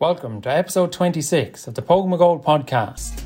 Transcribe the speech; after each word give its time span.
Welcome 0.00 0.40
to 0.40 0.48
episode 0.50 0.92
26 0.92 1.66
of 1.68 1.74
the 1.74 1.82
Póg 1.82 2.08
Mo 2.08 2.16
Goal 2.16 2.40
podcast. 2.40 3.20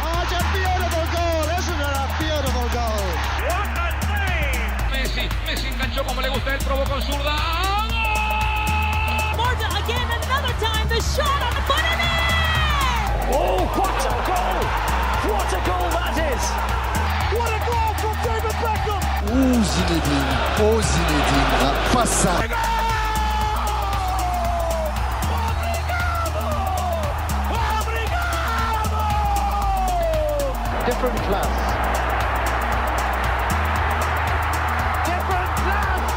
Oh, 0.00 0.24
it's 0.24 0.32
a 0.32 0.40
beautiful 0.56 1.04
goal, 1.12 1.44
isn't 1.60 1.76
it? 1.76 1.92
A 1.92 2.08
beautiful 2.16 2.68
goal. 2.72 3.04
What 3.44 3.68
a 3.76 3.92
save! 4.00 4.96
Messi, 4.96 5.28
Messi 5.44 5.66
enganchó 5.68 6.00
como 6.08 6.22
le 6.22 6.30
gusta, 6.30 6.54
él 6.54 6.60
probó 6.64 6.84
con 6.88 7.02
zurda. 7.02 7.36
Marta 9.36 9.68
again, 9.76 10.08
another 10.08 10.54
time, 10.56 10.88
the 10.88 11.00
shot 11.04 11.42
on 11.44 11.52
the 11.52 11.60
foot 11.68 11.84
and 11.84 12.00
in! 12.00 13.36
Oh, 13.36 13.60
what 13.76 13.92
a 14.08 14.16
goal! 14.24 14.64
What 15.36 15.52
a 15.52 15.60
goal 15.68 15.88
that 16.00 16.16
is! 16.32 16.44
What 17.36 17.52
a 17.52 17.60
goal 17.68 17.92
from 18.00 18.16
David 18.24 18.56
Beckham. 18.56 19.04
Oh 19.28 19.52
Zinedine, 19.68 20.32
oh 20.64 20.80
Zinedine, 20.80 21.68
passa. 21.92 22.79
Different 31.00 31.24
class. 31.28 31.48
Different 35.06 35.48
class! 35.56 36.10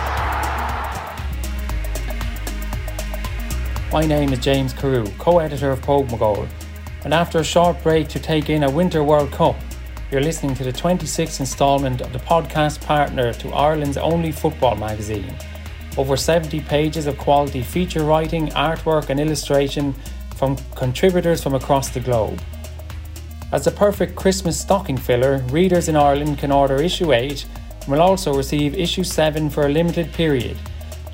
My 3.93 4.05
name 4.05 4.33
is 4.33 4.39
James 4.39 4.73
Carew, 4.73 5.05
co 5.19 5.39
editor 5.39 5.71
of 5.71 5.79
Póg 5.79 6.11
Mo 6.11 6.17
Goal, 6.17 6.49
and 7.05 7.13
after 7.13 7.39
a 7.39 7.45
short 7.45 7.81
break 7.81 8.09
to 8.09 8.19
take 8.19 8.49
in 8.49 8.63
a 8.63 8.69
Winter 8.69 9.05
World 9.05 9.31
Cup, 9.31 9.55
you're 10.11 10.19
listening 10.19 10.53
to 10.55 10.65
the 10.65 10.73
26th 10.73 11.39
instalment 11.39 12.01
of 12.01 12.11
the 12.11 12.19
podcast 12.19 12.81
partner 12.81 13.31
to 13.31 13.53
Ireland's 13.53 13.95
only 13.95 14.33
football 14.33 14.75
magazine. 14.75 15.33
Over 15.97 16.17
70 16.17 16.59
pages 16.59 17.07
of 17.07 17.17
quality 17.17 17.61
feature 17.63 18.03
writing, 18.03 18.49
artwork, 18.49 19.09
and 19.09 19.21
illustration 19.21 19.95
from 20.35 20.57
contributors 20.75 21.41
from 21.41 21.53
across 21.53 21.87
the 21.87 22.01
globe. 22.01 22.41
As 23.53 23.67
a 23.67 23.71
perfect 23.71 24.15
Christmas 24.15 24.59
stocking 24.59 24.97
filler, 24.97 25.37
readers 25.51 25.87
in 25.87 25.95
Ireland 25.95 26.39
can 26.39 26.51
order 26.51 26.81
issue 26.81 27.13
8 27.13 27.45
and 27.81 27.87
will 27.87 28.01
also 28.01 28.33
receive 28.33 28.73
issue 28.73 29.03
7 29.03 29.51
for 29.51 29.67
a 29.67 29.69
limited 29.69 30.11
period. 30.11 30.57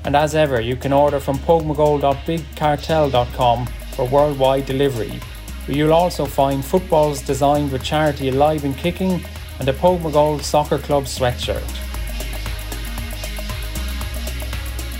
And 0.06 0.16
as 0.16 0.34
ever, 0.34 0.58
you 0.58 0.74
can 0.74 0.90
order 0.90 1.20
from 1.20 1.36
pogmogoal.bigcartel.com 1.40 3.66
for 3.94 4.08
worldwide 4.08 4.64
delivery, 4.64 5.20
where 5.66 5.76
you'll 5.76 5.92
also 5.92 6.24
find 6.24 6.64
footballs 6.64 7.20
designed 7.20 7.72
with 7.72 7.84
charity 7.84 8.30
alive 8.30 8.64
and 8.64 8.74
kicking 8.74 9.22
and 9.58 9.68
a 9.68 9.74
Póg 9.74 10.00
Mo 10.00 10.10
Goal 10.10 10.38
Soccer 10.38 10.78
Club 10.78 11.04
sweatshirt. 11.04 11.89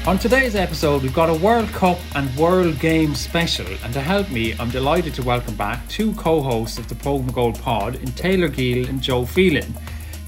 On 0.07 0.19
today's 0.19 0.55
episode, 0.57 1.03
we've 1.03 1.13
got 1.13 1.29
a 1.29 1.35
World 1.35 1.69
Cup 1.69 1.99
and 2.15 2.35
World 2.35 2.81
Games 2.81 3.21
special, 3.21 3.67
and 3.85 3.93
to 3.93 4.01
help 4.01 4.31
me, 4.31 4.55
I'm 4.59 4.71
delighted 4.71 5.13
to 5.15 5.23
welcome 5.23 5.55
back 5.57 5.87
two 5.89 6.15
co 6.15 6.41
hosts 6.41 6.79
of 6.79 6.89
the 6.89 6.95
Póg 6.95 7.27
Mo 7.27 7.33
Goal 7.33 7.53
pod 7.53 7.97
in 7.97 8.11
Taylor 8.13 8.49
Gill 8.49 8.89
and 8.89 9.03
Joe 9.03 9.27
Phelan. 9.27 9.75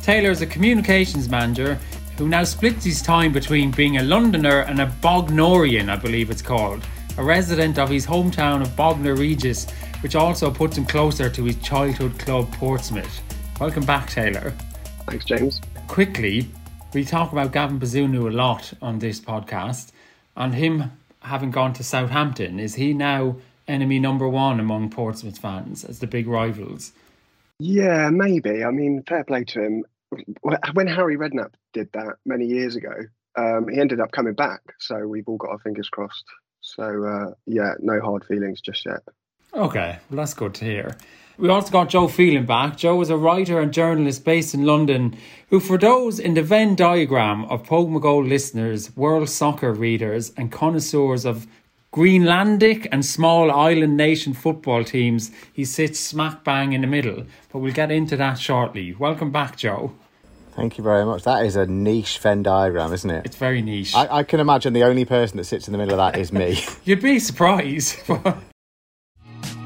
Taylor 0.03 0.31
is 0.31 0.43
a 0.43 0.47
communications 0.47 1.27
manager 1.31 1.81
who 2.19 2.29
now 2.29 2.45
splits 2.45 2.85
his 2.85 3.01
time 3.01 3.33
between 3.33 3.71
being 3.71 3.97
a 3.97 4.03
Londoner 4.03 4.61
and 4.61 4.79
a 4.79 4.95
Bognorian, 5.01 5.89
I 5.89 5.97
believe 5.97 6.31
it's 6.31 6.43
called, 6.43 6.85
a 7.17 7.25
resident 7.25 7.79
of 7.79 7.89
his 7.89 8.07
hometown 8.07 8.61
of 8.61 8.77
Bognor 8.77 9.15
Regis, 9.15 9.71
which 10.03 10.17
also 10.17 10.51
puts 10.51 10.77
him 10.77 10.85
closer 10.85 11.31
to 11.31 11.45
his 11.45 11.57
childhood 11.57 12.19
club 12.19 12.53
Portsmouth. 12.53 13.23
Welcome 13.59 13.87
back, 13.87 14.11
Taylor. 14.11 14.53
Thanks, 15.07 15.25
James. 15.25 15.63
Quickly, 15.89 16.51
we 16.95 17.05
talk 17.05 17.33
about 17.33 17.53
Gavin 17.53 17.81
Bazunu 17.81 18.29
a 18.29 18.31
lot 18.31 18.73
on 18.83 18.99
this 18.99 19.21
podcast, 19.21 19.93
and 20.37 20.55
him 20.55 20.93
having 21.21 21.51
gone 21.51 21.73
to 21.75 21.85
Southampton, 21.85 22.59
is 22.59 22.75
he 22.75 22.93
now 22.93 23.37
enemy 23.69 23.99
number 23.99 24.29
one 24.29 24.61
among 24.61 24.91
Portsmouth 24.91 25.39
fans 25.39 25.85
as 25.85 26.01
the 26.01 26.07
big 26.07 26.27
rivals? 26.27 26.93
Yeah, 27.59 28.11
maybe. 28.11 28.65
I 28.65 28.71
mean, 28.71 29.03
fair 29.09 29.25
play 29.25 29.45
to 29.45 29.63
him. 29.63 29.85
When 30.43 30.87
Harry 30.87 31.17
Redknapp 31.17 31.55
did 31.73 31.89
that 31.93 32.17
many 32.27 32.47
years 32.47 32.77
ago, 32.77 32.93
um, 33.37 33.69
he 33.69 33.81
ended 33.81 34.01
up 34.01 34.13
coming 34.13 34.35
back. 34.35 34.61
So 34.79 35.07
we've 35.07 35.27
all 35.29 35.39
got 35.39 35.51
our 35.51 35.59
fingers 35.59 35.89
crossed. 35.89 36.25
So 36.61 37.05
uh, 37.05 37.35
yeah, 37.47 37.75
no 37.81 38.01
hard 38.01 38.25
feelings 38.25 38.61
just 38.61 38.85
yet. 38.85 39.01
Okay, 39.55 39.99
well, 40.11 40.17
that's 40.17 40.35
good 40.35 40.55
to 40.55 40.65
hear. 40.65 40.97
We 41.39 41.49
also 41.49 41.71
got 41.71 41.89
Joe 41.89 42.09
Phelan 42.09 42.47
back. 42.47 42.77
Joe 42.77 43.01
is 43.01 43.11
a 43.11 43.17
writer 43.17 43.61
and 43.61 43.73
journalist 43.73 44.25
based 44.25 44.55
in 44.55 44.67
London 44.67 45.17
who, 45.49 45.61
for 45.61 45.79
those 45.79 46.19
in 46.19 46.35
the 46.35 46.43
Venn 46.43 46.75
diagram 46.77 47.47
of 47.47 47.65
Póg 47.65 47.89
Mo 47.89 47.99
Goal 47.99 48.25
listeners, 48.25 48.95
world 48.97 49.29
soccer 49.29 49.73
readers, 49.73 50.33
and 50.37 50.53
connoisseurs 50.53 51.25
of 51.25 51.47
Greenlandic 51.93 52.87
and 52.93 53.05
small 53.05 53.51
island 53.51 53.97
nation 53.97 54.33
football 54.35 54.85
teams, 54.85 55.31
he 55.53 55.65
sits 55.65 56.01
smack 56.01 56.45
bang 56.45 56.73
in 56.73 56.81
the 56.81 56.87
middle. 56.87 57.25
But 57.53 57.59
we'll 57.59 57.73
get 57.73 57.91
into 57.91 58.17
that 58.17 58.39
shortly. 58.39 58.95
Welcome 58.95 59.31
back, 59.31 59.57
Joe. 59.57 59.93
Thank 60.55 60.77
you 60.77 60.85
very 60.85 61.05
much. 61.05 61.23
That 61.25 61.45
is 61.47 61.57
a 61.57 61.67
niche 61.67 62.19
Venn 62.19 62.43
diagram, 62.43 62.93
isn't 62.93 63.11
it? 63.11 63.27
It's 63.27 63.37
very 63.37 63.63
niche. 63.63 63.95
I, 63.95 64.19
I 64.19 64.23
can 64.23 64.39
imagine 64.39 64.75
the 64.75 64.85
only 64.85 65.07
person 65.07 65.39
that 65.39 65.45
sits 65.45 65.67
in 65.67 65.73
the 65.73 65.79
middle 65.79 65.99
of 65.99 66.13
that 66.13 66.21
is 66.21 66.33
me. 66.33 66.63
You'd 66.85 67.03
be 67.03 67.19
surprised. 67.19 67.99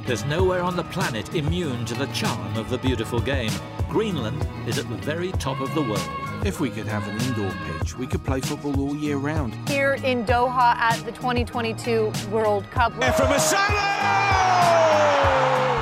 There's 0.07 0.25
nowhere 0.27 0.63
on 0.63 0.77
the 0.77 0.85
planet 0.85 1.35
immune 1.35 1.85
to 1.87 1.95
the 1.95 2.07
charm 2.07 2.57
of 2.57 2.71
the 2.71 2.79
beautiful 2.79 3.19
game. 3.19 3.51
Greenland 3.89 4.47
is 4.69 4.79
at 4.79 4.89
the 4.89 4.95
very 4.99 5.33
top 5.33 5.61
of 5.61 5.75
the 5.75 5.83
world. 5.83 6.09
If 6.45 6.61
we 6.61 6.71
could 6.71 6.87
have 6.87 7.09
an 7.09 7.21
indoor 7.23 7.51
pitch, 7.67 7.99
we 7.99 8.07
could 8.07 8.25
play 8.25 8.41
football 8.41 8.79
all 8.79 8.95
year 8.95 9.17
round. 9.17 9.53
Here 9.69 9.95
in 10.05 10.25
Doha 10.25 10.77
at 10.77 11.05
the 11.05 11.11
2022 11.11 12.13
World 12.31 12.71
Cup. 12.71 12.93
And 13.03 13.13
from 13.17 13.33
a 13.33 13.41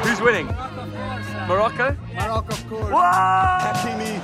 Who's 0.09 0.23
winning? 0.23 0.47
Morocco? 1.47 1.95
Morocco, 2.15 2.49
of 2.49 2.69
course. 2.71 2.95
Hakimi. 2.95 4.15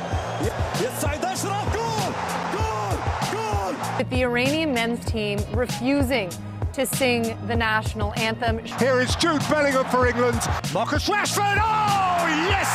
Inside 0.83 1.21
Achraf. 1.21 1.75
Goal! 1.75 2.15
Goal! 2.57 3.75
Goal! 3.75 3.99
With 3.99 4.09
the 4.09 4.23
Iranian 4.23 4.73
men's 4.73 5.05
team 5.05 5.39
refusing 5.53 6.31
to 6.81 6.97
sing 6.97 7.37
the 7.47 7.55
national 7.55 8.15
anthem. 8.15 8.59
Here 8.79 9.01
is 9.01 9.15
Jude 9.17 9.43
Bellingham 9.51 9.85
for 9.91 10.07
England. 10.07 10.41
Marcus 10.73 11.11
Rashford. 11.11 11.59
Oh, 11.61 12.27
yes! 12.49 12.71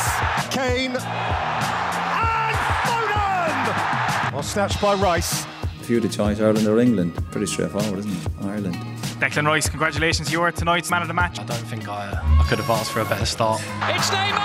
Kane. 0.54 0.92
And 0.92 2.56
Foden! 2.86 4.32
Well, 4.32 4.44
snatched 4.44 4.80
by 4.80 4.94
Rice. 4.94 5.44
If 5.80 5.90
you 5.90 5.96
had 5.96 6.04
a 6.04 6.08
choice, 6.08 6.40
Ireland 6.40 6.68
or 6.68 6.78
England, 6.78 7.16
pretty 7.32 7.46
straightforward, 7.46 7.98
isn't 7.98 8.12
it? 8.12 8.28
Ireland. 8.42 8.76
Declan 9.18 9.44
Rice, 9.44 9.68
congratulations, 9.68 10.30
you 10.30 10.40
are 10.40 10.52
tonight's 10.52 10.88
man 10.88 11.02
of 11.02 11.08
the 11.08 11.14
match. 11.14 11.40
I 11.40 11.44
don't 11.44 11.56
think 11.66 11.88
I, 11.88 12.06
uh, 12.06 12.20
I 12.22 12.46
could 12.48 12.58
have 12.58 12.70
asked 12.70 12.92
for 12.92 13.00
a 13.00 13.04
better 13.06 13.26
start. 13.26 13.60
It's 13.88 14.10
Neymar! 14.10 14.38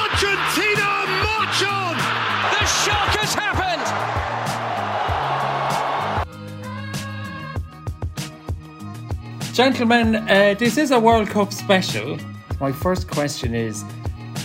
Argentina 0.00 0.88
march 1.20 1.62
on! 1.68 1.94
The 2.56 2.64
shock 2.64 3.12
has 3.20 3.36
Gentlemen, 9.52 10.16
uh, 10.16 10.54
this 10.58 10.78
is 10.78 10.92
a 10.92 10.98
World 10.98 11.28
Cup 11.28 11.52
special. 11.52 12.16
My 12.58 12.72
first 12.72 13.06
question 13.06 13.54
is 13.54 13.84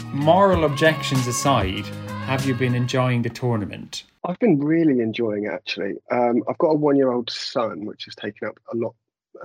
moral 0.08 0.66
objections 0.66 1.26
aside, 1.28 1.86
have 2.26 2.46
you 2.46 2.54
been 2.54 2.76
enjoying 2.76 3.22
the 3.22 3.30
tournament? 3.30 4.04
I've 4.26 4.38
been 4.40 4.60
really 4.60 5.00
enjoying 5.00 5.46
it 5.46 5.54
actually. 5.54 5.94
Um, 6.12 6.44
I've 6.50 6.58
got 6.58 6.72
a 6.72 6.76
one-year-old 6.76 7.30
son, 7.30 7.86
which 7.86 8.04
has 8.04 8.16
taken 8.16 8.50
up 8.50 8.60
a 8.74 8.76
lot 8.76 8.96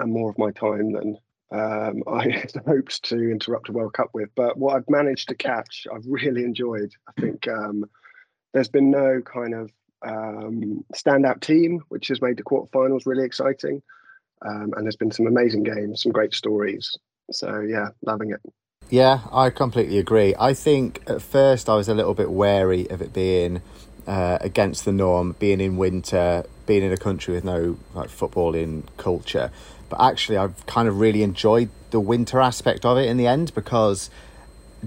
uh, 0.01 0.05
more 0.05 0.31
of 0.31 0.37
my 0.37 0.51
time 0.51 0.95
than 0.95 1.17
um, 1.53 2.03
I 2.13 2.29
had 2.29 2.55
hoped 2.67 3.05
to 3.05 3.31
interrupt 3.31 3.69
a 3.69 3.73
World 3.73 3.93
Cup 3.93 4.11
with. 4.13 4.31
But 4.35 4.59
what 4.59 4.75
I've 4.75 4.91
managed 4.91 5.29
to 5.29 5.37
catch, 5.37 5.87
I've 5.95 6.07
really 6.07 6.43
enjoyed. 6.43 6.93
I 7.07 7.21
think 7.21 7.47
um, 7.47 7.85
there's 8.53 8.69
been 8.69 8.91
no 8.91 9.23
kind 9.25 9.55
of 9.55 9.71
um, 10.05 10.85
standout 10.93 11.41
team, 11.41 11.85
which 11.89 12.09
has 12.09 12.21
made 12.21 12.37
the 12.37 12.43
quarterfinals 12.43 13.07
really 13.07 13.25
exciting. 13.25 13.81
Um, 14.45 14.73
and 14.77 14.85
there's 14.85 14.97
been 14.97 15.13
some 15.13 15.27
amazing 15.27 15.63
games, 15.63 16.03
some 16.03 16.13
great 16.13 16.35
stories. 16.35 16.97
So 17.31 17.61
yeah, 17.61 17.89
loving 18.03 18.31
it. 18.31 18.41
Yeah, 18.91 19.21
I 19.33 19.51
completely 19.51 19.99
agree. 19.99 20.35
I 20.39 20.53
think 20.53 21.03
at 21.07 21.23
first 21.23 21.69
I 21.69 21.77
was 21.77 21.89
a 21.89 21.95
little 21.95 22.15
bit 22.15 22.31
wary 22.31 22.89
of 22.91 23.01
it 23.01 23.13
being 23.13 23.63
uh, 24.07 24.39
against 24.41 24.85
the 24.85 24.93
norm, 24.93 25.37
being 25.39 25.61
in 25.61 25.77
winter, 25.77 26.45
being 26.67 26.83
in 26.83 26.93
a 26.93 26.97
country 26.97 27.35
with 27.35 27.45
no 27.45 27.79
like 27.95 28.11
footballing 28.11 28.85
culture. 28.97 29.51
But 29.89 30.01
actually, 30.01 30.39
I've 30.39 30.67
kind 30.67 30.89
of 30.89 30.99
really 30.99 31.23
enjoyed 31.23 31.71
the 31.91 32.01
winter 32.01 32.41
aspect 32.41 32.85
of 32.85 32.99
it 32.99 33.09
in 33.09 33.17
the 33.17 33.27
end 33.27 33.55
because 33.55 34.11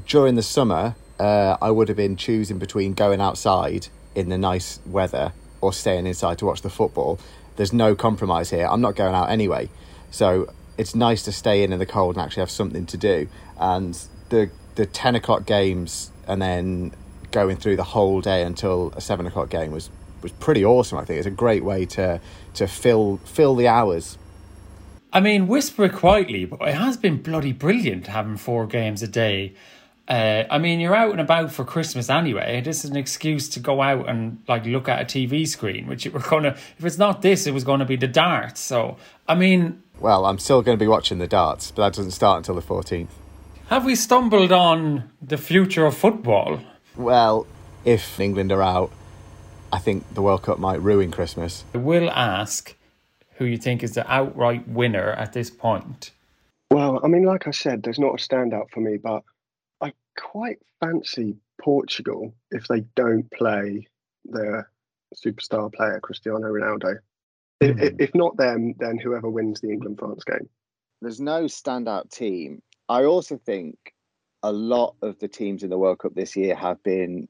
during 0.05 0.35
the 0.35 0.43
summer, 0.43 0.95
uh, 1.19 1.57
I 1.61 1.71
would 1.71 1.87
have 1.87 1.97
been 1.97 2.17
choosing 2.17 2.59
between 2.59 2.93
going 2.93 3.21
outside 3.21 3.87
in 4.15 4.29
the 4.29 4.37
nice 4.37 4.79
weather 4.85 5.33
or 5.61 5.73
staying 5.73 6.05
inside 6.07 6.37
to 6.39 6.45
watch 6.45 6.61
the 6.61 6.69
football. 6.69 7.19
There's 7.55 7.73
no 7.73 7.95
compromise 7.95 8.49
here. 8.49 8.67
I'm 8.67 8.81
not 8.81 8.95
going 8.95 9.15
out 9.15 9.29
anyway. 9.29 9.69
So 10.11 10.53
it's 10.77 10.95
nice 10.95 11.23
to 11.23 11.31
stay 11.31 11.63
in 11.63 11.71
in 11.71 11.79
the 11.79 11.85
cold 11.85 12.15
and 12.15 12.23
actually 12.23 12.41
have 12.41 12.51
something 12.51 12.85
to 12.87 12.97
do. 12.97 13.27
And 13.59 13.97
the 14.29 14.49
the 14.75 14.85
ten 14.85 15.15
o'clock 15.15 15.45
games 15.45 16.11
and 16.27 16.41
then 16.41 16.93
going 17.31 17.57
through 17.57 17.75
the 17.75 17.83
whole 17.83 18.21
day 18.21 18.43
until 18.43 18.93
a 18.95 19.01
seven 19.01 19.25
o'clock 19.25 19.49
game 19.49 19.71
was 19.71 19.89
was 20.21 20.31
pretty 20.33 20.65
awesome. 20.65 20.97
I 20.97 21.05
think 21.05 21.17
it's 21.17 21.27
a 21.27 21.31
great 21.31 21.63
way 21.63 21.85
to 21.87 22.19
to 22.55 22.67
fill 22.67 23.17
fill 23.25 23.55
the 23.55 23.67
hours. 23.67 24.17
I 25.13 25.21
mean, 25.21 25.47
whisper 25.47 25.85
it 25.85 25.93
quietly, 25.93 26.43
but 26.43 26.61
it 26.67 26.75
has 26.75 26.97
been 26.97 27.21
bloody 27.21 27.53
brilliant 27.53 28.07
having 28.07 28.35
four 28.35 28.67
games 28.67 29.01
a 29.01 29.07
day. 29.07 29.53
Uh, 30.07 30.43
I 30.49 30.59
mean, 30.59 30.79
you're 30.79 30.95
out 30.95 31.11
and 31.11 31.19
about 31.19 31.51
for 31.51 31.65
Christmas 31.65 32.09
anyway. 32.09 32.61
This 32.61 32.85
is 32.85 32.91
an 32.91 32.97
excuse 32.97 33.49
to 33.49 33.59
go 33.59 33.81
out 33.81 34.07
and 34.07 34.43
like 34.47 34.65
look 34.65 34.87
at 34.87 35.01
a 35.01 35.05
TV 35.05 35.47
screen, 35.47 35.87
which 35.87 36.05
we're 36.07 36.19
gonna. 36.19 36.55
If 36.77 36.85
it's 36.85 36.97
not 36.97 37.21
this, 37.21 37.47
it 37.47 37.53
was 37.53 37.63
going 37.63 37.79
to 37.79 37.85
be 37.85 37.95
the 37.95 38.07
darts. 38.07 38.61
So, 38.61 38.97
I 39.27 39.33
mean, 39.33 39.81
well, 39.99 40.25
I'm 40.25 40.37
still 40.37 40.61
going 40.61 40.77
to 40.77 40.83
be 40.83 40.87
watching 40.87 41.17
the 41.17 41.27
darts, 41.27 41.71
but 41.71 41.83
that 41.83 41.93
doesn't 41.95 42.11
start 42.11 42.37
until 42.37 42.55
the 42.55 42.61
14th. 42.61 43.07
Have 43.67 43.85
we 43.85 43.95
stumbled 43.95 44.51
on 44.51 45.09
the 45.21 45.37
future 45.37 45.85
of 45.85 45.97
football? 45.97 46.59
Well, 46.95 47.47
if 47.83 48.19
England 48.19 48.51
are 48.51 48.61
out, 48.61 48.91
I 49.73 49.79
think 49.79 50.13
the 50.13 50.21
World 50.21 50.43
Cup 50.43 50.59
might 50.59 50.81
ruin 50.81 51.11
Christmas. 51.11 51.63
I 51.73 51.79
will 51.79 52.09
ask 52.11 52.75
who 53.37 53.45
you 53.45 53.57
think 53.57 53.83
is 53.83 53.93
the 53.93 54.09
outright 54.11 54.67
winner 54.67 55.11
at 55.11 55.33
this 55.33 55.49
point. 55.49 56.11
Well, 56.71 56.99
I 57.03 57.07
mean, 57.07 57.23
like 57.23 57.47
I 57.47 57.51
said, 57.51 57.83
there's 57.83 57.99
not 57.99 58.13
a 58.13 58.17
standout 58.17 58.69
for 58.69 58.81
me, 58.81 58.97
but 58.97 59.23
I 59.23 59.34
quite 60.17 60.59
fancy 60.79 61.35
Portugal 61.61 62.33
if 62.51 62.67
they 62.67 62.81
don't 62.95 63.29
play 63.31 63.87
their 64.25 64.69
superstar 65.15 65.73
player, 65.73 65.99
Cristiano 66.01 66.47
Ronaldo. 66.47 66.97
Mm. 67.61 67.81
If, 67.81 67.93
if 67.99 68.15
not 68.15 68.37
them, 68.37 68.75
then 68.79 68.97
whoever 68.97 69.29
wins 69.29 69.61
the 69.61 69.69
England 69.69 69.99
France 69.99 70.23
game. 70.23 70.49
There's 71.01 71.21
no 71.21 71.43
standout 71.43 72.09
team. 72.11 72.61
I 72.89 73.05
also 73.05 73.37
think 73.37 73.77
a 74.43 74.51
lot 74.51 74.95
of 75.01 75.17
the 75.19 75.27
teams 75.27 75.63
in 75.63 75.69
the 75.69 75.77
World 75.77 75.99
Cup 75.99 76.13
this 76.13 76.35
year 76.35 76.55
have 76.55 76.81
been 76.83 77.27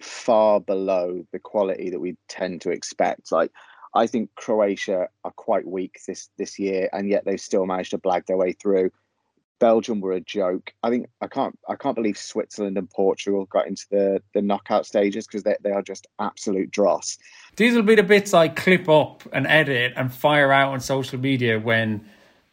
far 0.00 0.60
below 0.60 1.24
the 1.32 1.38
quality 1.38 1.90
that 1.90 2.00
we 2.00 2.16
tend 2.28 2.60
to 2.62 2.70
expect. 2.70 3.32
Like 3.32 3.50
I 3.94 4.06
think 4.06 4.30
Croatia 4.34 5.08
are 5.24 5.32
quite 5.32 5.66
weak 5.66 5.98
this 6.06 6.28
this 6.36 6.58
year, 6.58 6.88
and 6.92 7.08
yet 7.08 7.24
they've 7.24 7.40
still 7.40 7.66
managed 7.66 7.90
to 7.90 7.98
blag 7.98 8.26
their 8.26 8.36
way 8.36 8.52
through. 8.52 8.90
Belgium 9.58 10.00
were 10.00 10.12
a 10.12 10.20
joke. 10.20 10.72
I 10.82 10.90
think 10.90 11.08
I 11.20 11.26
can't 11.26 11.58
I 11.68 11.76
can't 11.76 11.94
believe 11.94 12.16
Switzerland 12.16 12.78
and 12.78 12.88
Portugal 12.88 13.46
got 13.46 13.66
into 13.66 13.86
the 13.90 14.22
the 14.34 14.42
knockout 14.42 14.86
stages 14.86 15.26
because 15.26 15.42
they 15.42 15.56
they 15.62 15.70
are 15.70 15.82
just 15.82 16.06
absolute 16.18 16.70
dross. 16.70 17.18
These 17.56 17.74
will 17.74 17.82
be 17.82 17.94
the 17.94 18.02
bits 18.02 18.34
I 18.34 18.48
clip 18.48 18.88
up 18.88 19.22
and 19.32 19.46
edit 19.46 19.92
and 19.96 20.12
fire 20.12 20.52
out 20.52 20.72
on 20.72 20.80
social 20.80 21.18
media 21.18 21.58
when 21.58 22.08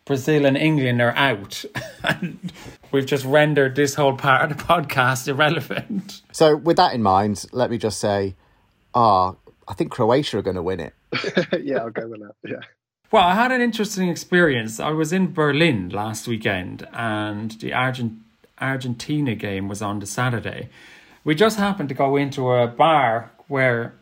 Brazil 0.05 0.45
and 0.45 0.55
England 0.55 1.01
are 1.01 1.15
out. 1.15 1.65
and 2.03 2.51
we've 2.91 3.05
just 3.05 3.25
rendered 3.25 3.75
this 3.75 3.95
whole 3.95 4.15
part 4.15 4.49
of 4.49 4.57
the 4.57 4.63
podcast 4.63 5.27
irrelevant. 5.27 6.21
So 6.31 6.55
with 6.55 6.77
that 6.77 6.93
in 6.93 7.01
mind, 7.01 7.45
let 7.51 7.71
me 7.71 7.77
just 7.77 7.99
say, 7.99 8.35
ah, 8.93 9.31
oh, 9.31 9.51
I 9.67 9.73
think 9.73 9.91
Croatia 9.91 10.37
are 10.37 10.41
going 10.43 10.55
to 10.55 10.63
win 10.63 10.79
it. 10.79 10.93
yeah, 11.63 11.77
I'll 11.77 11.89
go 11.89 12.07
with 12.07 12.21
that. 12.21 12.35
Yeah. 12.47 12.59
Well, 13.15 13.23
I 13.23 13.35
had 13.35 13.53
an 13.53 13.61
interesting 13.61 14.09
experience. 14.09 14.77
I 14.77 14.89
was 14.89 15.13
in 15.13 15.31
Berlin 15.31 15.87
last 15.87 16.27
weekend 16.27 16.85
and 16.91 17.51
the 17.61 17.71
Argent- 17.71 18.19
Argentina 18.59 19.35
game 19.35 19.69
was 19.69 19.81
on 19.81 19.99
the 19.99 20.05
Saturday. 20.05 20.67
We 21.23 21.33
just 21.33 21.57
happened 21.57 21.87
to 21.87 21.95
go 21.95 22.17
into 22.17 22.51
a 22.51 22.67
bar 22.67 23.31
where 23.47 23.93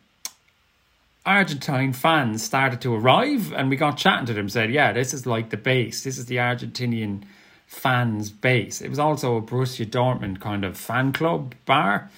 Argentine 1.27 1.93
fans 1.93 2.41
started 2.41 2.81
to 2.81 2.95
arrive 2.95 3.53
and 3.53 3.69
we 3.69 3.75
got 3.75 3.97
chatting 3.97 4.25
to 4.25 4.33
them, 4.33 4.49
said, 4.49 4.71
Yeah, 4.71 4.91
this 4.91 5.13
is 5.13 5.27
like 5.27 5.51
the 5.51 5.57
base. 5.57 6.03
This 6.03 6.17
is 6.17 6.25
the 6.25 6.37
Argentinian 6.37 7.21
fans' 7.67 8.31
base. 8.31 8.81
It 8.81 8.89
was 8.89 8.97
also 8.97 9.37
a 9.37 9.43
Borussia 9.43 9.85
Dortmund 9.85 10.39
kind 10.39 10.65
of 10.65 10.75
fan 10.75 11.13
club 11.13 11.53
bar. 11.67 12.09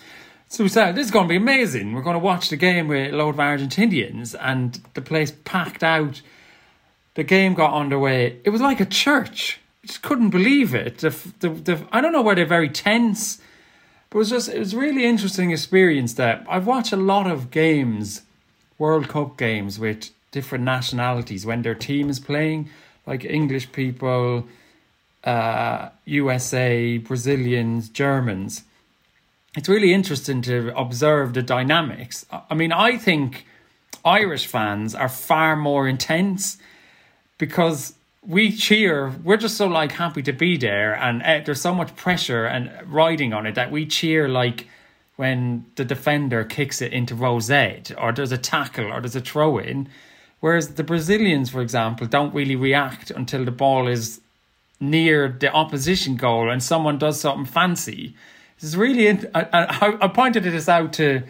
So 0.47 0.63
we 0.63 0.69
said, 0.69 0.95
this 0.95 1.07
is 1.07 1.11
going 1.11 1.25
to 1.25 1.29
be 1.29 1.35
amazing. 1.35 1.91
We're 1.91 2.03
going 2.03 2.13
to 2.13 2.19
watch 2.19 2.47
the 2.47 2.55
game 2.55 2.87
with 2.87 3.13
a 3.13 3.17
load 3.17 3.35
of 3.35 3.41
Argentinians, 3.41 4.33
and 4.39 4.79
the 4.93 5.01
place 5.01 5.33
packed 5.43 5.83
out. 5.83 6.21
The 7.15 7.23
game 7.23 7.53
got 7.53 7.73
underway. 7.73 8.39
It 8.43 8.51
was 8.51 8.61
like 8.61 8.79
a 8.79 8.85
church. 8.85 9.59
I 9.83 9.87
just 9.87 10.01
couldn't 10.01 10.29
believe 10.29 10.73
it. 10.73 10.99
The, 10.99 11.09
the, 11.39 11.49
the, 11.49 11.87
I 11.91 12.01
don't 12.01 12.11
know 12.11 12.21
where 12.21 12.35
they're 12.35 12.45
very 12.45 12.69
tense, 12.69 13.39
but 14.09 14.17
it 14.17 14.19
was 14.19 14.29
just, 14.29 14.49
it 14.49 14.59
was 14.59 14.75
really 14.75 15.05
interesting 15.05 15.51
experience 15.51 16.13
that 16.13 16.45
I've 16.49 16.67
watched 16.67 16.91
a 16.91 16.97
lot 16.97 17.29
of 17.29 17.51
games, 17.51 18.21
World 18.77 19.07
Cup 19.09 19.37
games 19.37 19.79
with 19.79 20.11
different 20.31 20.63
nationalities 20.63 21.45
when 21.45 21.61
their 21.61 21.75
team 21.75 22.09
is 22.09 22.19
playing, 22.19 22.69
like 23.05 23.23
English 23.25 23.71
people, 23.71 24.47
uh, 25.23 25.89
USA, 26.05 26.97
Brazilians, 26.97 27.89
Germans 27.89 28.63
it's 29.55 29.69
really 29.69 29.93
interesting 29.93 30.41
to 30.43 30.77
observe 30.77 31.33
the 31.33 31.41
dynamics. 31.41 32.25
I 32.49 32.53
mean, 32.53 32.71
I 32.71 32.97
think 32.97 33.45
Irish 34.03 34.47
fans 34.47 34.93
are 34.93 35.09
far 35.09 35.55
more 35.55 35.87
intense 35.87 36.57
because 37.37 37.93
we 38.25 38.51
cheer. 38.51 39.13
We're 39.23 39.37
just 39.37 39.57
so 39.57 39.67
like 39.67 39.91
happy 39.91 40.21
to 40.23 40.33
be 40.33 40.57
there, 40.57 40.95
and 40.95 41.21
uh, 41.21 41.41
there's 41.45 41.61
so 41.61 41.73
much 41.73 41.95
pressure 41.95 42.45
and 42.45 42.71
riding 42.91 43.33
on 43.33 43.45
it 43.45 43.55
that 43.55 43.71
we 43.71 43.85
cheer 43.85 44.27
like 44.27 44.67
when 45.15 45.65
the 45.75 45.85
defender 45.85 46.43
kicks 46.43 46.81
it 46.81 46.91
into 46.91 47.15
row 47.15 47.39
Z, 47.39 47.83
or 47.97 48.11
there's 48.11 48.31
a 48.31 48.37
tackle, 48.37 48.91
or 48.91 49.01
there's 49.01 49.15
a 49.15 49.21
throw 49.21 49.57
in. 49.57 49.87
Whereas 50.39 50.75
the 50.75 50.83
Brazilians, 50.83 51.49
for 51.49 51.61
example, 51.61 52.07
don't 52.07 52.33
really 52.33 52.55
react 52.55 53.09
until 53.09 53.45
the 53.45 53.51
ball 53.51 53.87
is 53.87 54.21
near 54.79 55.29
the 55.29 55.51
opposition 55.51 56.17
goal 56.17 56.49
and 56.49 56.61
someone 56.61 56.97
does 56.97 57.19
something 57.19 57.45
fancy 57.45 58.13
this 58.59 58.69
is 58.69 58.77
really. 58.77 59.09
I, 59.09 59.41
I, 59.51 59.97
I 60.01 60.07
pointed 60.07 60.43
this 60.43 60.69
out 60.69 60.93
to 60.93 61.23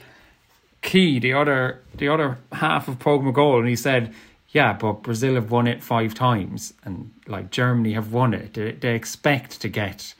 Key, 0.81 1.19
the 1.19 1.33
other 1.33 1.81
the 1.95 2.07
other 2.07 2.37
half 2.51 2.87
of 2.87 2.99
Pogue 2.99 3.33
goal 3.33 3.59
and 3.59 3.67
he 3.67 3.75
said, 3.75 4.13
"Yeah, 4.49 4.73
but 4.73 5.03
Brazil 5.03 5.35
have 5.35 5.51
won 5.51 5.67
it 5.67 5.83
five 5.83 6.13
times, 6.13 6.73
and 6.83 7.11
like 7.27 7.51
Germany 7.51 7.93
have 7.93 8.11
won 8.13 8.33
it. 8.33 8.53
They, 8.53 8.71
they 8.71 8.95
expect 8.95 9.61
to 9.61 9.69
get." 9.69 10.13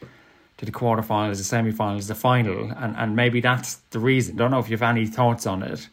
to 0.58 0.66
the 0.66 0.72
quarterfinals, 0.72 1.38
the 1.38 1.44
semi-finals, 1.44 2.08
the 2.08 2.16
final, 2.16 2.72
and, 2.78 2.96
and 2.96 3.16
maybe 3.16 3.42
that's 3.42 3.76
the 3.90 4.00
reason. 4.00 4.38
Don't 4.38 4.52
know 4.52 4.60
if 4.60 4.70
you 4.70 4.78
have 4.78 4.90
any 4.90 5.06
thoughts 5.06 5.46
on 5.46 5.62
it. 5.62 5.90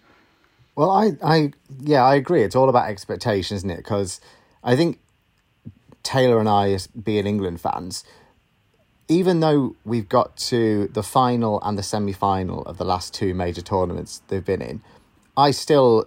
Well, 0.76 0.90
I, 0.90 1.12
I, 1.22 1.52
yeah, 1.80 2.02
I 2.04 2.14
agree. 2.14 2.42
It's 2.42 2.56
all 2.56 2.68
about 2.68 2.88
expectations, 2.88 3.58
isn't 3.58 3.70
it? 3.70 3.78
Because 3.78 4.20
I 4.62 4.76
think 4.76 4.98
Taylor 6.02 6.38
and 6.38 6.48
I, 6.48 6.78
being 7.02 7.26
England 7.26 7.60
fans, 7.60 8.04
even 9.08 9.40
though 9.40 9.76
we've 9.84 10.08
got 10.08 10.36
to 10.36 10.88
the 10.88 11.02
final 11.02 11.60
and 11.62 11.76
the 11.76 11.82
semi 11.82 12.12
final 12.12 12.62
of 12.62 12.78
the 12.78 12.84
last 12.84 13.12
two 13.12 13.34
major 13.34 13.60
tournaments 13.60 14.22
they've 14.28 14.44
been 14.44 14.62
in, 14.62 14.80
I 15.36 15.50
still 15.50 16.06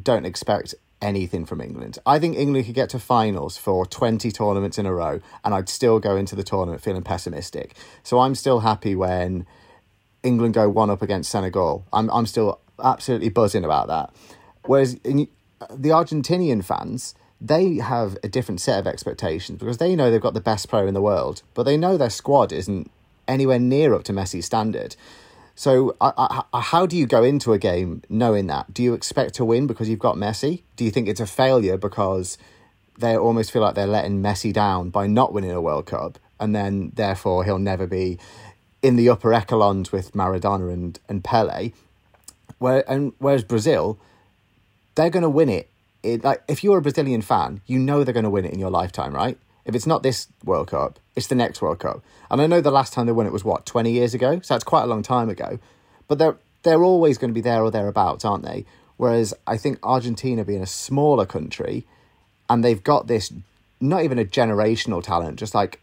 don't 0.00 0.24
expect 0.24 0.74
anything 1.00 1.44
from 1.44 1.60
England. 1.60 1.98
I 2.04 2.18
think 2.18 2.36
England 2.36 2.66
could 2.66 2.74
get 2.74 2.90
to 2.90 2.98
finals 2.98 3.56
for 3.56 3.86
20 3.86 4.30
tournaments 4.30 4.78
in 4.78 4.86
a 4.86 4.92
row, 4.92 5.20
and 5.44 5.54
I'd 5.54 5.68
still 5.68 6.00
go 6.00 6.16
into 6.16 6.34
the 6.34 6.42
tournament 6.42 6.82
feeling 6.82 7.02
pessimistic. 7.02 7.74
So 8.02 8.20
I'm 8.20 8.34
still 8.34 8.60
happy 8.60 8.94
when 8.94 9.46
England 10.22 10.54
go 10.54 10.68
one 10.68 10.90
up 10.90 11.02
against 11.02 11.30
Senegal. 11.30 11.86
I'm, 11.92 12.10
I'm 12.10 12.26
still 12.26 12.60
absolutely 12.82 13.28
buzzing 13.28 13.64
about 13.64 13.88
that. 13.88 14.14
Whereas 14.64 14.94
in, 15.04 15.28
uh, 15.60 15.66
the 15.70 15.90
Argentinian 15.90 16.64
fans, 16.64 17.14
they 17.40 17.76
have 17.76 18.16
a 18.24 18.28
different 18.28 18.60
set 18.60 18.78
of 18.78 18.86
expectations 18.86 19.58
because 19.58 19.78
they 19.78 19.94
know 19.94 20.10
they've 20.10 20.20
got 20.20 20.34
the 20.34 20.40
best 20.40 20.68
player 20.68 20.86
in 20.86 20.94
the 20.94 21.02
world, 21.02 21.42
but 21.54 21.62
they 21.62 21.76
know 21.76 21.96
their 21.96 22.10
squad 22.10 22.52
isn't 22.52 22.90
anywhere 23.26 23.58
near 23.58 23.94
up 23.94 24.04
to 24.04 24.12
Messi's 24.12 24.46
standard. 24.46 24.96
So, 25.58 25.96
I, 26.00 26.44
how 26.54 26.86
do 26.86 26.96
you 26.96 27.04
go 27.04 27.24
into 27.24 27.52
a 27.52 27.58
game 27.58 28.02
knowing 28.08 28.46
that? 28.46 28.72
Do 28.72 28.80
you 28.80 28.94
expect 28.94 29.34
to 29.34 29.44
win 29.44 29.66
because 29.66 29.88
you've 29.88 29.98
got 29.98 30.14
Messi? 30.14 30.62
Do 30.76 30.84
you 30.84 30.92
think 30.92 31.08
it's 31.08 31.18
a 31.18 31.26
failure 31.26 31.76
because 31.76 32.38
they 32.96 33.16
almost 33.16 33.50
feel 33.50 33.62
like 33.62 33.74
they're 33.74 33.88
letting 33.88 34.22
Messi 34.22 34.52
down 34.52 34.90
by 34.90 35.08
not 35.08 35.32
winning 35.32 35.50
a 35.50 35.60
World 35.60 35.86
Cup, 35.86 36.20
and 36.38 36.54
then 36.54 36.92
therefore 36.94 37.42
he'll 37.42 37.58
never 37.58 37.88
be 37.88 38.20
in 38.82 38.94
the 38.94 39.08
upper 39.08 39.34
echelons 39.34 39.90
with 39.90 40.12
Maradona 40.12 40.72
and, 40.72 41.00
and 41.08 41.24
Pele? 41.24 41.72
Where 42.60 42.88
and 42.88 43.12
whereas 43.18 43.42
Brazil, 43.42 43.98
they're 44.94 45.10
going 45.10 45.24
to 45.24 45.28
win 45.28 45.48
it 45.48 45.68
it, 46.04 46.22
like 46.22 46.40
if 46.46 46.62
you're 46.62 46.78
a 46.78 46.82
Brazilian 46.82 47.20
fan, 47.20 47.62
you 47.66 47.80
know 47.80 48.04
they're 48.04 48.14
going 48.14 48.22
to 48.22 48.30
win 48.30 48.44
it 48.44 48.52
in 48.52 48.60
your 48.60 48.70
lifetime, 48.70 49.12
right? 49.12 49.36
If 49.68 49.74
it's 49.74 49.86
not 49.86 50.02
this 50.02 50.28
World 50.42 50.68
Cup, 50.68 50.98
it's 51.14 51.26
the 51.26 51.34
next 51.34 51.60
World 51.60 51.78
Cup. 51.78 52.02
And 52.30 52.40
I 52.40 52.46
know 52.46 52.62
the 52.62 52.70
last 52.70 52.94
time 52.94 53.04
they 53.04 53.12
won 53.12 53.26
it 53.26 53.32
was 53.32 53.44
what 53.44 53.66
twenty 53.66 53.92
years 53.92 54.14
ago, 54.14 54.40
so 54.42 54.54
that's 54.54 54.64
quite 54.64 54.82
a 54.82 54.86
long 54.86 55.02
time 55.02 55.28
ago. 55.28 55.58
But 56.08 56.18
they're 56.18 56.36
they're 56.62 56.82
always 56.82 57.18
going 57.18 57.30
to 57.30 57.34
be 57.34 57.42
there 57.42 57.62
or 57.62 57.70
thereabouts, 57.70 58.24
aren't 58.24 58.44
they? 58.44 58.64
Whereas 58.96 59.34
I 59.46 59.58
think 59.58 59.78
Argentina 59.82 60.42
being 60.42 60.62
a 60.62 60.66
smaller 60.66 61.26
country, 61.26 61.84
and 62.48 62.64
they've 62.64 62.82
got 62.82 63.06
this 63.06 63.30
not 63.80 64.02
even 64.02 64.18
a 64.18 64.24
generational 64.24 65.02
talent, 65.02 65.38
just 65.38 65.54
like 65.54 65.80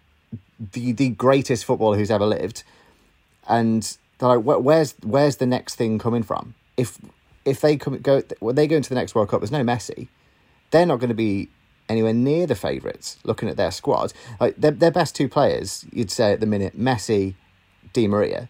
the 0.59 0.91
the 0.91 1.09
greatest 1.09 1.63
footballer 1.63 1.95
who's 1.95 2.11
ever 2.11 2.25
lived, 2.25 2.63
and 3.47 3.97
they're 4.17 4.37
like, 4.37 4.63
where's 4.63 4.95
where's 5.03 5.37
the 5.37 5.45
next 5.45 5.75
thing 5.75 5.99
coming 5.99 6.23
from? 6.23 6.55
If 6.75 6.97
if 7.45 7.61
they 7.61 7.77
come 7.77 7.99
go 7.99 8.23
when 8.39 8.55
they 8.55 8.65
go 8.65 8.77
into 8.77 8.89
the 8.89 8.95
next 8.95 9.13
World 9.13 9.29
Cup, 9.29 9.41
there's 9.41 9.51
no 9.51 9.63
Messi. 9.63 10.07
They're 10.71 10.87
not 10.87 10.99
going 10.99 11.09
to 11.09 11.15
be 11.15 11.49
anywhere 11.89 12.13
near 12.13 12.47
the 12.47 12.55
favourites. 12.55 13.17
Looking 13.23 13.49
at 13.49 13.57
their 13.57 13.71
squad, 13.71 14.13
like 14.39 14.55
their 14.57 14.71
their 14.71 14.91
best 14.91 15.15
two 15.15 15.29
players, 15.29 15.85
you'd 15.91 16.11
say 16.11 16.33
at 16.33 16.39
the 16.39 16.45
minute, 16.45 16.77
Messi, 16.77 17.35
Di 17.93 18.07
Maria. 18.07 18.49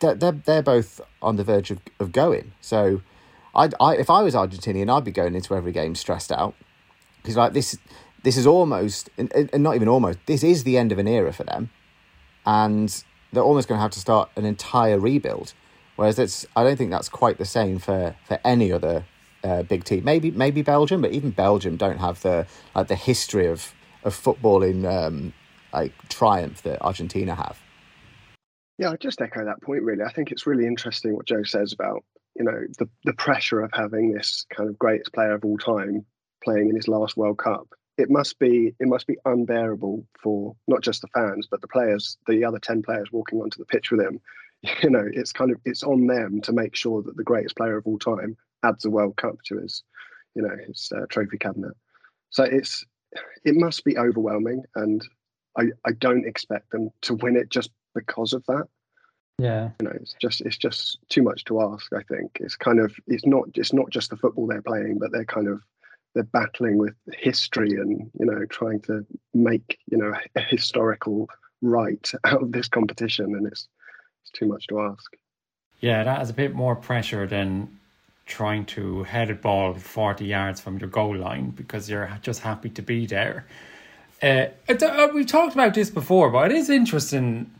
They're 0.00 0.14
they're, 0.14 0.32
they're 0.32 0.62
both 0.62 1.00
on 1.20 1.36
the 1.36 1.44
verge 1.44 1.70
of, 1.70 1.78
of 1.98 2.12
going. 2.12 2.52
So, 2.60 3.02
I, 3.54 3.70
I 3.80 3.96
if 3.96 4.10
I 4.10 4.22
was 4.22 4.34
Argentinian, 4.34 4.94
I'd 4.94 5.04
be 5.04 5.12
going 5.12 5.34
into 5.34 5.54
every 5.54 5.72
game 5.72 5.94
stressed 5.94 6.32
out 6.32 6.54
because 7.22 7.36
like 7.36 7.52
this 7.52 7.78
this 8.22 8.36
is 8.36 8.46
almost 8.46 9.10
and, 9.18 9.32
and 9.34 9.62
not 9.62 9.74
even 9.74 9.88
almost 9.88 10.18
this 10.26 10.42
is 10.42 10.64
the 10.64 10.78
end 10.78 10.92
of 10.92 10.98
an 10.98 11.08
era 11.08 11.32
for 11.32 11.44
them, 11.44 11.70
and 12.46 13.04
they're 13.32 13.42
almost 13.42 13.68
going 13.68 13.78
to 13.78 13.82
have 13.82 13.90
to 13.92 14.00
start 14.00 14.30
an 14.36 14.44
entire 14.44 14.98
rebuild. 14.98 15.54
Whereas 15.96 16.18
it's 16.18 16.46
I 16.56 16.64
don't 16.64 16.76
think 16.76 16.90
that's 16.90 17.08
quite 17.08 17.38
the 17.38 17.44
same 17.44 17.78
for 17.78 18.16
for 18.26 18.38
any 18.44 18.72
other 18.72 19.04
uh, 19.44 19.62
big 19.62 19.84
team. 19.84 20.04
Maybe 20.04 20.30
maybe 20.30 20.62
Belgium, 20.62 21.02
but 21.02 21.12
even 21.12 21.30
Belgium 21.30 21.76
don't 21.76 21.98
have 21.98 22.22
the 22.22 22.46
like 22.74 22.88
the 22.88 22.96
history 22.96 23.46
of 23.46 23.72
of 24.04 24.14
football 24.14 24.62
in 24.62 24.84
um, 24.84 25.32
like 25.72 25.92
triumph 26.08 26.62
that 26.62 26.82
Argentina 26.82 27.34
have. 27.34 27.58
Yeah, 28.78 28.90
I 28.90 28.96
just 28.96 29.20
echo 29.20 29.44
that 29.44 29.62
point. 29.62 29.82
Really, 29.82 30.02
I 30.02 30.12
think 30.12 30.32
it's 30.32 30.46
really 30.46 30.66
interesting 30.66 31.14
what 31.14 31.26
Joe 31.26 31.42
says 31.44 31.72
about 31.72 32.04
you 32.36 32.44
know 32.44 32.60
the 32.78 32.88
the 33.04 33.12
pressure 33.14 33.60
of 33.60 33.70
having 33.72 34.12
this 34.12 34.46
kind 34.54 34.68
of 34.68 34.78
greatest 34.78 35.12
player 35.12 35.34
of 35.34 35.44
all 35.44 35.58
time 35.58 36.04
playing 36.42 36.68
in 36.68 36.76
his 36.76 36.88
last 36.88 37.16
World 37.16 37.38
Cup. 37.38 37.68
It 37.98 38.10
must 38.10 38.38
be 38.38 38.74
it 38.80 38.88
must 38.88 39.06
be 39.06 39.16
unbearable 39.24 40.06
for 40.22 40.56
not 40.66 40.82
just 40.82 41.02
the 41.02 41.08
fans 41.08 41.46
but 41.50 41.60
the 41.60 41.68
players, 41.68 42.16
the 42.26 42.44
other 42.44 42.58
ten 42.58 42.82
players 42.82 43.12
walking 43.12 43.40
onto 43.40 43.58
the 43.58 43.66
pitch 43.66 43.90
with 43.90 44.00
him. 44.00 44.20
You 44.80 44.90
know, 44.90 45.04
it's 45.12 45.32
kind 45.32 45.50
of 45.50 45.60
it's 45.64 45.82
on 45.82 46.06
them 46.06 46.40
to 46.42 46.52
make 46.52 46.76
sure 46.76 47.02
that 47.02 47.16
the 47.16 47.24
greatest 47.24 47.56
player 47.56 47.76
of 47.76 47.84
all 47.84 47.98
time 47.98 48.36
adds 48.62 48.84
a 48.84 48.90
World 48.90 49.16
Cup 49.16 49.36
to 49.46 49.58
his, 49.58 49.82
you 50.34 50.42
know, 50.42 50.56
his 50.66 50.90
uh, 50.94 51.06
trophy 51.08 51.38
cabinet. 51.38 51.72
So 52.30 52.44
it's 52.44 52.84
it 53.44 53.54
must 53.54 53.84
be 53.84 53.98
overwhelming, 53.98 54.64
and 54.74 55.06
I 55.56 55.64
I 55.84 55.92
don't 55.92 56.26
expect 56.26 56.70
them 56.70 56.90
to 57.02 57.14
win 57.14 57.36
it 57.36 57.50
just 57.50 57.70
because 57.94 58.32
of 58.32 58.44
that. 58.46 58.66
Yeah, 59.38 59.70
you 59.80 59.88
know, 59.88 59.94
it's 59.94 60.14
just 60.20 60.40
it's 60.42 60.56
just 60.56 60.98
too 61.08 61.22
much 61.22 61.44
to 61.44 61.60
ask. 61.60 61.92
I 61.92 62.02
think 62.02 62.38
it's 62.40 62.56
kind 62.56 62.80
of 62.80 62.94
it's 63.06 63.26
not 63.26 63.48
it's 63.54 63.72
not 63.72 63.90
just 63.90 64.10
the 64.10 64.16
football 64.16 64.46
they're 64.46 64.62
playing, 64.62 64.98
but 64.98 65.12
they're 65.12 65.24
kind 65.24 65.48
of 65.48 65.62
they're 66.14 66.24
battling 66.24 66.78
with 66.78 66.94
history 67.12 67.72
and 67.76 68.10
you 68.18 68.26
know 68.26 68.44
trying 68.46 68.80
to 68.82 69.06
make 69.34 69.78
you 69.90 69.98
know 69.98 70.12
a 70.36 70.40
historical 70.40 71.28
right 71.60 72.10
out 72.24 72.42
of 72.42 72.52
this 72.52 72.68
competition, 72.68 73.34
and 73.34 73.46
it's 73.46 73.68
it's 74.22 74.30
too 74.32 74.46
much 74.46 74.66
to 74.68 74.80
ask. 74.80 75.12
Yeah, 75.80 76.04
that 76.04 76.22
is 76.22 76.30
a 76.30 76.34
bit 76.34 76.54
more 76.54 76.76
pressure 76.76 77.26
than 77.26 77.78
trying 78.26 78.64
to 78.64 79.02
head 79.04 79.30
a 79.30 79.34
ball 79.34 79.74
40 79.74 80.24
yards 80.24 80.60
from 80.60 80.78
your 80.78 80.88
goal 80.88 81.16
line 81.16 81.50
because 81.50 81.90
you're 81.90 82.18
just 82.22 82.40
happy 82.40 82.70
to 82.70 82.82
be 82.82 83.06
there. 83.06 83.46
Uh, 84.22 84.46
uh, 84.68 85.08
we've 85.12 85.26
talked 85.26 85.54
about 85.54 85.74
this 85.74 85.90
before, 85.90 86.30
but 86.30 86.52
it 86.52 86.56
is 86.56 86.70
interesting. 86.70 87.50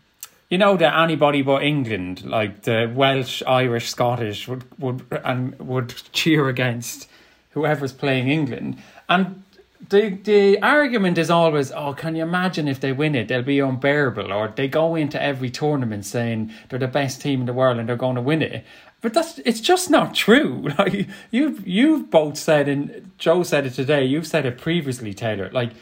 You 0.48 0.58
know 0.58 0.76
that 0.76 0.96
anybody 0.96 1.42
but 1.42 1.62
England, 1.62 2.24
like 2.24 2.62
the 2.62 2.90
Welsh, 2.94 3.42
Irish, 3.46 3.88
Scottish, 3.88 4.46
would 4.46 4.64
would 4.78 5.04
and 5.24 5.58
would 5.58 5.94
cheer 6.12 6.48
against 6.48 7.08
whoever's 7.50 7.92
playing 7.92 8.28
England. 8.28 8.80
And 9.08 9.42
the 9.88 10.10
the 10.10 10.62
argument 10.62 11.18
is 11.18 11.30
always, 11.30 11.72
oh, 11.72 11.94
can 11.94 12.14
you 12.14 12.22
imagine 12.22 12.68
if 12.68 12.78
they 12.78 12.92
win 12.92 13.14
it? 13.16 13.26
They'll 13.28 13.42
be 13.42 13.58
unbearable, 13.58 14.32
or 14.32 14.52
they 14.54 14.68
go 14.68 14.94
into 14.94 15.20
every 15.20 15.50
tournament 15.50 16.04
saying 16.04 16.52
they're 16.68 16.78
the 16.78 16.86
best 16.86 17.20
team 17.20 17.40
in 17.40 17.46
the 17.46 17.52
world 17.52 17.78
and 17.78 17.88
they're 17.88 17.96
going 17.96 18.16
to 18.16 18.22
win 18.22 18.42
it. 18.42 18.64
But 19.02 19.14
that's 19.14 19.38
it's 19.40 19.60
just 19.60 19.90
not 19.90 20.14
true. 20.14 20.68
Like 20.78 21.08
you 21.30 21.60
you've 21.64 22.10
both 22.10 22.38
said, 22.38 22.68
and 22.68 23.10
Joe 23.18 23.42
said 23.42 23.66
it 23.66 23.74
today. 23.74 24.04
You've 24.04 24.26
said 24.26 24.46
it 24.46 24.56
previously, 24.58 25.12
Taylor. 25.12 25.50
Like 25.52 25.72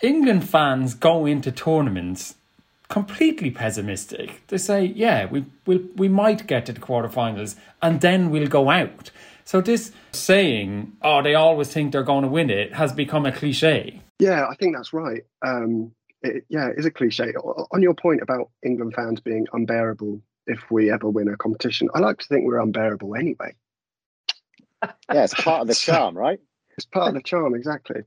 England 0.00 0.48
fans 0.48 0.94
go 0.94 1.26
into 1.26 1.52
tournaments 1.52 2.34
completely 2.88 3.50
pessimistic. 3.50 4.46
They 4.48 4.58
say, 4.58 4.84
"Yeah, 4.84 5.26
we 5.26 5.44
will 5.66 5.80
we 5.96 6.08
might 6.08 6.46
get 6.46 6.66
to 6.66 6.72
the 6.72 6.80
quarterfinals, 6.80 7.54
and 7.80 8.00
then 8.00 8.30
we'll 8.30 8.48
go 8.48 8.70
out." 8.70 9.10
So 9.44 9.60
this 9.60 9.92
saying, 10.12 10.92
"Oh, 11.02 11.22
they 11.22 11.34
always 11.34 11.68
think 11.68 11.92
they're 11.92 12.02
going 12.02 12.22
to 12.22 12.28
win 12.28 12.50
it," 12.50 12.74
has 12.74 12.92
become 12.92 13.24
a 13.26 13.32
cliche. 13.32 14.00
Yeah, 14.18 14.46
I 14.46 14.54
think 14.56 14.74
that's 14.74 14.92
right. 14.92 15.22
Um, 15.42 15.92
it, 16.22 16.44
yeah, 16.48 16.68
it 16.68 16.78
is 16.78 16.86
a 16.86 16.90
cliche. 16.90 17.32
On 17.74 17.82
your 17.82 17.94
point 17.94 18.20
about 18.22 18.50
England 18.62 18.94
fans 18.94 19.20
being 19.20 19.46
unbearable 19.52 20.20
if 20.46 20.70
we 20.70 20.90
ever 20.90 21.08
win 21.08 21.28
a 21.28 21.36
competition. 21.36 21.88
I 21.94 22.00
like 22.00 22.18
to 22.18 22.26
think 22.26 22.44
we're 22.44 22.60
unbearable 22.60 23.14
anyway. 23.14 23.54
yeah, 24.82 25.24
it's 25.24 25.34
part 25.34 25.62
of 25.62 25.68
the 25.68 25.74
charm, 25.86 26.16
right? 26.16 26.40
It's 26.76 26.86
part 26.86 27.08
of 27.08 27.14
the 27.14 27.22
charm, 27.22 27.54
exactly. 27.54 28.02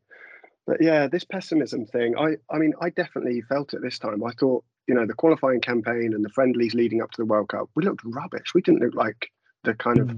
But 0.67 0.81
yeah, 0.81 1.07
this 1.07 1.23
pessimism 1.23 1.85
thing, 1.85 2.17
I, 2.17 2.37
I 2.49 2.57
mean, 2.57 2.73
I 2.81 2.89
definitely 2.89 3.41
felt 3.41 3.73
it 3.73 3.81
this 3.81 3.99
time. 3.99 4.23
I 4.23 4.31
thought, 4.31 4.63
you 4.87 4.95
know, 4.95 5.05
the 5.05 5.13
qualifying 5.13 5.61
campaign 5.61 6.13
and 6.13 6.23
the 6.23 6.29
friendlies 6.29 6.73
leading 6.73 7.01
up 7.01 7.11
to 7.11 7.21
the 7.21 7.25
World 7.25 7.49
Cup, 7.49 7.69
we 7.75 7.83
looked 7.83 8.01
rubbish. 8.03 8.53
We 8.53 8.61
didn't 8.61 8.81
look 8.81 8.95
like 8.95 9.29
the 9.63 9.75
kind 9.75 9.99
of, 9.99 10.09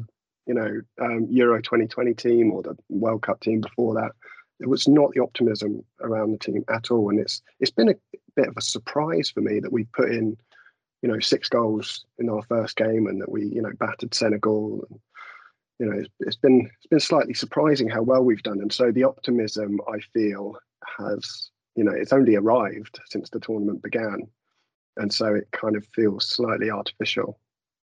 you 0.46 0.54
know, 0.54 0.82
um, 1.02 1.28
Euro 1.30 1.62
2020 1.62 2.14
team 2.14 2.52
or 2.52 2.64
the 2.64 2.78
World 2.90 3.24
Cup 3.24 3.42
team 3.42 3.62
before 3.62 3.96
that. 3.96 4.12
It 4.60 4.70
was 4.70 4.88
not 4.88 5.12
the 5.14 5.22
optimism 5.22 5.84
around 6.02 6.32
the 6.32 6.40
team 6.40 6.64
at 6.70 6.90
all, 6.90 7.10
and 7.10 7.20
it's 7.20 7.44
it's 7.60 7.70
been 7.70 7.90
a 7.90 7.96
bit 8.36 8.48
of 8.48 8.58
a 8.58 8.62
surprise 8.62 9.30
for 9.30 9.42
me 9.42 9.60
that 9.60 9.72
we 9.72 9.84
put 9.84 10.10
in 10.10 10.36
you 11.02 11.10
know, 11.10 11.20
six 11.20 11.50
goals 11.50 12.06
in 12.18 12.30
our 12.30 12.42
first 12.44 12.76
game, 12.76 13.08
and 13.08 13.22
that 13.22 13.32
we, 13.32 13.46
you 13.46 13.62
know, 13.62 13.72
battered 13.80 14.14
Senegal. 14.14 14.86
And, 14.90 15.00
you 15.80 15.86
know, 15.86 16.00
it's, 16.00 16.10
it's 16.20 16.36
been 16.36 16.70
it's 16.78 16.88
been 16.88 17.00
slightly 17.00 17.34
surprising 17.34 17.90
how 17.90 18.02
well 18.02 18.24
we've 18.24 18.44
done, 18.44 18.60
and 18.60 18.74
so 18.74 18.92
the 18.92 19.04
optimism 19.04 19.80
I 19.88 20.00
feel 20.14 20.58
has, 20.98 21.50
you 21.76 21.84
know, 21.84 21.92
it's 21.92 22.14
only 22.14 22.36
arrived 22.36 23.00
since 23.10 23.30
the 23.30 23.40
tournament 23.40 23.84
began, 23.84 24.28
and 24.98 25.14
so 25.14 25.36
it 25.36 25.48
kind 25.52 25.76
of 25.76 25.86
feels 25.94 26.28
slightly 26.28 26.72
artificial. 26.72 27.40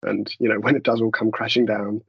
And 0.04 0.34
you 0.40 0.50
know, 0.50 0.60
when 0.60 0.76
it 0.76 0.84
does 0.84 1.02
all 1.02 1.12
come 1.12 1.32
crashing 1.32 1.66
down, 1.66 2.02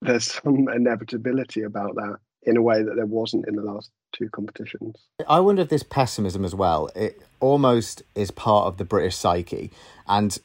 there's 0.00 0.32
some 0.32 0.68
inevitability 0.68 1.62
about 1.62 1.94
that 1.96 2.16
in 2.44 2.56
a 2.56 2.62
way 2.62 2.82
that 2.82 2.96
there 2.96 3.06
wasn't 3.06 3.46
in 3.48 3.56
the 3.56 3.62
last 3.62 3.90
two 4.12 4.28
competitions. 4.30 4.96
I 5.28 5.40
wonder 5.40 5.62
if 5.62 5.68
this 5.68 5.82
pessimism 5.82 6.44
as 6.44 6.54
well, 6.54 6.90
it 6.94 7.22
almost 7.40 8.02
is 8.14 8.30
part 8.30 8.66
of 8.66 8.76
the 8.76 8.84
British 8.84 9.16
psyche. 9.16 9.70
And 10.06 10.36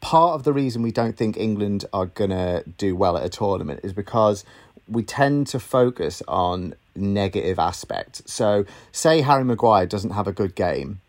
part 0.00 0.34
of 0.34 0.44
the 0.44 0.52
reason 0.52 0.82
we 0.82 0.92
don't 0.92 1.16
think 1.16 1.36
England 1.36 1.84
are 1.92 2.06
going 2.06 2.30
to 2.30 2.64
do 2.78 2.94
well 2.94 3.16
at 3.16 3.24
a 3.24 3.28
tournament 3.28 3.80
is 3.82 3.92
because 3.92 4.44
we 4.88 5.02
tend 5.02 5.46
to 5.48 5.60
focus 5.60 6.22
on 6.28 6.74
negative 6.94 7.58
aspects. 7.58 8.22
So, 8.26 8.64
say 8.90 9.22
Harry 9.22 9.44
Maguire 9.44 9.86
doesn't 9.86 10.10
have 10.10 10.26
a 10.26 10.32
good 10.32 10.54
game. 10.54 11.00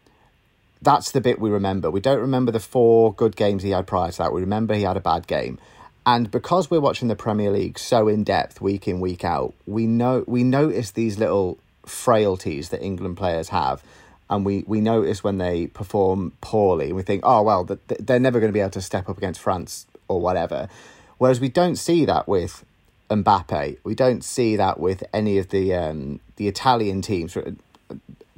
That's 0.82 1.12
the 1.12 1.22
bit 1.22 1.40
we 1.40 1.50
remember. 1.50 1.90
We 1.90 2.02
don't 2.02 2.20
remember 2.20 2.52
the 2.52 2.60
four 2.60 3.14
good 3.14 3.36
games 3.36 3.64
he 3.64 3.72
had 3.72 3.88
prior 3.88 4.12
to 4.12 4.18
that. 4.18 4.34
We 4.34 4.42
remember 4.42 4.76
he 4.76 4.84
had 4.84 4.98
a 4.98 5.02
bad 5.02 5.28
game. 5.28 5.58
And 6.06 6.30
because 6.30 6.70
we're 6.70 6.82
watching 6.82 7.08
the 7.08 7.16
Premier 7.16 7.50
League 7.50 7.80
so 7.80 8.10
in 8.10 8.26
depth 8.26 8.60
week 8.60 8.88
in 8.88 9.00
week 9.00 9.24
out, 9.24 9.54
we 9.66 9.88
know 9.88 10.26
we 10.28 10.44
notice 10.44 10.92
these 10.92 11.18
little 11.18 11.58
frailties 11.86 12.70
that 12.70 12.82
England 12.82 13.18
players 13.18 13.50
have, 13.50 13.84
and 14.30 14.46
we 14.46 14.64
we 14.68 14.82
notice 14.82 15.24
when 15.24 15.38
they 15.38 15.68
perform 15.68 16.34
poorly, 16.42 16.88
and 16.88 16.96
we 16.96 17.04
think, 17.04 17.22
oh 17.26 17.42
well, 17.42 17.64
they're 17.64 18.20
never 18.20 18.40
going 18.40 18.50
to 18.50 18.54
be 18.54 18.60
able 18.60 18.72
to 18.72 18.82
step 18.82 19.10
up 19.10 19.18
against 19.18 19.40
France 19.40 19.86
or 20.08 20.20
whatever. 20.20 20.70
Whereas 21.18 21.40
we 21.40 21.50
don't 21.50 21.76
see 21.76 22.06
that 22.06 22.28
with 22.28 22.66
Mbappe. 23.10 23.78
We 23.84 23.96
don't 23.96 24.24
see 24.24 24.56
that 24.56 24.80
with 24.80 25.04
any 25.14 25.38
of 25.38 25.50
the 25.50 25.74
um, 25.76 26.20
the 26.38 26.48
Italian 26.48 27.02
teams. 27.02 27.38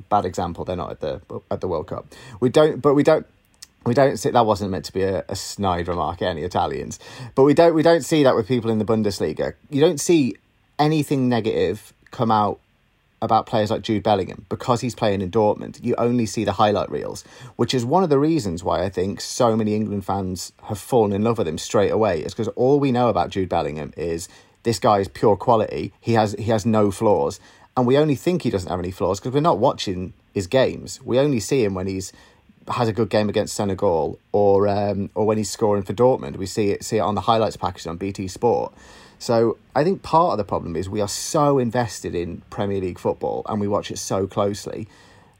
Bad 0.09 0.25
example, 0.25 0.65
they're 0.65 0.75
not 0.75 0.91
at 0.91 0.99
the 0.99 1.21
at 1.49 1.61
the 1.61 1.67
World 1.67 1.87
Cup. 1.87 2.07
We 2.39 2.49
don't, 2.49 2.81
but 2.81 2.93
we 2.93 3.03
don't 3.03 3.25
we 3.85 3.93
don't 3.93 4.17
see 4.17 4.31
that 4.31 4.45
wasn't 4.45 4.71
meant 4.71 4.85
to 4.85 4.93
be 4.93 5.03
a, 5.03 5.23
a 5.29 5.35
snide 5.35 5.87
remark 5.87 6.21
any 6.21 6.43
Italians, 6.43 6.99
but 7.35 7.43
we 7.43 7.53
don't 7.53 7.73
we 7.73 7.83
don't 7.83 8.03
see 8.03 8.23
that 8.23 8.35
with 8.35 8.47
people 8.47 8.69
in 8.69 8.79
the 8.79 8.85
Bundesliga. 8.85 9.53
You 9.69 9.81
don't 9.81 9.99
see 9.99 10.35
anything 10.77 11.29
negative 11.29 11.93
come 12.11 12.31
out 12.31 12.59
about 13.25 13.45
players 13.45 13.69
like 13.69 13.81
Jude 13.81 14.03
Bellingham 14.03 14.45
because 14.47 14.81
he's 14.81 14.95
playing 14.95 15.21
in 15.21 15.31
Dortmund. 15.31 15.83
You 15.83 15.95
only 15.97 16.25
see 16.25 16.45
the 16.45 16.53
highlight 16.53 16.89
reels, 16.89 17.23
which 17.57 17.73
is 17.73 17.83
one 17.83 18.03
of 18.03 18.09
the 18.09 18.19
reasons 18.19 18.63
why 18.63 18.83
I 18.83 18.89
think 18.89 19.19
so 19.19 19.55
many 19.55 19.75
England 19.75 20.05
fans 20.05 20.53
have 20.63 20.79
fallen 20.79 21.11
in 21.11 21.23
love 21.23 21.37
with 21.37 21.47
him 21.47 21.57
straight 21.57 21.91
away. 21.91 22.21
Is 22.21 22.33
because 22.33 22.47
all 22.49 22.79
we 22.79 22.91
know 22.91 23.09
about 23.09 23.29
Jude 23.29 23.49
Bellingham 23.49 23.93
is 23.97 24.29
this 24.63 24.79
guy 24.79 24.99
is 24.99 25.07
pure 25.07 25.35
quality. 25.35 25.93
He 25.99 26.13
has 26.13 26.33
he 26.33 26.45
has 26.45 26.65
no 26.65 26.91
flaws, 26.91 27.39
and 27.75 27.85
we 27.85 27.97
only 27.97 28.15
think 28.15 28.43
he 28.43 28.49
doesn't 28.49 28.69
have 28.69 28.79
any 28.79 28.91
flaws 28.91 29.19
because 29.19 29.33
we're 29.33 29.41
not 29.41 29.59
watching 29.59 30.13
his 30.33 30.47
games. 30.47 31.01
We 31.03 31.19
only 31.19 31.39
see 31.39 31.63
him 31.63 31.73
when 31.73 31.87
he's 31.87 32.13
has 32.67 32.87
a 32.87 32.93
good 32.93 33.09
game 33.09 33.29
against 33.29 33.55
Senegal 33.55 34.19
or 34.31 34.67
um, 34.67 35.09
or 35.15 35.25
when 35.25 35.37
he's 35.37 35.49
scoring 35.49 35.83
for 35.83 35.93
Dortmund. 35.93 36.37
We 36.37 36.45
see 36.45 36.71
it 36.71 36.83
see 36.83 36.97
it 36.97 37.01
on 37.01 37.15
the 37.15 37.21
highlights 37.21 37.57
package 37.57 37.87
on 37.87 37.97
BT 37.97 38.27
Sport. 38.27 38.73
So 39.19 39.57
I 39.75 39.83
think 39.83 40.03
part 40.03 40.33
of 40.33 40.37
the 40.37 40.43
problem 40.43 40.75
is 40.75 40.89
we 40.89 41.01
are 41.01 41.07
so 41.07 41.57
invested 41.57 42.15
in 42.15 42.41
Premier 42.49 42.81
League 42.81 42.99
football 42.99 43.43
and 43.47 43.59
we 43.59 43.67
watch 43.67 43.91
it 43.91 43.97
so 43.97 44.27
closely 44.27 44.87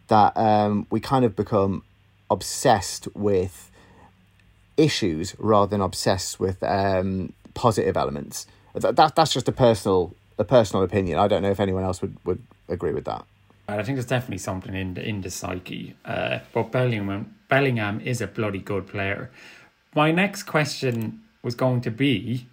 that 0.08 0.36
um, 0.38 0.88
we 0.89 1.00
kind 1.00 1.25
of 1.25 1.36
become 1.36 1.84
obsessed 2.29 3.08
with 3.15 3.72
issues 4.77 5.36
rather 5.39 5.70
than 5.70 5.82
obsessed 5.82 6.39
with 6.39 6.62
um, 6.63 7.34
positive 7.53 7.96
elements. 7.98 8.46
That, 8.74 8.96
that 8.96 9.15
that's 9.15 9.34
just 9.34 9.48
a 9.48 9.51
personal 9.51 10.13
a 10.38 10.44
personal 10.44 10.84
opinion. 10.84 11.17
I 11.17 11.27
don't 11.27 11.41
know 11.41 11.51
if 11.51 11.60
anyone 11.60 11.84
else 11.84 12.01
would, 12.01 12.17
would 12.25 12.44
agree 12.67 12.91
with 12.91 13.05
that. 13.05 13.25
I 13.67 13.82
think 13.84 13.96
there's 13.96 14.05
definitely 14.05 14.39
something 14.39 14.75
in 14.75 14.94
the 14.94 15.08
in 15.08 15.22
the 15.22 15.29
psyche. 15.29 15.96
Uh, 16.03 16.39
but 16.53 16.72
Bellingham 16.72 17.36
Bellingham 17.48 18.00
is 18.01 18.22
a 18.22 18.27
bloody 18.27 18.60
good 18.60 18.88
player. 18.88 19.32
My 19.96 20.12
next 20.12 20.44
question 20.44 21.22
was 21.41 21.55
going 21.55 21.82
to 21.82 21.91
be, 21.91 22.48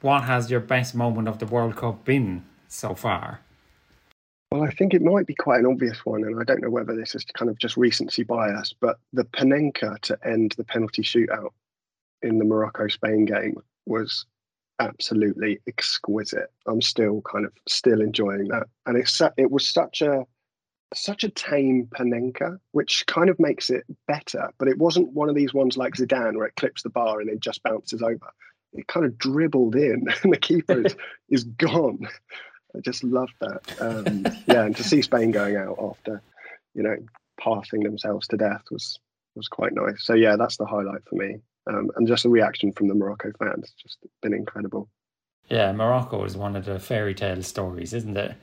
what 0.00 0.24
has 0.24 0.50
your 0.50 0.60
best 0.60 0.94
moment 0.94 1.28
of 1.28 1.38
the 1.38 1.46
World 1.46 1.76
Cup 1.76 2.04
been 2.04 2.44
so 2.68 2.94
far? 2.94 3.40
Well, 4.50 4.62
I 4.62 4.70
think 4.70 4.94
it 4.94 5.02
might 5.02 5.26
be 5.26 5.34
quite 5.34 5.60
an 5.60 5.66
obvious 5.66 6.06
one, 6.06 6.24
and 6.24 6.40
I 6.40 6.44
don't 6.44 6.62
know 6.62 6.70
whether 6.70 6.96
this 6.96 7.14
is 7.14 7.24
kind 7.24 7.50
of 7.50 7.58
just 7.58 7.76
recency 7.76 8.22
bias, 8.22 8.74
but 8.80 8.98
the 9.12 9.24
Panenka 9.24 10.00
to 10.00 10.18
end 10.24 10.54
the 10.56 10.64
penalty 10.64 11.02
shootout 11.02 11.50
in 12.22 12.38
the 12.38 12.44
Morocco 12.44 12.88
Spain 12.88 13.26
game 13.26 13.56
was 13.84 14.24
absolutely 14.78 15.60
exquisite. 15.66 16.50
I'm 16.66 16.80
still 16.80 17.20
kind 17.22 17.44
of 17.44 17.52
still 17.68 18.00
enjoying 18.00 18.48
that, 18.48 18.68
and 18.86 18.96
it's 18.96 19.20
it 19.36 19.50
was 19.50 19.68
such 19.68 20.00
a 20.00 20.24
such 20.94 21.24
a 21.24 21.28
tame 21.28 21.86
Panenka, 21.94 22.58
which 22.72 23.04
kind 23.06 23.28
of 23.28 23.38
makes 23.38 23.68
it 23.68 23.84
better. 24.06 24.50
But 24.58 24.68
it 24.68 24.78
wasn't 24.78 25.12
one 25.12 25.28
of 25.28 25.34
these 25.34 25.52
ones 25.52 25.76
like 25.76 25.94
Zidane 25.94 26.36
where 26.36 26.46
it 26.46 26.56
clips 26.56 26.82
the 26.82 26.90
bar 26.90 27.20
and 27.20 27.28
then 27.28 27.40
just 27.40 27.62
bounces 27.62 28.02
over. 28.02 28.30
It 28.72 28.86
kind 28.86 29.06
of 29.06 29.18
dribbled 29.18 29.76
in, 29.76 30.06
and 30.22 30.32
the 30.32 30.38
keeper 30.38 30.86
is, 30.86 30.96
is 31.28 31.44
gone. 31.44 32.08
I 32.76 32.80
just 32.80 33.02
love 33.02 33.30
that. 33.40 33.80
Um, 33.80 34.26
yeah, 34.46 34.64
and 34.64 34.76
to 34.76 34.84
see 34.84 35.02
Spain 35.02 35.30
going 35.30 35.56
out 35.56 35.78
after, 35.80 36.22
you 36.74 36.82
know, 36.82 36.96
passing 37.40 37.82
themselves 37.82 38.28
to 38.28 38.36
death 38.36 38.62
was 38.70 38.98
was 39.34 39.48
quite 39.48 39.72
nice. 39.72 40.04
So 40.04 40.14
yeah, 40.14 40.36
that's 40.36 40.56
the 40.56 40.66
highlight 40.66 41.04
for 41.08 41.16
me. 41.16 41.36
Um, 41.66 41.90
and 41.96 42.06
just 42.06 42.22
the 42.24 42.28
reaction 42.28 42.72
from 42.72 42.88
the 42.88 42.94
Morocco 42.94 43.30
fans, 43.38 43.72
just 43.82 43.98
been 44.22 44.34
incredible. 44.34 44.88
Yeah, 45.48 45.72
Morocco 45.72 46.24
is 46.24 46.36
one 46.36 46.56
of 46.56 46.64
the 46.64 46.78
fairy 46.78 47.14
tale 47.14 47.42
stories, 47.42 47.92
isn't 47.94 48.16
it? 48.16 48.34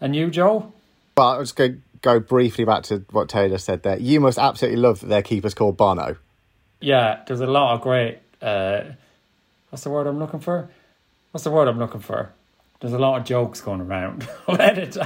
And 0.00 0.14
you, 0.14 0.30
Joe? 0.30 0.72
Well, 1.16 1.28
I 1.28 1.38
was 1.38 1.52
going 1.52 1.72
to 1.72 1.78
go 2.00 2.20
briefly 2.20 2.64
back 2.64 2.84
to 2.84 3.04
what 3.10 3.28
Taylor 3.28 3.58
said 3.58 3.82
there. 3.82 3.98
You 3.98 4.20
must 4.20 4.38
absolutely 4.38 4.80
love 4.80 5.00
that 5.00 5.08
their 5.08 5.22
keeper's 5.22 5.54
called 5.54 5.76
Bono. 5.76 6.16
Yeah, 6.80 7.22
there's 7.26 7.40
a 7.40 7.46
lot 7.46 7.74
of 7.74 7.80
great. 7.80 8.18
Uh, 8.40 8.82
what's 9.70 9.84
the 9.84 9.90
word 9.90 10.06
I'm 10.06 10.18
looking 10.18 10.40
for? 10.40 10.68
What's 11.30 11.44
the 11.44 11.50
word 11.50 11.68
I'm 11.68 11.78
looking 11.78 12.00
for? 12.00 12.32
There's 12.80 12.92
a 12.92 12.98
lot 12.98 13.20
of 13.20 13.26
jokes 13.26 13.60
going 13.60 13.80
around. 13.80 14.28
Let 14.48 14.78
it 14.78 14.96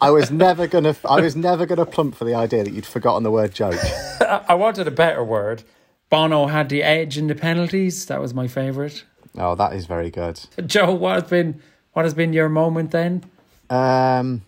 I 0.00 0.10
was 0.10 0.30
never 0.30 0.66
gonna. 0.66 0.96
I 1.04 1.20
was 1.20 1.36
never 1.36 1.66
gonna 1.66 1.84
plump 1.84 2.14
for 2.14 2.24
the 2.24 2.34
idea 2.34 2.64
that 2.64 2.72
you'd 2.72 2.86
forgotten 2.86 3.22
the 3.22 3.30
word 3.30 3.54
joke. 3.54 3.78
I 4.48 4.54
wanted 4.54 4.88
a 4.88 4.90
better 4.90 5.22
word. 5.22 5.62
Bono 6.08 6.46
had 6.46 6.68
the 6.68 6.82
edge 6.82 7.18
in 7.18 7.26
the 7.26 7.34
penalties. 7.34 8.06
That 8.06 8.20
was 8.20 8.32
my 8.32 8.48
favourite. 8.48 9.04
Oh, 9.36 9.54
that 9.54 9.74
is 9.74 9.86
very 9.86 10.10
good. 10.10 10.40
Joe, 10.66 10.92
what 10.94 11.20
has 11.20 11.30
been 11.30 11.60
what 11.92 12.04
has 12.04 12.14
been 12.14 12.32
your 12.32 12.48
moment 12.48 12.90
then? 12.92 13.24
Um, 13.68 14.42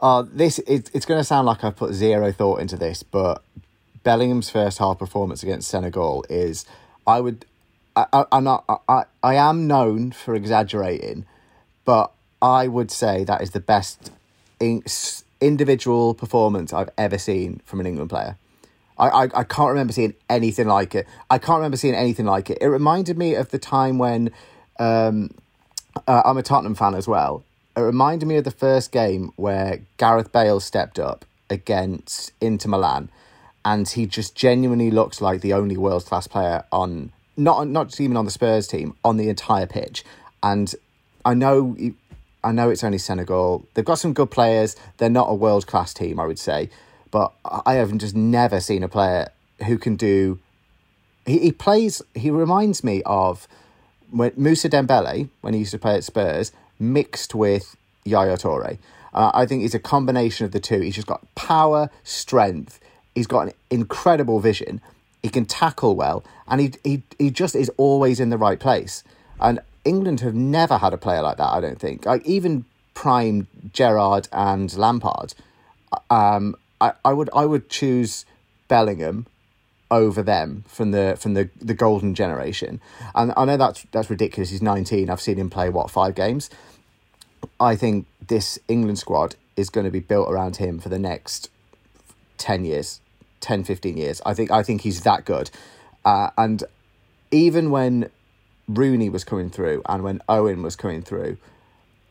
oh, 0.00 0.22
this 0.22 0.58
it, 0.60 0.90
it's 0.94 1.06
going 1.06 1.20
to 1.20 1.24
sound 1.24 1.46
like 1.46 1.64
I 1.64 1.70
put 1.70 1.92
zero 1.94 2.32
thought 2.32 2.60
into 2.60 2.76
this, 2.76 3.02
but 3.02 3.42
Bellingham's 4.02 4.50
first 4.50 4.78
half 4.78 4.98
performance 4.98 5.42
against 5.42 5.68
Senegal 5.68 6.24
is. 6.28 6.66
I 7.06 7.20
would. 7.20 7.46
I, 7.94 8.24
I'm 8.32 8.44
not. 8.44 8.64
I, 8.88 9.04
I 9.22 9.34
am 9.34 9.66
known 9.66 10.12
for 10.12 10.34
exaggerating, 10.34 11.26
but 11.84 12.12
I 12.40 12.68
would 12.68 12.90
say 12.90 13.24
that 13.24 13.42
is 13.42 13.50
the 13.50 13.60
best 13.60 14.10
in, 14.60 14.82
individual 15.40 16.14
performance 16.14 16.72
I've 16.72 16.90
ever 16.96 17.18
seen 17.18 17.60
from 17.64 17.80
an 17.80 17.86
England 17.86 18.10
player. 18.10 18.36
I, 18.98 19.08
I, 19.08 19.22
I 19.34 19.44
can't 19.44 19.70
remember 19.70 19.92
seeing 19.92 20.14
anything 20.30 20.68
like 20.68 20.94
it. 20.94 21.06
I 21.30 21.38
can't 21.38 21.58
remember 21.58 21.76
seeing 21.76 21.94
anything 21.94 22.26
like 22.26 22.50
it. 22.50 22.58
It 22.60 22.68
reminded 22.68 23.18
me 23.18 23.34
of 23.34 23.50
the 23.50 23.58
time 23.58 23.98
when 23.98 24.30
um, 24.78 25.30
uh, 26.06 26.22
I'm 26.24 26.38
a 26.38 26.42
Tottenham 26.42 26.74
fan 26.74 26.94
as 26.94 27.08
well. 27.08 27.44
It 27.76 27.80
reminded 27.80 28.26
me 28.26 28.36
of 28.36 28.44
the 28.44 28.50
first 28.50 28.92
game 28.92 29.32
where 29.36 29.80
Gareth 29.96 30.30
Bale 30.30 30.60
stepped 30.60 30.98
up 30.98 31.24
against 31.50 32.32
Inter 32.40 32.68
Milan, 32.68 33.10
and 33.64 33.88
he 33.88 34.06
just 34.06 34.34
genuinely 34.34 34.90
looks 34.90 35.20
like 35.20 35.40
the 35.40 35.52
only 35.52 35.76
world 35.76 36.04
class 36.04 36.26
player 36.26 36.64
on 36.70 37.12
not 37.36 37.68
not 37.68 37.88
just 37.88 38.00
even 38.00 38.16
on 38.16 38.24
the 38.24 38.30
Spurs 38.30 38.66
team 38.66 38.94
on 39.04 39.16
the 39.16 39.28
entire 39.28 39.66
pitch. 39.66 40.04
And 40.42 40.74
I 41.24 41.34
know 41.34 41.76
I 42.44 42.52
know 42.52 42.70
it's 42.70 42.84
only 42.84 42.98
Senegal. 42.98 43.66
They've 43.74 43.84
got 43.84 43.98
some 43.98 44.12
good 44.12 44.30
players. 44.30 44.76
They're 44.98 45.10
not 45.10 45.28
a 45.28 45.34
world 45.34 45.66
class 45.66 45.94
team, 45.94 46.18
I 46.18 46.26
would 46.26 46.38
say, 46.38 46.70
but 47.10 47.32
I 47.44 47.74
have 47.74 47.96
just 47.98 48.16
never 48.16 48.60
seen 48.60 48.82
a 48.82 48.88
player 48.88 49.28
who 49.66 49.78
can 49.78 49.96
do. 49.96 50.38
He, 51.24 51.38
he 51.38 51.52
plays. 51.52 52.02
He 52.14 52.30
reminds 52.30 52.82
me 52.82 53.02
of 53.06 53.46
when 54.10 54.32
Moussa 54.36 54.68
Dembele 54.68 55.28
when 55.40 55.54
he 55.54 55.60
used 55.60 55.70
to 55.72 55.78
play 55.78 55.94
at 55.94 56.04
Spurs 56.04 56.52
mixed 56.78 57.34
with 57.34 57.76
Yaya 58.04 58.36
Toure. 58.36 58.78
Uh, 59.14 59.30
I 59.34 59.46
think 59.46 59.62
he's 59.62 59.74
a 59.74 59.78
combination 59.78 60.46
of 60.46 60.52
the 60.52 60.60
two. 60.60 60.80
He's 60.80 60.94
just 60.94 61.06
got 61.06 61.22
power, 61.34 61.90
strength. 62.02 62.80
He's 63.14 63.26
got 63.26 63.48
an 63.48 63.52
incredible 63.70 64.40
vision. 64.40 64.80
He 65.22 65.28
can 65.28 65.44
tackle 65.44 65.94
well, 65.94 66.24
and 66.48 66.60
he 66.60 66.72
he 66.82 67.02
he 67.18 67.30
just 67.30 67.54
is 67.54 67.70
always 67.76 68.20
in 68.20 68.30
the 68.30 68.38
right 68.38 68.58
place. 68.58 69.04
And 69.40 69.60
England 69.84 70.20
have 70.20 70.34
never 70.34 70.78
had 70.78 70.92
a 70.92 70.98
player 70.98 71.22
like 71.22 71.36
that. 71.36 71.52
I 71.52 71.60
don't 71.60 71.78
think. 71.78 72.06
Like 72.06 72.24
even 72.26 72.64
prime 72.94 73.46
Gerrard 73.72 74.28
and 74.32 74.76
Lampard, 74.76 75.34
um, 76.10 76.56
I, 76.80 76.92
I 77.04 77.12
would 77.12 77.30
I 77.34 77.46
would 77.46 77.68
choose 77.68 78.24
Bellingham 78.68 79.26
over 79.90 80.22
them 80.22 80.64
from 80.66 80.90
the 80.90 81.16
from 81.18 81.34
the, 81.34 81.50
the 81.60 81.74
golden 81.74 82.14
generation. 82.14 82.80
And 83.14 83.32
I 83.36 83.44
know 83.44 83.56
that's 83.56 83.86
that's 83.92 84.10
ridiculous. 84.10 84.50
He's 84.50 84.62
nineteen. 84.62 85.08
I've 85.08 85.20
seen 85.20 85.36
him 85.36 85.50
play 85.50 85.68
what 85.68 85.90
five 85.90 86.14
games. 86.14 86.50
I 87.60 87.76
think 87.76 88.06
this 88.26 88.58
England 88.68 88.98
squad 88.98 89.36
is 89.56 89.70
going 89.70 89.84
to 89.84 89.90
be 89.90 90.00
built 90.00 90.30
around 90.30 90.56
him 90.56 90.78
for 90.78 90.88
the 90.88 90.98
next 90.98 91.50
10 92.38 92.64
years 92.64 93.00
10 93.42 93.64
15 93.64 93.96
years 93.96 94.22
i 94.24 94.32
think 94.32 94.50
i 94.50 94.62
think 94.62 94.80
he's 94.80 95.02
that 95.02 95.24
good 95.24 95.50
uh, 96.04 96.30
and 96.36 96.64
even 97.30 97.70
when 97.70 98.10
Rooney 98.68 99.08
was 99.08 99.24
coming 99.24 99.50
through 99.50 99.82
and 99.88 100.02
when 100.02 100.20
Owen 100.28 100.62
was 100.62 100.76
coming 100.76 101.02
through, 101.02 101.38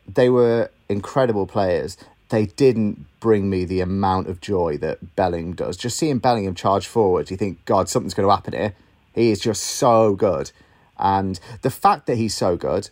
they 0.08 0.30
were 0.30 0.70
incredible 0.90 1.48
players. 1.48 1.98
They 2.30 2.46
didn't 2.48 3.06
bring 3.20 3.50
me 3.50 3.66
the 3.66 3.82
amount 3.82 4.28
of 4.28 4.42
joy 4.42 4.78
that 4.78 5.16
Bellingham 5.16 5.56
does. 5.56 5.78
Just 5.78 5.98
seeing 5.98 6.20
Bellingham 6.20 6.56
charge 6.56 6.88
forward, 6.88 7.30
you 7.30 7.38
think, 7.38 7.64
God, 7.66 7.90
something's 7.90 8.14
going 8.14 8.28
to 8.28 8.34
happen 8.34 8.54
here. 8.54 8.74
He 9.14 9.32
is 9.32 9.40
just 9.40 9.64
so 9.64 10.16
good. 10.16 10.52
And 10.98 11.40
the 11.62 11.70
fact 11.72 12.06
that 12.08 12.16
he's 12.16 12.36
so 12.36 12.56
good 12.56 12.90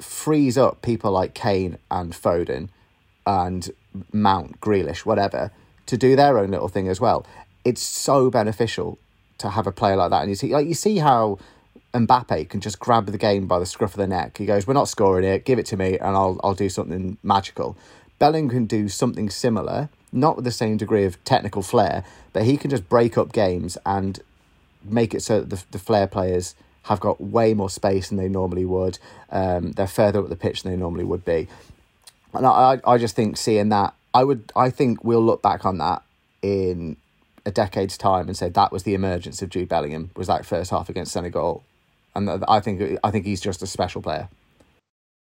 frees 0.00 0.56
up 0.56 0.80
people 0.80 1.10
like 1.10 1.34
Kane 1.34 1.78
and 1.90 2.12
Foden 2.12 2.68
and 3.26 3.70
Mount, 4.12 4.60
Grealish, 4.60 5.04
whatever, 5.04 5.50
to 5.86 5.96
do 5.96 6.14
their 6.14 6.38
own 6.38 6.50
little 6.50 6.68
thing 6.68 6.88
as 6.88 7.00
well. 7.00 7.26
It's 7.64 7.82
so 7.82 8.30
beneficial 8.30 8.98
to 9.38 9.50
have 9.50 9.66
a 9.66 9.72
player 9.72 9.96
like 9.96 10.10
that. 10.10 10.22
And 10.22 10.30
you 10.30 10.34
see, 10.34 10.52
like 10.52 10.66
you 10.66 10.74
see 10.74 10.98
how 10.98 11.38
Mbappe 11.94 12.48
can 12.48 12.60
just 12.60 12.78
grab 12.78 13.06
the 13.06 13.18
game 13.18 13.46
by 13.46 13.58
the 13.58 13.66
scruff 13.66 13.92
of 13.92 13.98
the 13.98 14.06
neck. 14.06 14.38
He 14.38 14.46
goes, 14.46 14.66
"We're 14.66 14.74
not 14.74 14.88
scoring 14.88 15.24
it. 15.24 15.44
Give 15.44 15.58
it 15.58 15.66
to 15.66 15.76
me, 15.76 15.98
and 15.98 16.16
I'll 16.16 16.40
I'll 16.44 16.54
do 16.54 16.68
something 16.68 17.16
magical." 17.22 17.76
Bellingham 18.18 18.50
can 18.50 18.66
do 18.66 18.88
something 18.88 19.30
similar, 19.30 19.88
not 20.12 20.36
with 20.36 20.44
the 20.44 20.50
same 20.50 20.76
degree 20.76 21.04
of 21.04 21.22
technical 21.24 21.62
flair, 21.62 22.04
but 22.32 22.42
he 22.42 22.56
can 22.56 22.68
just 22.68 22.88
break 22.88 23.16
up 23.16 23.32
games 23.32 23.78
and 23.86 24.20
make 24.82 25.14
it 25.14 25.22
so 25.22 25.40
that 25.40 25.50
the, 25.50 25.64
the 25.70 25.78
flair 25.78 26.06
players 26.06 26.56
have 26.84 26.98
got 27.00 27.20
way 27.20 27.54
more 27.54 27.70
space 27.70 28.08
than 28.08 28.18
they 28.18 28.28
normally 28.28 28.64
would. 28.64 28.98
Um, 29.30 29.72
they're 29.72 29.86
further 29.86 30.20
up 30.20 30.28
the 30.28 30.36
pitch 30.36 30.62
than 30.62 30.72
they 30.72 30.78
normally 30.78 31.04
would 31.04 31.24
be, 31.24 31.48
and 32.34 32.46
I 32.46 32.80
I 32.84 32.98
just 32.98 33.16
think 33.16 33.36
seeing 33.36 33.68
that, 33.70 33.94
I 34.12 34.24
would 34.24 34.52
I 34.56 34.70
think 34.70 35.04
we'll 35.04 35.24
look 35.24 35.42
back 35.42 35.64
on 35.64 35.78
that 35.78 36.02
in 36.42 36.96
a 37.48 37.50
decade's 37.50 37.98
time 37.98 38.28
and 38.28 38.36
say 38.36 38.48
that 38.48 38.70
was 38.70 38.84
the 38.84 38.94
emergence 38.94 39.42
of 39.42 39.48
Jude 39.48 39.68
Bellingham 39.68 40.10
was 40.14 40.28
that 40.28 40.46
first 40.46 40.70
half 40.70 40.88
against 40.88 41.12
Senegal 41.12 41.64
and 42.14 42.44
I 42.48 42.60
think 42.60 42.98
I 43.04 43.10
think 43.10 43.24
he's 43.24 43.40
just 43.40 43.62
a 43.62 43.66
special 43.66 44.02
player. 44.02 44.28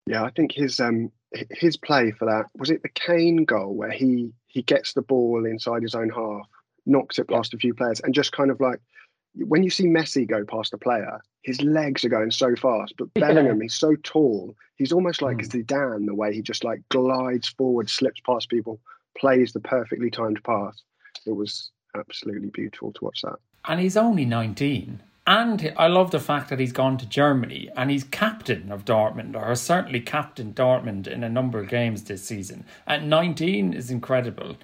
Yeah, 0.06 0.24
I 0.24 0.30
think 0.30 0.52
his 0.52 0.80
um 0.80 1.12
his 1.50 1.76
play 1.76 2.10
for 2.12 2.24
that 2.24 2.46
was 2.56 2.70
it 2.70 2.82
the 2.82 2.88
Kane 2.88 3.44
goal 3.44 3.74
where 3.74 3.90
he 3.90 4.32
he 4.46 4.62
gets 4.62 4.94
the 4.94 5.02
ball 5.02 5.44
inside 5.44 5.82
his 5.82 5.94
own 5.94 6.08
half, 6.08 6.46
knocks 6.86 7.18
it 7.18 7.28
past 7.28 7.54
a 7.54 7.58
few 7.58 7.74
players, 7.74 8.00
and 8.00 8.14
just 8.14 8.32
kind 8.32 8.50
of 8.50 8.60
like 8.60 8.80
when 9.34 9.62
you 9.62 9.70
see 9.70 9.84
Messi 9.84 10.26
go 10.26 10.44
past 10.44 10.72
a 10.72 10.78
player, 10.78 11.20
his 11.42 11.60
legs 11.62 12.04
are 12.04 12.08
going 12.08 12.30
so 12.30 12.56
fast. 12.56 12.94
But 12.96 13.12
Bellingham, 13.14 13.58
yeah. 13.58 13.64
he's 13.64 13.74
so 13.74 13.94
tall, 14.02 14.56
he's 14.76 14.92
almost 14.92 15.20
like 15.20 15.38
mm. 15.38 15.48
Zidane 15.48 16.06
the 16.06 16.14
way 16.14 16.34
he 16.34 16.42
just 16.42 16.64
like 16.64 16.80
glides 16.88 17.48
forward, 17.48 17.90
slips 17.90 18.20
past 18.20 18.48
people, 18.48 18.80
plays 19.16 19.52
the 19.52 19.60
perfectly 19.60 20.10
timed 20.10 20.42
pass. 20.42 20.82
It 21.26 21.32
was 21.32 21.70
absolutely 21.96 22.50
beautiful 22.50 22.92
to 22.92 23.04
watch 23.04 23.22
that. 23.22 23.36
And 23.66 23.80
he's 23.80 23.96
only 23.96 24.24
nineteen. 24.24 25.00
And 25.28 25.74
I 25.76 25.88
love 25.88 26.10
the 26.10 26.20
fact 26.20 26.48
that 26.48 26.58
he's 26.58 26.72
gone 26.72 26.96
to 26.96 27.06
Germany 27.06 27.68
and 27.76 27.90
he's 27.90 28.02
captain 28.02 28.72
of 28.72 28.86
Dortmund, 28.86 29.36
or 29.36 29.54
certainly 29.56 30.00
captain 30.00 30.54
Dortmund 30.54 31.06
in 31.06 31.22
a 31.22 31.28
number 31.28 31.58
of 31.58 31.68
games 31.68 32.04
this 32.04 32.24
season. 32.24 32.64
At 32.86 33.04
19 33.04 33.74
is 33.74 33.90
incredible. 33.90 34.56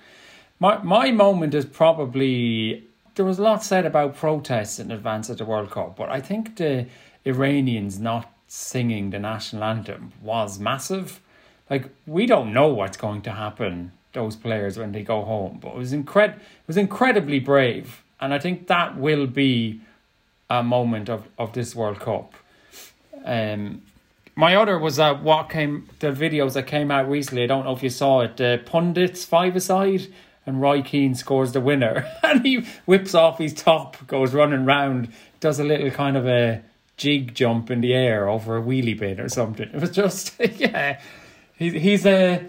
My, 0.59 0.83
my 0.83 1.11
moment 1.11 1.53
is 1.53 1.67
probably 1.67 2.83
there 3.15 3.27
was 3.27 3.39
a 3.39 3.43
lot 3.43 3.63
said 3.63 3.85
about 3.85 4.17
protests 4.17 4.79
in 4.79 4.91
advance 4.91 5.29
of 5.29 5.37
the 5.37 5.45
World 5.45 5.71
Cup, 5.71 5.97
but 5.97 6.09
I 6.09 6.23
think 6.23 6.57
the 6.57 6.87
Iranians 7.27 7.99
not 7.99 8.33
singing 8.47 9.11
the 9.11 9.19
national 9.19 9.65
anthem 9.65 10.13
was 10.23 10.59
massive. 10.59 11.21
Like 11.69 11.91
we 12.07 12.25
don't 12.25 12.55
know 12.55 12.69
what's 12.69 12.97
going 12.97 13.21
to 13.23 13.33
happen 13.33 13.93
those 14.15 14.37
players 14.37 14.79
when 14.79 14.93
they 14.93 15.03
go 15.03 15.23
home, 15.23 15.59
but 15.61 15.71
it 15.71 15.77
was 15.77 15.93
incred 15.93 16.37
it 16.37 16.67
was 16.67 16.77
incredibly 16.77 17.39
brave, 17.41 18.03
and 18.21 18.33
I 18.33 18.39
think 18.39 18.67
that 18.69 18.97
will 18.97 19.27
be 19.27 19.81
a 20.49 20.63
moment 20.63 21.09
of, 21.09 21.29
of 21.39 21.53
this 21.53 21.75
World 21.75 22.01
Cup. 22.01 22.35
Um, 23.25 23.83
My 24.37 24.57
other 24.57 24.79
was 24.79 24.99
uh, 24.99 25.15
what 25.15 25.49
came 25.49 25.89
the 26.01 26.13
videos 26.13 26.55
that 26.55 26.67
came 26.67 26.91
out 26.91 27.09
recently. 27.09 27.45
I 27.45 27.47
don't 27.47 27.65
know 27.65 27.73
if 27.75 27.83
you 27.83 27.91
saw 27.91 28.21
it. 28.21 28.37
The 28.37 28.61
pundits 28.65 29.25
five 29.25 29.55
aside, 29.57 30.09
and 30.47 30.61
Roy 30.61 30.83
Keane 30.83 31.15
scores 31.15 31.53
the 31.53 31.61
winner, 31.61 32.07
and 32.23 32.45
he 32.45 32.67
whips 32.85 33.15
off 33.15 33.39
his 33.39 33.55
top, 33.55 34.07
goes 34.07 34.35
running 34.35 34.65
round, 34.65 35.09
does 35.41 35.59
a 35.61 35.65
little 35.65 35.91
kind 35.91 36.17
of 36.17 36.27
a 36.27 36.63
jig 36.97 37.35
jump 37.35 37.71
in 37.71 37.81
the 37.81 37.93
air 37.95 38.29
over 38.29 38.57
a 38.57 38.63
wheelie 38.63 38.99
bin 38.99 39.19
or 39.21 39.29
something. 39.29 39.69
It 39.69 39.81
was 39.81 39.91
just 39.91 40.35
yeah, 40.59 41.01
he's 41.57 41.73
he's 41.73 42.07
a 42.07 42.45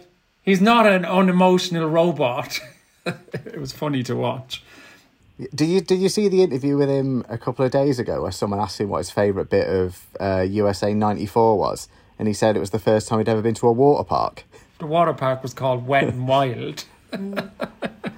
he's 0.46 0.62
not 0.62 0.86
an 0.86 1.04
unemotional 1.04 1.90
robot. 1.90 2.60
it 3.06 3.60
was 3.60 3.74
funny 3.74 4.04
to 4.04 4.16
watch. 4.16 4.64
Do 5.54 5.66
you 5.66 5.82
did 5.82 6.00
you 6.00 6.08
see 6.08 6.30
the 6.30 6.44
interview 6.44 6.78
with 6.78 6.88
him 6.88 7.26
a 7.28 7.38
couple 7.38 7.66
of 7.66 7.72
days 7.72 8.00
ago 8.00 8.22
where 8.22 8.32
someone 8.32 8.62
asked 8.62 8.80
him 8.80 8.88
what 8.88 9.00
his 9.00 9.12
favourite 9.12 9.50
bit 9.50 9.68
of 9.68 10.06
uh, 10.18 10.46
USA 10.50 10.94
'94 10.94 11.58
was, 11.58 11.90
and 12.18 12.30
he 12.30 12.34
said 12.34 12.56
it 12.56 12.62
was 12.62 12.70
the 12.70 12.80
first 12.80 13.10
time 13.10 13.20
he'd 13.20 13.28
ever 13.28 13.42
been 13.42 13.56
to 13.56 13.68
a 13.68 13.72
water 13.72 14.06
park. 14.06 14.46
The 14.80 14.86
water 14.86 15.14
park 15.14 15.44
was 15.44 15.54
called 15.54 15.86
Wet 15.86 16.06
and 16.06 16.26
Wild. 16.28 16.86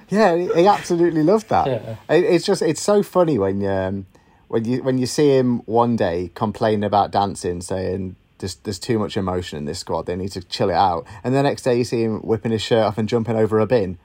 yeah, 0.08 0.36
he 0.36 0.66
absolutely 0.66 1.24
loved 1.24 1.48
that. 1.48 1.66
Yeah. 1.66 1.96
It, 2.08 2.24
it's 2.24 2.46
just 2.46 2.62
it's 2.62 2.82
so 2.82 3.02
funny 3.02 3.36
when 3.36 3.66
um, 3.66 4.06
when 4.46 4.64
you 4.64 4.82
when 4.84 4.98
you 4.98 5.06
see 5.06 5.36
him 5.36 5.58
one 5.66 5.96
day 5.96 6.30
complaining 6.34 6.84
about 6.84 7.10
dancing, 7.10 7.62
saying 7.62 8.14
there's 8.38 8.56
there's 8.56 8.78
too 8.78 8.98
much 8.98 9.16
emotion 9.16 9.58
in 9.58 9.64
this 9.64 9.78
squad, 9.78 10.06
they 10.06 10.16
need 10.16 10.32
to 10.32 10.42
chill 10.42 10.70
it 10.70 10.76
out, 10.76 11.06
and 11.22 11.34
the 11.34 11.42
next 11.42 11.62
day 11.62 11.76
you 11.76 11.84
see 11.84 12.02
him 12.02 12.20
whipping 12.20 12.52
his 12.52 12.62
shirt 12.62 12.84
off 12.84 12.98
and 12.98 13.08
jumping 13.08 13.36
over 13.36 13.58
a 13.58 13.66
bin 13.66 13.98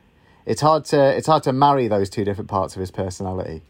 it's 0.46 0.62
hard 0.62 0.86
to 0.86 1.16
it's 1.16 1.28
hard 1.28 1.44
to 1.44 1.54
marry 1.54 1.88
those 1.88 2.10
two 2.10 2.24
different 2.24 2.50
parts 2.50 2.76
of 2.76 2.80
his 2.80 2.92
personality. 2.92 3.62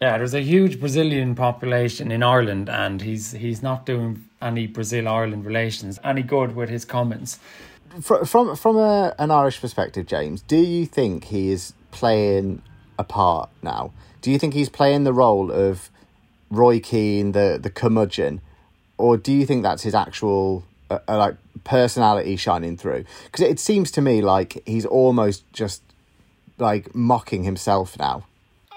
Yeah, 0.00 0.18
there's 0.18 0.34
a 0.34 0.40
huge 0.40 0.78
Brazilian 0.78 1.34
population 1.34 2.12
in 2.12 2.22
Ireland, 2.22 2.68
and 2.68 3.02
he's 3.02 3.32
he's 3.32 3.62
not 3.62 3.86
doing 3.86 4.24
any 4.40 4.66
Brazil 4.66 5.08
Ireland 5.08 5.44
relations 5.44 5.98
any 6.04 6.22
good 6.22 6.54
with 6.54 6.68
his 6.68 6.84
comments. 6.84 7.38
From 8.00 8.24
from 8.24 8.56
from 8.56 8.76
a, 8.76 9.14
an 9.18 9.30
Irish 9.30 9.60
perspective, 9.60 10.06
James, 10.06 10.42
do 10.42 10.56
you 10.56 10.86
think 10.86 11.24
he 11.24 11.50
is 11.50 11.72
playing 11.90 12.62
a 12.98 13.04
part 13.04 13.50
now? 13.62 13.92
Do 14.20 14.30
you 14.30 14.38
think 14.38 14.54
he's 14.54 14.68
playing 14.68 15.04
the 15.04 15.12
role 15.12 15.50
of 15.50 15.90
Roy 16.50 16.80
Keane, 16.80 17.32
the 17.32 17.58
the 17.60 17.70
curmudgeon, 17.70 18.40
or 18.98 19.16
do 19.16 19.32
you 19.32 19.46
think 19.46 19.62
that's 19.62 19.82
his 19.82 19.94
actual 19.94 20.64
uh, 20.90 20.98
uh 21.08 21.16
like 21.16 21.36
personality 21.64 22.36
shining 22.36 22.76
through? 22.76 23.04
Because 23.24 23.44
it 23.46 23.58
seems 23.58 23.90
to 23.92 24.00
me 24.00 24.20
like 24.20 24.62
he's 24.66 24.86
almost 24.86 25.50
just 25.52 25.82
like 26.58 26.94
mocking 26.94 27.44
himself 27.44 27.98
now. 27.98 28.24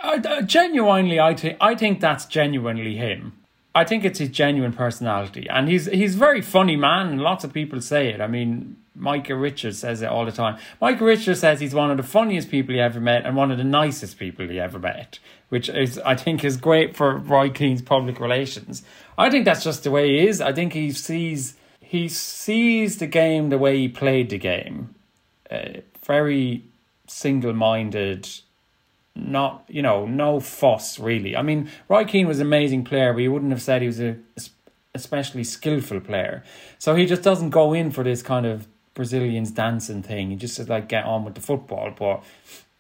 Uh, 0.04 0.42
genuinely, 0.42 1.20
I 1.20 1.36
think 1.36 1.58
I 1.62 1.76
think 1.76 2.00
that's 2.00 2.26
genuinely 2.26 2.96
him. 2.96 3.34
I 3.74 3.86
think 3.86 4.04
it's 4.04 4.20
his 4.20 4.30
genuine 4.30 4.74
personality, 4.74 5.48
and 5.50 5.70
he's 5.70 5.86
he's 5.86 6.16
a 6.16 6.18
very 6.18 6.42
funny 6.42 6.76
man. 6.76 7.18
Lots 7.20 7.44
of 7.44 7.54
people 7.54 7.82
say 7.82 8.10
it. 8.10 8.20
I 8.20 8.28
mean, 8.28 8.78
Micah 8.96 9.36
Richards 9.36 9.80
says 9.80 10.02
it 10.02 10.10
all 10.10 10.26
the 10.26 10.32
time. 10.32 10.58
Micah 10.82 11.06
Richards 11.06 11.40
says 11.40 11.60
he's 11.60 11.74
one 11.74 11.92
of 11.92 11.98
the 11.98 12.04
funniest 12.04 12.50
people 12.50 12.74
he 12.74 12.82
ever 12.82 13.00
met 13.00 13.26
and 13.26 13.36
one 13.36 13.52
of 13.52 13.58
the 13.58 13.64
nicest 13.64 14.20
people 14.20 14.48
he 14.48 14.60
ever 14.60 14.80
met, 14.80 15.20
which 15.50 15.70
is 15.70 15.98
I 16.00 16.16
think 16.16 16.44
is 16.44 16.58
great 16.58 16.96
for 16.96 17.18
Roy 17.18 17.50
Keane's 17.50 17.82
public 17.82 18.20
relations. 18.20 18.84
I 19.18 19.30
think 19.30 19.46
that's 19.46 19.64
just 19.64 19.84
the 19.84 19.92
way 19.92 20.10
he 20.10 20.28
is. 20.28 20.42
I 20.42 20.52
think 20.52 20.74
he 20.74 20.92
sees 20.92 21.56
he 21.80 22.10
sees 22.10 22.98
the 22.98 23.08
game 23.08 23.50
the 23.50 23.58
way 23.58 23.78
he 23.78 23.88
played 23.88 24.30
the 24.30 24.38
game, 24.38 24.96
uh, 25.50 25.80
very 26.06 26.64
single 27.08 27.54
minded, 27.54 28.30
not, 29.16 29.66
you 29.68 29.82
know, 29.82 30.06
no 30.06 30.40
fuss 30.40 31.00
really. 31.00 31.36
I 31.36 31.42
mean, 31.42 31.70
Roy 31.88 32.06
Keane 32.06 32.28
was 32.28 32.40
an 32.40 32.48
amazing 32.48 32.84
player, 32.84 33.14
but 33.14 33.20
you 33.20 33.32
wouldn't 33.32 33.52
have 33.52 33.62
said 33.62 33.82
he 33.82 33.88
was 33.88 34.02
a 34.02 34.18
especially 34.94 35.44
skillful 35.44 36.02
player. 36.02 36.44
So 36.78 36.96
he 36.96 37.06
just 37.06 37.22
doesn't 37.22 37.52
go 37.52 37.74
in 37.74 37.92
for 37.92 38.04
this 38.04 38.22
kind 38.22 38.46
of 38.46 38.68
Brazilians 38.94 39.52
dancing 39.52 40.04
thing. 40.04 40.30
He 40.30 40.36
just 40.36 40.56
says 40.56 40.70
like 40.70 40.90
get 40.90 41.06
on 41.06 41.26
with 41.26 41.36
the 41.36 41.42
football. 41.42 41.94
But 41.98 42.24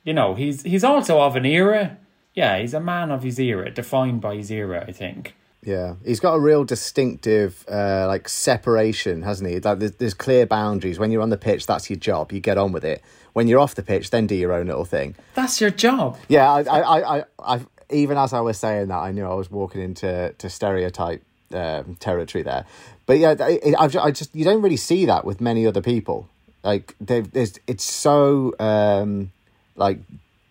you 0.03 0.13
know, 0.13 0.35
he's 0.35 0.63
he's 0.63 0.83
also 0.83 1.21
of 1.21 1.35
an 1.35 1.45
era. 1.45 1.97
Yeah, 2.33 2.59
he's 2.59 2.73
a 2.73 2.79
man 2.79 3.11
of 3.11 3.23
his 3.23 3.39
era, 3.39 3.69
defined 3.69 4.21
by 4.21 4.35
his 4.35 4.51
era, 4.51 4.85
I 4.87 4.91
think. 4.93 5.35
Yeah, 5.63 5.95
he's 6.03 6.19
got 6.19 6.33
a 6.33 6.39
real 6.39 6.63
distinctive 6.63 7.65
uh, 7.69 8.07
like 8.07 8.27
separation, 8.27 9.21
hasn't 9.21 9.49
he? 9.49 9.59
Like 9.59 9.79
there's, 9.79 9.91
there's 9.93 10.13
clear 10.13 10.45
boundaries. 10.45 10.97
When 10.97 11.11
you're 11.11 11.21
on 11.21 11.29
the 11.29 11.37
pitch, 11.37 11.67
that's 11.67 11.89
your 11.89 11.97
job. 11.99 12.31
You 12.31 12.39
get 12.39 12.57
on 12.57 12.71
with 12.71 12.83
it. 12.83 13.03
When 13.33 13.47
you're 13.47 13.59
off 13.59 13.75
the 13.75 13.83
pitch, 13.83 14.09
then 14.09 14.27
do 14.27 14.35
your 14.35 14.53
own 14.53 14.67
little 14.67 14.85
thing. 14.85 15.15
That's 15.35 15.61
your 15.61 15.69
job. 15.69 16.17
Yeah, 16.27 16.51
I, 16.51 16.61
I, 16.61 17.17
I, 17.19 17.23
I 17.39 17.61
even 17.91 18.17
as 18.17 18.33
I 18.33 18.39
was 18.39 18.57
saying 18.57 18.87
that, 18.87 18.97
I 18.97 19.11
knew 19.11 19.25
I 19.25 19.35
was 19.35 19.51
walking 19.51 19.81
into 19.81 20.33
to 20.37 20.49
stereotype 20.49 21.23
um, 21.53 21.95
territory 21.95 22.43
there. 22.43 22.65
But 23.05 23.19
yeah, 23.19 23.35
I, 23.39 23.89
I 23.99 24.11
just 24.11 24.35
you 24.35 24.45
don't 24.45 24.61
really 24.61 24.77
see 24.77 25.05
that 25.05 25.25
with 25.25 25.41
many 25.41 25.65
other 25.67 25.81
people. 25.81 26.29
Like 26.63 26.95
there's, 26.99 27.59
it's 27.67 27.83
so 27.83 28.53
um, 28.59 29.31
like 29.75 29.99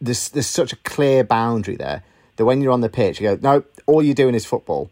there's 0.00 0.28
there's 0.30 0.46
such 0.46 0.72
a 0.72 0.76
clear 0.76 1.24
boundary 1.24 1.76
there 1.76 2.02
that 2.36 2.44
when 2.44 2.60
you're 2.60 2.72
on 2.72 2.80
the 2.80 2.88
pitch, 2.88 3.20
you 3.20 3.36
go, 3.36 3.38
no, 3.40 3.64
all 3.86 4.02
you're 4.02 4.14
doing 4.14 4.34
is 4.34 4.44
football 4.44 4.90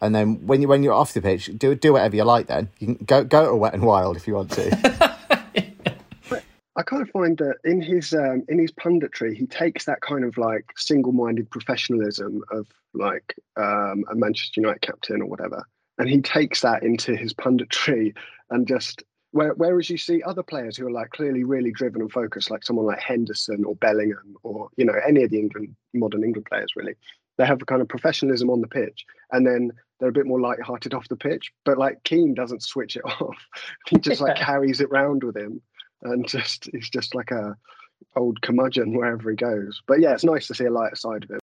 and 0.00 0.14
then 0.14 0.46
when 0.46 0.62
you 0.62 0.68
when 0.68 0.82
you're 0.82 0.94
off 0.94 1.12
the 1.12 1.20
pitch, 1.20 1.50
do 1.56 1.74
do 1.74 1.92
whatever 1.92 2.16
you 2.16 2.24
like. 2.24 2.46
Then 2.46 2.68
you 2.78 2.94
can 2.94 3.04
go 3.04 3.24
go 3.24 3.46
to 3.50 3.56
Wet 3.56 3.74
and 3.74 3.82
Wild 3.82 4.16
if 4.16 4.28
you 4.28 4.34
want 4.34 4.52
to. 4.52 4.96
I 6.78 6.82
kind 6.84 7.02
of 7.02 7.10
find 7.10 7.36
that 7.38 7.56
in 7.64 7.82
his 7.82 8.14
um, 8.14 8.44
in 8.48 8.60
his 8.60 8.70
punditry, 8.70 9.34
he 9.34 9.46
takes 9.46 9.84
that 9.86 10.00
kind 10.00 10.24
of 10.24 10.38
like 10.38 10.64
single-minded 10.76 11.50
professionalism 11.50 12.44
of 12.52 12.68
like 12.94 13.34
um, 13.56 14.04
a 14.08 14.14
Manchester 14.14 14.60
United 14.60 14.80
captain 14.80 15.20
or 15.20 15.26
whatever, 15.26 15.64
and 15.98 16.08
he 16.08 16.20
takes 16.20 16.60
that 16.60 16.84
into 16.84 17.16
his 17.16 17.34
punditry 17.34 18.16
and 18.50 18.68
just 18.68 19.02
where, 19.32 19.54
whereas 19.54 19.90
you 19.90 19.98
see 19.98 20.22
other 20.22 20.44
players 20.44 20.76
who 20.76 20.86
are 20.86 20.92
like 20.92 21.10
clearly 21.10 21.42
really 21.42 21.72
driven 21.72 22.00
and 22.00 22.12
focused, 22.12 22.48
like 22.48 22.62
someone 22.62 22.86
like 22.86 23.00
Henderson 23.00 23.64
or 23.64 23.74
Bellingham 23.74 24.36
or 24.44 24.68
you 24.76 24.84
know 24.84 24.94
any 25.06 25.24
of 25.24 25.30
the 25.30 25.40
England 25.40 25.74
modern 25.94 26.22
England 26.22 26.46
players 26.48 26.70
really, 26.76 26.94
they 27.38 27.44
have 27.44 27.60
a 27.60 27.66
kind 27.66 27.82
of 27.82 27.88
professionalism 27.88 28.50
on 28.50 28.60
the 28.60 28.68
pitch, 28.68 29.04
and 29.32 29.44
then 29.44 29.72
they're 29.98 30.10
a 30.10 30.12
bit 30.12 30.26
more 30.26 30.40
light-hearted 30.40 30.94
off 30.94 31.08
the 31.08 31.16
pitch. 31.16 31.50
But 31.64 31.76
like 31.76 32.04
Keane 32.04 32.34
doesn't 32.34 32.62
switch 32.62 32.94
it 32.94 33.04
off; 33.20 33.36
he 33.88 33.98
just 33.98 34.20
like 34.20 34.36
carries 34.36 34.80
it 34.80 34.90
round 34.90 35.24
with 35.24 35.36
him, 35.36 35.60
and 36.02 36.26
just 36.26 36.68
he's 36.72 36.88
just 36.88 37.14
like 37.14 37.30
a 37.30 37.56
old 38.16 38.40
curmudgeon 38.42 38.96
wherever 38.96 39.30
he 39.30 39.36
goes. 39.36 39.82
But 39.86 40.00
yeah, 40.00 40.12
it's 40.12 40.24
nice 40.24 40.46
to 40.48 40.54
see 40.54 40.64
a 40.64 40.70
lighter 40.70 40.96
side 40.96 41.24
of 41.24 41.30
him. 41.30 41.40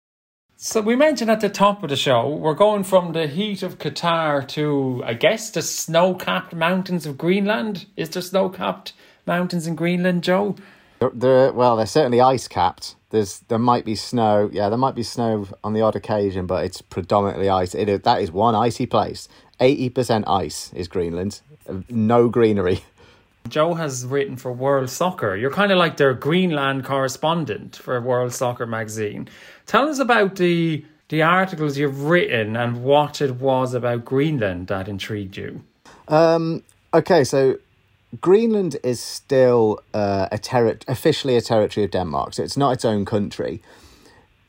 So 0.61 0.81
we 0.81 0.97
mentioned 0.97 1.31
at 1.31 1.41
the 1.41 1.49
top 1.49 1.85
of 1.85 1.89
the 1.89 1.97
show, 1.97 2.29
we're 2.29 2.55
going 2.55 2.83
from 2.83 3.13
the 3.13 3.29
heat 3.29 3.63
of 3.63 3.79
Qatar 3.79 4.47
to, 4.49 5.05
I 5.07 5.15
guess, 5.15 5.51
the 5.51 5.63
snow-capped 5.63 6.53
mountains 6.53 7.07
of 7.07 7.17
Greenland. 7.17 7.87
Is 7.97 8.11
there 8.11 8.23
snow-capped 8.23 8.93
mountains 9.25 9.69
in 9.69 9.77
Greenland, 9.77 10.25
Joe? 10.25 10.57
They're, 10.99 11.53
well, 11.53 11.77
they're 11.77 11.87
certainly 11.87 12.21
ice-capped. 12.21 12.97
There's 13.11 13.39
there 13.49 13.59
might 13.59 13.85
be 13.85 13.95
snow. 13.95 14.51
Yeah, 14.53 14.69
there 14.69 14.77
might 14.77 14.95
be 14.95 15.03
snow 15.03 15.47
on 15.65 15.73
the 15.73 15.81
odd 15.81 15.97
occasion, 15.97 16.47
but 16.47 16.65
it's 16.65 16.83
predominantly 16.83 17.49
ice. 17.49 17.75
It 17.75 18.03
that 18.05 18.21
is 18.21 18.31
one 18.31 18.55
icy 18.55 18.85
place. 18.85 19.29
Eighty 19.61 19.89
percent 19.89 20.27
ice 20.29 20.73
is 20.75 20.89
Greenland. 20.89 21.41
Uh, 21.67 21.77
no 21.89 22.29
greenery. 22.29 22.83
Joe 23.51 23.75
has 23.75 24.05
written 24.07 24.37
for 24.37 24.53
World 24.53 24.91
Soccer. 24.91 25.37
You're 25.37 25.51
kind 25.51 25.73
of 25.73 25.79
like 25.79 25.97
their 25.97 26.15
Greenland 26.15 26.85
correspondent 26.85 27.77
for 27.77 28.01
World 28.01 28.33
Soccer 28.33 28.67
magazine. 28.67 29.29
Tell 29.67 29.89
us 29.89 29.99
about 29.99 30.37
the 30.37 30.85
the 31.09 31.23
articles 31.23 31.79
you've 31.79 32.05
written 32.05 32.55
and 32.55 32.83
what 32.85 33.23
it 33.23 33.37
was 33.37 33.73
about 33.73 34.05
Greenland 34.05 34.67
that 34.67 34.89
intrigued 34.89 35.39
you. 35.39 35.65
Um, 36.07 36.63
okay, 36.93 37.25
so 37.25 37.59
Greenland 38.21 38.77
is 38.83 39.01
still 39.01 39.81
uh, 39.95 40.29
a 40.31 40.39
terri- 40.39 40.83
officially 40.87 41.37
a 41.37 41.41
territory 41.41 41.85
of 41.85 41.91
Denmark, 41.91 42.35
so 42.35 42.43
it's 42.43 42.57
not 42.57 42.73
its 42.73 42.85
own 42.85 43.05
country. 43.05 43.63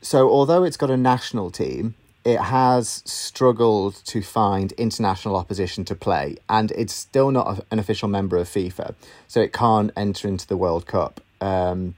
So, 0.02 0.30
although 0.30 0.64
it's 0.64 0.76
got 0.78 0.90
a 0.90 0.96
national 0.96 1.50
team, 1.50 1.94
it 2.24 2.38
has 2.38 3.02
struggled 3.06 3.94
to 4.06 4.22
find 4.22 4.72
international 4.72 5.36
opposition 5.36 5.84
to 5.86 5.94
play, 5.94 6.36
and 6.48 6.70
it's 6.72 6.92
still 6.92 7.30
not 7.30 7.64
an 7.70 7.78
official 7.78 8.08
member 8.08 8.36
of 8.36 8.48
FIFA, 8.48 8.94
so 9.26 9.40
it 9.40 9.52
can't 9.52 9.90
enter 9.96 10.28
into 10.28 10.46
the 10.46 10.56
World 10.56 10.86
Cup, 10.86 11.20
um, 11.40 11.94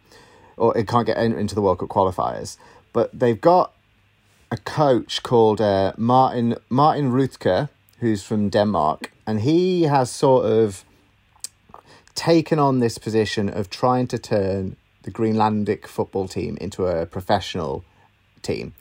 or 0.56 0.76
it 0.76 0.86
can't 0.86 1.06
get 1.06 1.16
into 1.18 1.54
the 1.54 1.62
World 1.62 1.78
Cup 1.80 1.88
qualifiers. 1.88 2.56
But 2.92 3.18
they've 3.18 3.40
got 3.40 3.72
a 4.50 4.56
coach 4.56 5.22
called 5.22 5.60
uh, 5.60 5.92
Morten 5.96 6.56
Morten 6.70 7.10
Rutkjær, 7.10 7.68
who's 7.98 8.22
from 8.22 8.48
Denmark, 8.48 9.10
and 9.26 9.40
he 9.40 9.84
has 9.84 10.10
sort 10.10 10.46
of 10.46 10.84
taken 12.14 12.58
on 12.58 12.78
this 12.78 12.98
position 12.98 13.48
of 13.48 13.70
trying 13.70 14.06
to 14.06 14.18
turn 14.18 14.76
the 15.02 15.10
Greenlandic 15.10 15.86
football 15.86 16.28
team 16.28 16.56
into 16.60 16.86
a 16.86 17.06
professional 17.06 17.84
team. 18.42 18.74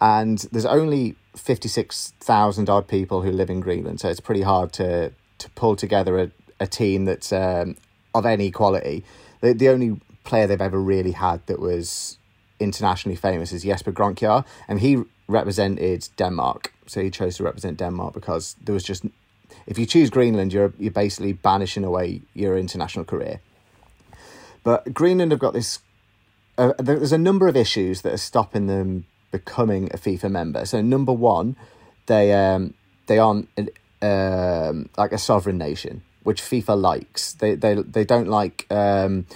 And 0.00 0.38
there's 0.52 0.66
only 0.66 1.16
56,000 1.36 2.70
odd 2.70 2.88
people 2.88 3.22
who 3.22 3.30
live 3.30 3.50
in 3.50 3.60
Greenland, 3.60 4.00
so 4.00 4.08
it's 4.08 4.20
pretty 4.20 4.42
hard 4.42 4.72
to, 4.74 5.12
to 5.38 5.50
pull 5.50 5.76
together 5.76 6.18
a, 6.18 6.30
a 6.60 6.66
team 6.66 7.04
that's 7.04 7.32
um, 7.32 7.76
of 8.14 8.26
any 8.26 8.50
quality. 8.50 9.04
The, 9.40 9.52
the 9.52 9.68
only 9.68 10.00
player 10.24 10.46
they've 10.46 10.60
ever 10.60 10.80
really 10.80 11.12
had 11.12 11.44
that 11.46 11.58
was 11.58 12.18
internationally 12.60 13.16
famous 13.16 13.52
is 13.52 13.62
Jesper 13.62 13.92
Grønkjær, 13.92 14.44
and 14.68 14.80
he 14.80 15.02
represented 15.26 16.08
Denmark. 16.16 16.72
So 16.86 17.02
he 17.02 17.10
chose 17.10 17.36
to 17.36 17.44
represent 17.44 17.76
Denmark 17.78 18.14
because 18.14 18.56
there 18.62 18.72
was 18.72 18.84
just 18.84 19.04
if 19.66 19.78
you 19.78 19.86
choose 19.86 20.10
Greenland, 20.10 20.52
you're 20.52 20.72
you're 20.78 20.90
basically 20.90 21.32
banishing 21.32 21.84
away 21.84 22.22
your 22.34 22.56
international 22.56 23.04
career. 23.04 23.40
But 24.62 24.92
Greenland 24.92 25.32
have 25.32 25.40
got 25.40 25.52
this. 25.52 25.80
Uh, 26.56 26.72
there's 26.78 27.12
a 27.12 27.18
number 27.18 27.46
of 27.46 27.56
issues 27.56 28.02
that 28.02 28.12
are 28.12 28.18
stopping 28.18 28.66
them 28.66 29.06
becoming 29.30 29.86
a 29.92 29.98
FIFA 29.98 30.30
member. 30.30 30.64
So 30.64 30.80
number 30.80 31.12
one, 31.12 31.56
they 32.06 32.32
um, 32.32 32.74
they 33.06 33.18
aren't 33.18 33.48
um, 34.02 34.88
like 34.96 35.12
a 35.12 35.18
sovereign 35.18 35.58
nation, 35.58 36.02
which 36.22 36.42
FIFA 36.42 36.80
likes. 36.80 37.32
They 37.34 37.54
they 37.54 37.74
they 37.74 38.04
don't 38.04 38.28
like 38.28 38.66
um, 38.70 39.26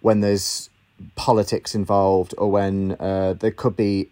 when 0.00 0.20
there's 0.20 0.70
politics 1.16 1.74
involved 1.74 2.34
or 2.38 2.50
when 2.50 2.92
uh, 3.00 3.34
there 3.34 3.50
could 3.50 3.76
be 3.76 4.08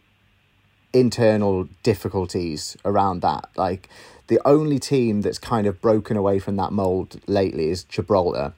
internal 0.92 1.68
difficulties 1.82 2.76
around 2.84 3.20
that. 3.22 3.48
Like 3.56 3.88
the 4.26 4.40
only 4.44 4.78
team 4.78 5.22
that's 5.22 5.38
kind 5.38 5.66
of 5.66 5.80
broken 5.80 6.16
away 6.16 6.38
from 6.38 6.56
that 6.56 6.72
mold 6.72 7.20
lately 7.26 7.70
is 7.70 7.84
Gibraltar, 7.84 8.54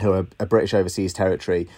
who 0.00 0.12
are 0.12 0.26
a 0.38 0.46
British 0.46 0.74
overseas 0.74 1.12
territory, 1.12 1.68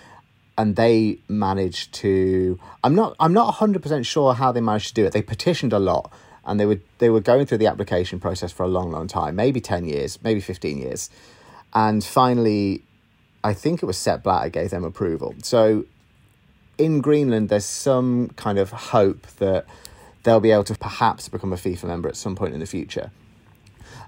and 0.59 0.77
they 0.77 1.19
managed 1.29 1.93
to. 1.95 2.59
I'm 2.83 2.95
not. 2.95 3.17
I'm 3.21 3.33
not 3.33 3.55
hundred 3.55 3.83
percent 3.83 4.07
sure 4.07 4.35
how 4.35 4.53
they 4.53 4.61
managed 4.61 4.89
to 4.89 4.95
do 4.95 5.05
it. 5.05 5.13
They 5.13 5.23
petitioned 5.23 5.73
a 5.73 5.79
lot, 5.79 6.13
and 6.45 6.59
they 6.59 6.67
were 6.67 6.81
they 6.99 7.11
were 7.11 7.21
going 7.21 7.47
through 7.47 7.59
the 7.59 7.67
application 7.67 8.21
process 8.21 8.53
for 8.53 8.63
a 8.63 8.69
long, 8.69 8.91
long 8.91 9.07
time, 9.07 9.37
maybe 9.37 9.61
ten 9.61 9.85
years, 9.85 10.19
maybe 10.23 10.41
fifteen 10.41 10.79
years, 10.79 11.11
and 11.75 12.03
finally, 12.03 12.83
I 13.45 13.55
think 13.55 13.83
it 13.83 13.87
was 13.87 13.99
Sepp 13.99 14.23
Blatter 14.23 14.49
gave 14.49 14.71
them 14.71 14.85
approval. 14.85 15.35
So 15.43 15.85
in 16.79 17.01
Greenland, 17.01 17.49
there's 17.49 17.65
some 17.65 18.29
kind 18.37 18.59
of 18.59 18.71
hope 18.71 19.27
that 19.39 19.67
they'll 20.23 20.41
be 20.41 20.51
able 20.51 20.65
to 20.65 20.75
perhaps 20.75 21.29
become 21.29 21.53
a 21.53 21.57
FIFA 21.57 21.85
member 21.85 22.09
at 22.09 22.17
some 22.17 22.35
point 22.35 22.55
in 22.55 22.61
the 22.61 22.67
future. 22.67 23.11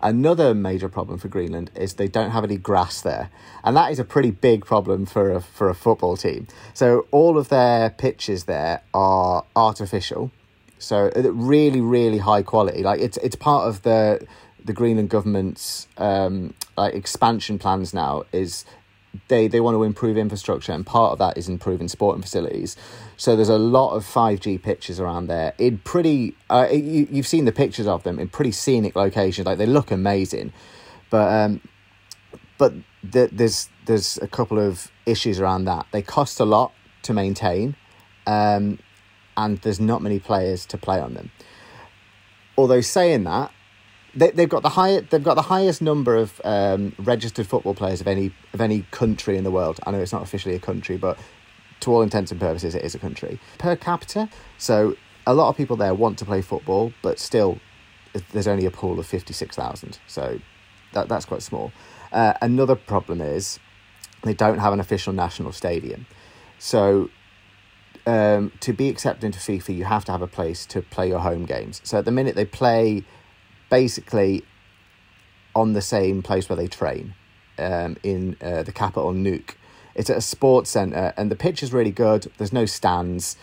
Another 0.01 0.55
major 0.55 0.89
problem 0.89 1.19
for 1.19 1.29
Greenland 1.29 1.71
is 1.75 1.95
they 1.95 2.09
don't 2.09 2.31
have 2.31 2.45
any 2.45 2.57
grass 2.57 3.01
there, 3.01 3.31
and 3.65 3.77
that 3.77 3.91
is 3.91 3.99
a 3.99 4.05
pretty 4.05 4.31
big 4.31 4.65
problem 4.65 5.07
for 5.07 5.33
a 5.33 5.41
for 5.41 5.69
a 5.69 5.75
football 5.75 6.17
team. 6.17 6.47
So 6.75 7.07
all 7.11 7.37
of 7.37 7.49
their 7.49 7.91
pitches 7.91 8.45
there 8.45 8.83
are 8.95 9.45
artificial, 9.57 10.31
so 10.79 11.11
really 11.15 11.81
really 11.81 12.19
high 12.19 12.43
quality. 12.43 12.83
Like 12.83 13.01
it's 13.01 13.17
it's 13.19 13.37
part 13.37 13.69
of 13.69 13.83
the 13.83 14.27
the 14.65 14.73
Greenland 14.73 15.09
government's 15.09 15.89
um, 15.97 16.55
like 16.77 16.95
expansion 16.95 17.59
plans 17.59 17.93
now 17.93 18.25
is 18.33 18.65
they 19.29 19.49
they 19.49 19.61
want 19.61 19.75
to 19.75 19.83
improve 19.83 20.17
infrastructure, 20.17 20.73
and 20.73 20.87
part 20.87 21.13
of 21.13 21.19
that 21.19 21.37
is 21.37 21.49
improving 21.49 21.89
sporting 21.89 22.23
facilities. 22.23 22.77
So 23.19 23.35
there's 23.35 23.49
a 23.49 23.59
lot 23.59 23.95
of 23.97 24.07
five 24.07 24.39
G 24.39 24.59
pitches 24.59 25.01
around 25.01 25.27
there 25.27 25.53
in 25.59 25.79
pretty. 25.79 26.37
Uh, 26.49 26.69
you, 26.71 27.09
you've 27.11 27.27
seen 27.27 27.47
the 27.47 27.53
pictures 27.53 27.89
of 27.89 28.05
them 28.05 28.21
in 28.21 28.29
pretty 28.29 28.53
scenic 28.53 28.95
locations. 28.95 29.45
Like 29.45 29.59
they 29.59 29.67
look 29.67 29.91
amazing, 29.91 30.53
but 31.11 31.27
um, 31.27 31.61
but 32.59 32.75
the, 33.03 33.29
there's 33.33 33.69
there's 33.87 34.19
a 34.19 34.29
couple 34.29 34.61
of 34.61 34.93
issues 35.05 35.41
around 35.41 35.65
that. 35.65 35.87
They 35.91 36.01
cost 36.01 36.39
a 36.39 36.45
lot 36.45 36.73
to 37.03 37.13
maintain, 37.13 37.75
um, 38.29 38.79
and 39.37 39.59
there's 39.59 39.81
not 39.81 40.01
many 40.01 40.21
players 40.21 40.65
to 40.67 40.79
play 40.79 41.01
on 41.01 41.15
them. 41.15 41.33
Although 42.57 42.83
saying 42.83 43.25
that, 43.25 43.51
they, 44.15 44.31
they've 44.31 44.49
got 44.49 44.63
the 44.63 44.69
high, 44.69 45.01
they've 45.01 45.25
got 45.25 45.35
the 45.35 45.43
highest 45.43 45.83
number 45.83 46.15
of 46.15 46.41
um, 46.45 46.95
registered 47.01 47.49
football 47.49 47.75
players 47.75 48.01
of 48.01 48.07
any 48.07 48.33
of 48.53 48.61
any 48.61 48.87
country 48.93 49.37
in 49.37 49.43
the 49.43 49.51
world. 49.51 49.81
I 49.85 49.91
know 49.91 49.99
it's 49.99 50.13
not 50.13 50.23
officially 50.23 50.55
a 50.55 50.61
country, 50.61 50.97
but 50.97 51.19
to 51.81 51.93
all 51.93 52.03
intents 52.03 52.31
and 52.33 52.41
purposes, 52.41 52.75
it 52.75 52.85
is 52.85 52.95
a 52.95 52.99
country 52.99 53.39
per 53.59 53.77
capita. 53.77 54.29
So 54.57 54.97
a 55.27 55.35
lot 55.35 55.49
of 55.49 55.57
people 55.57 55.77
there 55.77 55.95
want 55.95 56.19
to 56.19 56.25
play 56.25 56.43
football, 56.43 56.93
but 57.03 57.19
still, 57.19 57.59
there's 58.33 58.49
only 58.49 58.67
a 58.67 58.71
pool 58.71 58.99
of 58.99 59.07
fifty 59.07 59.35
six 59.35 59.55
thousand. 59.57 59.99
So 60.07 60.41
that 60.93 61.09
that's 61.09 61.25
quite 61.25 61.43
small. 61.43 61.73
Uh, 62.13 62.33
another 62.41 62.75
problem 62.75 63.21
is 63.21 63.59
they 64.23 64.35
don't 64.35 64.59
have 64.59 64.73
an 64.73 64.81
official 64.81 65.13
national 65.13 65.53
stadium. 65.53 66.07
So 66.59 67.11
um, 68.07 68.53
to 68.61 68.73
be 68.73 68.89
accepted 68.89 69.25
into 69.25 69.39
FIFA, 69.39 69.77
you 69.77 69.85
have 69.85 70.05
to 70.07 70.13
have 70.13 70.23
a 70.23 70.27
place 70.27 70.67
to 70.67 70.83
play 70.83 71.09
your 71.09 71.21
home 71.21 71.45
games. 71.45 71.81
So 71.85 71.99
at 71.99 72.05
the 72.05 72.11
minute 72.11 72.35
they 72.35 72.47
play 72.47 73.05
basically 73.71 74.45
on 75.55 75.75
the 75.75 75.83
same 75.83 76.23
place 76.23 76.49
where 76.49 76.57
they 76.57 76.69
train 76.69 77.15
um, 77.59 77.97
in 78.03 78.37
uh, 78.41 78.63
the 78.63 78.73
capital 78.73 79.13
Nuuk. 79.13 79.55
It's 79.99 80.09
at 80.09 80.17
a 80.17 80.23
sports 80.23 80.71
centre, 80.71 81.13
and 81.17 81.29
the 81.29 81.37
pitch 81.37 81.63
is 81.63 81.73
really 81.73 81.91
good. 81.91 82.31
There's 82.39 82.53
no 82.53 82.67
stands. 82.67 83.37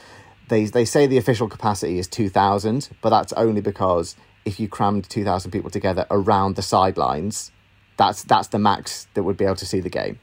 They 0.47 0.65
they 0.65 0.85
say 0.85 1.05
the 1.05 1.17
official 1.17 1.49
capacity 1.49 1.99
is 1.99 2.07
two 2.07 2.29
thousand, 2.29 2.89
but 3.01 3.09
that's 3.09 3.33
only 3.33 3.61
because 3.61 4.15
if 4.45 4.59
you 4.59 4.69
crammed 4.69 5.09
two 5.09 5.25
thousand 5.25 5.51
people 5.51 5.69
together 5.69 6.07
around 6.09 6.55
the 6.55 6.61
sidelines, 6.61 7.51
that's 7.97 8.23
that's 8.23 8.47
the 8.47 8.57
max 8.57 9.07
that 9.15 9.23
would 9.23 9.35
be 9.35 9.43
able 9.43 9.57
to 9.57 9.65
see 9.65 9.81
the 9.81 9.89
game. 9.89 10.17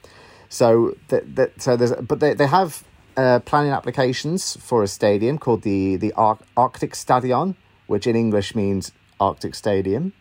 So 0.48 0.96
that 1.08 1.36
that 1.36 1.60
so 1.60 1.76
there's 1.76 1.92
but 1.92 2.20
they 2.20 2.32
they 2.32 2.46
have 2.46 2.82
uh, 3.16 3.40
planning 3.40 3.72
applications 3.72 4.56
for 4.56 4.82
a 4.82 4.88
stadium 4.88 5.36
called 5.38 5.62
the 5.62 5.96
the 5.96 6.14
Ar- 6.14 6.38
Arctic 6.56 6.94
Stadion, 6.94 7.56
which 7.88 8.06
in 8.06 8.16
English 8.16 8.54
means 8.54 8.92
Arctic 9.20 9.54
Stadium, 9.54 10.14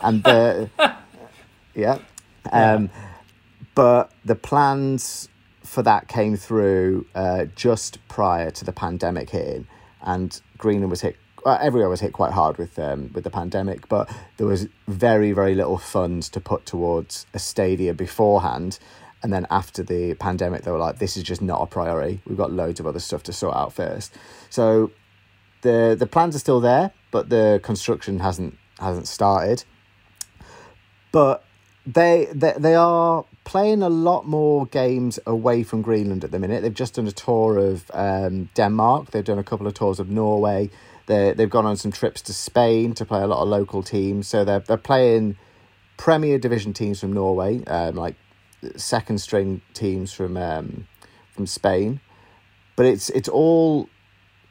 and 0.00 0.24
the 0.24 0.70
yeah, 1.74 1.98
um, 2.50 2.84
yeah. 2.84 2.88
but 3.76 4.12
the 4.24 4.34
plans 4.34 5.28
for 5.72 5.82
that 5.82 6.06
came 6.06 6.36
through 6.36 7.06
uh, 7.14 7.46
just 7.56 7.96
prior 8.06 8.50
to 8.50 8.62
the 8.62 8.72
pandemic 8.72 9.30
hitting, 9.30 9.66
and 10.02 10.38
Greenland 10.58 10.90
was 10.90 11.00
hit. 11.00 11.16
Well, 11.46 11.58
everywhere 11.62 11.88
was 11.88 12.00
hit 12.00 12.12
quite 12.12 12.32
hard 12.32 12.58
with 12.58 12.78
um, 12.78 13.10
with 13.14 13.24
the 13.24 13.30
pandemic, 13.30 13.88
but 13.88 14.14
there 14.36 14.46
was 14.46 14.68
very 14.86 15.32
very 15.32 15.54
little 15.54 15.78
funds 15.78 16.28
to 16.30 16.40
put 16.40 16.66
towards 16.66 17.24
a 17.32 17.38
stadium 17.38 17.96
beforehand, 17.96 18.78
and 19.22 19.32
then 19.32 19.46
after 19.50 19.82
the 19.82 20.12
pandemic, 20.12 20.64
they 20.64 20.70
were 20.70 20.76
like, 20.76 20.98
"This 20.98 21.16
is 21.16 21.22
just 21.22 21.40
not 21.40 21.62
a 21.62 21.66
priority. 21.66 22.20
We've 22.26 22.36
got 22.36 22.52
loads 22.52 22.78
of 22.78 22.86
other 22.86 23.00
stuff 23.00 23.22
to 23.22 23.32
sort 23.32 23.56
out 23.56 23.72
first. 23.72 24.12
So 24.50 24.90
the 25.62 25.96
the 25.98 26.06
plans 26.06 26.36
are 26.36 26.40
still 26.40 26.60
there, 26.60 26.92
but 27.10 27.30
the 27.30 27.60
construction 27.62 28.18
hasn't 28.18 28.58
hasn't 28.78 29.08
started. 29.08 29.64
But 31.12 31.44
they 31.86 32.28
they 32.34 32.52
they 32.58 32.74
are 32.74 33.24
playing 33.44 33.82
a 33.82 33.88
lot 33.88 34.26
more 34.26 34.66
games 34.66 35.18
away 35.26 35.62
from 35.62 35.82
Greenland 35.82 36.24
at 36.24 36.30
the 36.30 36.38
minute. 36.38 36.62
They've 36.62 36.72
just 36.72 36.94
done 36.94 37.06
a 37.06 37.12
tour 37.12 37.58
of 37.58 37.90
um, 37.92 38.48
Denmark. 38.54 39.10
They've 39.10 39.24
done 39.24 39.38
a 39.38 39.44
couple 39.44 39.66
of 39.66 39.74
tours 39.74 39.98
of 39.98 40.10
Norway. 40.10 40.70
They 41.06 41.32
they've 41.32 41.50
gone 41.50 41.66
on 41.66 41.76
some 41.76 41.92
trips 41.92 42.22
to 42.22 42.32
Spain 42.32 42.94
to 42.94 43.04
play 43.04 43.22
a 43.22 43.26
lot 43.26 43.42
of 43.42 43.48
local 43.48 43.82
teams. 43.82 44.28
So 44.28 44.44
they're 44.44 44.60
they're 44.60 44.76
playing 44.76 45.36
Premier 45.96 46.38
Division 46.38 46.72
teams 46.72 47.00
from 47.00 47.12
Norway, 47.12 47.64
um, 47.64 47.96
like 47.96 48.16
second 48.76 49.20
string 49.20 49.62
teams 49.74 50.12
from 50.12 50.36
um, 50.36 50.86
from 51.32 51.46
Spain. 51.46 52.00
But 52.76 52.86
it's 52.86 53.10
it's 53.10 53.28
all 53.28 53.88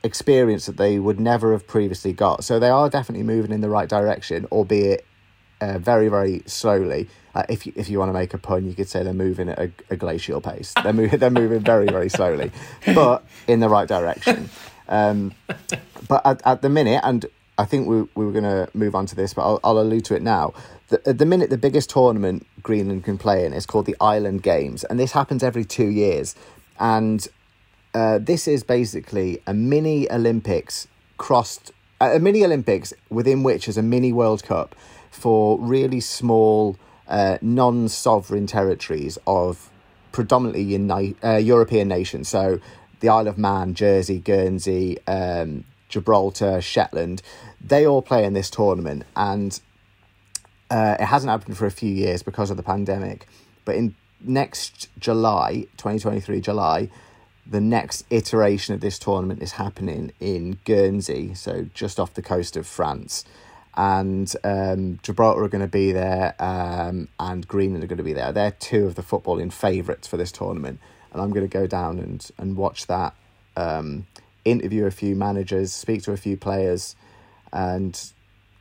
experience 0.03 0.65
that 0.65 0.77
they 0.77 0.99
would 0.99 1.19
never 1.19 1.51
have 1.53 1.67
previously 1.67 2.11
got. 2.11 2.43
So 2.43 2.59
they 2.59 2.69
are 2.69 2.89
definitely 2.89 3.23
moving 3.23 3.51
in 3.51 3.61
the 3.61 3.69
right 3.69 3.87
direction, 3.87 4.45
albeit 4.51 5.05
uh, 5.61 5.77
very, 5.77 6.09
very 6.09 6.41
slowly. 6.45 7.07
Uh, 7.33 7.43
if 7.47 7.65
you, 7.65 7.71
if 7.75 7.87
you 7.89 7.99
want 7.99 8.09
to 8.09 8.13
make 8.13 8.33
a 8.33 8.37
pun, 8.37 8.65
you 8.65 8.73
could 8.73 8.89
say 8.89 9.03
they're 9.03 9.13
moving 9.13 9.47
at 9.47 9.59
a, 9.59 9.71
a 9.89 9.95
glacial 9.95 10.41
pace. 10.41 10.73
They're 10.83 10.91
moving 10.91 11.19
they're 11.19 11.29
moving 11.29 11.59
very, 11.61 11.85
very 11.85 12.09
slowly, 12.09 12.51
but 12.87 13.23
in 13.47 13.59
the 13.61 13.69
right 13.69 13.87
direction. 13.87 14.49
Um, 14.89 15.33
but 16.09 16.25
at, 16.25 16.41
at 16.45 16.61
the 16.61 16.69
minute, 16.69 16.99
and 17.03 17.25
I 17.57 17.65
think 17.65 17.87
we, 17.87 18.01
we 18.15 18.25
were 18.25 18.31
going 18.31 18.43
to 18.43 18.67
move 18.73 18.95
on 18.95 19.05
to 19.05 19.15
this, 19.15 19.33
but 19.33 19.43
I'll, 19.43 19.59
I'll 19.63 19.79
allude 19.79 20.03
to 20.05 20.15
it 20.15 20.21
now. 20.21 20.53
The, 20.89 21.07
at 21.07 21.19
the 21.19 21.25
minute, 21.25 21.49
the 21.49 21.57
biggest 21.57 21.89
tournament 21.89 22.45
Greenland 22.61 23.05
can 23.05 23.17
play 23.17 23.45
in 23.45 23.53
is 23.53 23.65
called 23.65 23.85
the 23.85 23.95
Island 24.01 24.43
Games, 24.43 24.83
and 24.83 24.99
this 24.99 25.13
happens 25.13 25.43
every 25.43 25.63
two 25.63 25.87
years. 25.87 26.35
And 26.79 27.25
uh, 27.93 28.17
this 28.17 28.47
is 28.47 28.63
basically 28.63 29.41
a 29.47 29.53
mini 29.53 30.11
Olympics 30.11 30.87
crossed, 31.17 31.71
uh, 32.01 32.11
a 32.15 32.19
mini 32.19 32.43
Olympics 32.43 32.93
within 33.09 33.43
which 33.43 33.67
is 33.67 33.77
a 33.77 33.83
mini 33.83 34.11
World 34.11 34.43
Cup 34.43 34.75
for 35.11 35.59
really 35.59 35.99
small, 35.99 36.77
uh, 37.07 37.37
non 37.41 37.87
sovereign 37.87 38.47
territories 38.47 39.17
of 39.27 39.69
predominantly 40.11 40.63
uni- 40.63 41.15
uh, 41.23 41.37
European 41.37 41.87
nations. 41.87 42.27
So 42.27 42.59
the 43.01 43.09
Isle 43.09 43.27
of 43.27 43.37
Man, 43.37 43.73
Jersey, 43.73 44.19
Guernsey, 44.19 44.97
um, 45.07 45.65
Gibraltar, 45.89 46.61
Shetland, 46.61 47.21
they 47.59 47.85
all 47.85 48.01
play 48.01 48.25
in 48.25 48.33
this 48.33 48.49
tournament. 48.49 49.03
And 49.15 49.59
uh, 50.69 50.95
it 50.99 51.05
hasn't 51.05 51.29
happened 51.29 51.57
for 51.57 51.65
a 51.65 51.71
few 51.71 51.91
years 51.91 52.23
because 52.23 52.49
of 52.49 52.57
the 52.57 52.63
pandemic. 52.63 53.27
But 53.65 53.75
in 53.75 53.95
next 54.21 54.89
July, 54.97 55.67
2023 55.77 56.39
July, 56.41 56.89
the 57.45 57.61
next 57.61 58.05
iteration 58.09 58.73
of 58.73 58.81
this 58.81 58.97
tournament 58.97 59.41
is 59.41 59.53
happening 59.53 60.13
in 60.19 60.59
Guernsey, 60.63 61.33
so 61.33 61.67
just 61.73 61.99
off 61.99 62.13
the 62.13 62.21
coast 62.21 62.55
of 62.55 62.65
France. 62.65 63.25
And 63.75 64.33
um, 64.43 64.99
Gibraltar 65.01 65.43
are 65.43 65.49
going 65.49 65.61
to 65.61 65.67
be 65.67 65.93
there, 65.93 66.35
um, 66.39 67.07
and 67.19 67.47
Greenland 67.47 67.83
are 67.83 67.87
going 67.87 67.97
to 67.97 68.03
be 68.03 68.13
there. 68.13 68.33
They're 68.33 68.51
two 68.51 68.85
of 68.85 68.95
the 68.95 69.01
footballing 69.01 69.53
favourites 69.53 70.07
for 70.07 70.17
this 70.17 70.31
tournament, 70.31 70.79
and 71.13 71.21
I'm 71.21 71.29
going 71.29 71.47
to 71.47 71.51
go 71.51 71.67
down 71.67 71.97
and 71.97 72.29
and 72.37 72.57
watch 72.57 72.87
that, 72.87 73.15
um, 73.55 74.07
interview 74.43 74.85
a 74.85 74.91
few 74.91 75.15
managers, 75.15 75.71
speak 75.71 76.03
to 76.03 76.11
a 76.11 76.17
few 76.17 76.35
players, 76.35 76.97
and 77.53 78.11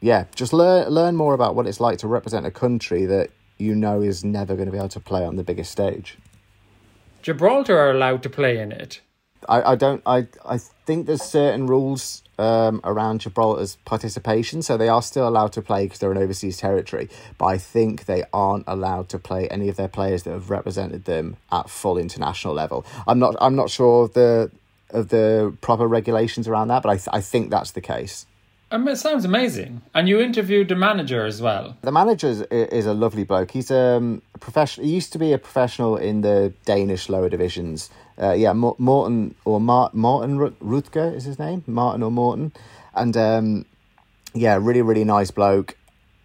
yeah, 0.01 0.27
just 0.37 0.53
learn 0.53 0.89
learn 0.89 1.17
more 1.17 1.35
about 1.35 1.57
what 1.57 1.67
it's 1.67 1.81
like 1.81 1.99
to 1.99 2.09
represent 2.09 2.47
a 2.47 2.51
country 2.53 3.05
that 3.07 3.31
you 3.59 3.75
know 3.75 4.03
is 4.03 4.25
never 4.25 4.55
going 4.55 4.67
to 4.67 4.73
be 4.73 4.79
able 4.79 4.89
to 4.91 5.01
play 5.01 5.25
on 5.25 5.35
the 5.35 5.45
biggest 5.45 5.73
stage. 5.73 6.19
Gibraltar 7.23 7.77
are 7.77 7.91
allowed 7.91 8.23
to 8.23 8.31
play 8.31 8.59
in 8.59 8.73
it. 8.73 9.01
I, 9.51 9.73
I 9.73 9.75
don't 9.75 10.03
I 10.07 10.29
I 10.47 10.59
think 10.59 11.07
there's 11.07 11.23
certain 11.23 11.67
rules 11.67 12.23
um, 12.39 12.81
around 12.85 13.21
Gibraltar's 13.21 13.77
participation, 13.85 14.63
so 14.63 14.77
they 14.77 14.89
are 14.89 15.03
still 15.03 15.29
allowed 15.29 15.53
to 15.53 15.63
play 15.63 15.85
because 15.85 15.99
they're 15.99 16.13
an 16.13 16.19
overseas 16.19 16.57
territory. 16.57 17.11
But 17.37 17.47
I 17.47 17.59
think 17.59 18.07
they 18.07 18.25
aren't 18.33 18.65
allowed 18.67 19.11
to 19.11 19.19
play 19.19 19.49
any 19.49 19.69
of 19.69 19.77
their 19.77 19.89
players 19.89 20.23
that 20.23 20.31
have 20.31 20.49
represented 20.49 21.05
them 21.05 21.37
at 21.53 21.69
full 21.69 21.99
international 21.99 22.55
level. 22.55 22.87
I'm 23.07 23.19
not 23.19 23.35
I'm 23.41 23.57
not 23.57 23.69
sure 23.69 24.05
of 24.05 24.15
the 24.15 24.51
of 24.91 25.09
the 25.09 25.55
proper 25.61 25.87
regulations 25.87 26.49
around 26.49 26.69
that, 26.69 26.83
but 26.83 26.91
I 26.91 26.97
th- 26.97 27.09
I 27.13 27.21
think 27.21 27.51
that's 27.51 27.73
the 27.73 27.81
case. 27.81 28.27
I 28.73 28.79
mean, 28.79 28.89
it 28.89 28.97
sounds 28.97 29.25
amazing. 29.25 29.83
And 29.95 30.09
you 30.09 30.21
interviewed 30.21 30.69
the 30.69 30.77
manager 30.77 31.27
as 31.27 31.43
well. 31.43 31.77
The 31.83 31.91
manager 31.91 32.29
is, 32.29 32.43
is 32.43 32.87
a 32.87 32.95
lovely 32.95 33.25
bloke. 33.25 33.51
He's 33.51 33.71
um, 33.73 34.23
a 34.33 34.39
professional. 34.39 34.87
He 34.87 34.95
used 34.95 35.13
to 35.13 35.19
be 35.19 35.33
a 35.33 35.39
professional 35.39 35.97
in 35.97 36.21
the 36.21 36.53
Danish 36.65 37.09
lower 37.09 37.29
divisions. 37.29 37.91
Uh, 38.21 38.33
yeah, 38.33 38.53
Morten 38.53 39.35
or 39.45 39.61
Mar- 39.61 39.91
Martin 39.93 40.39
Rutkjær 40.39 41.15
is 41.15 41.25
his 41.25 41.39
name. 41.39 41.65
Martin 41.67 42.03
or 42.03 42.11
Morten, 42.11 42.53
and 42.95 43.17
um, 43.17 43.65
yeah, 44.35 44.59
really 44.61 44.83
really 44.83 45.05
nice 45.05 45.31
bloke. 45.31 45.77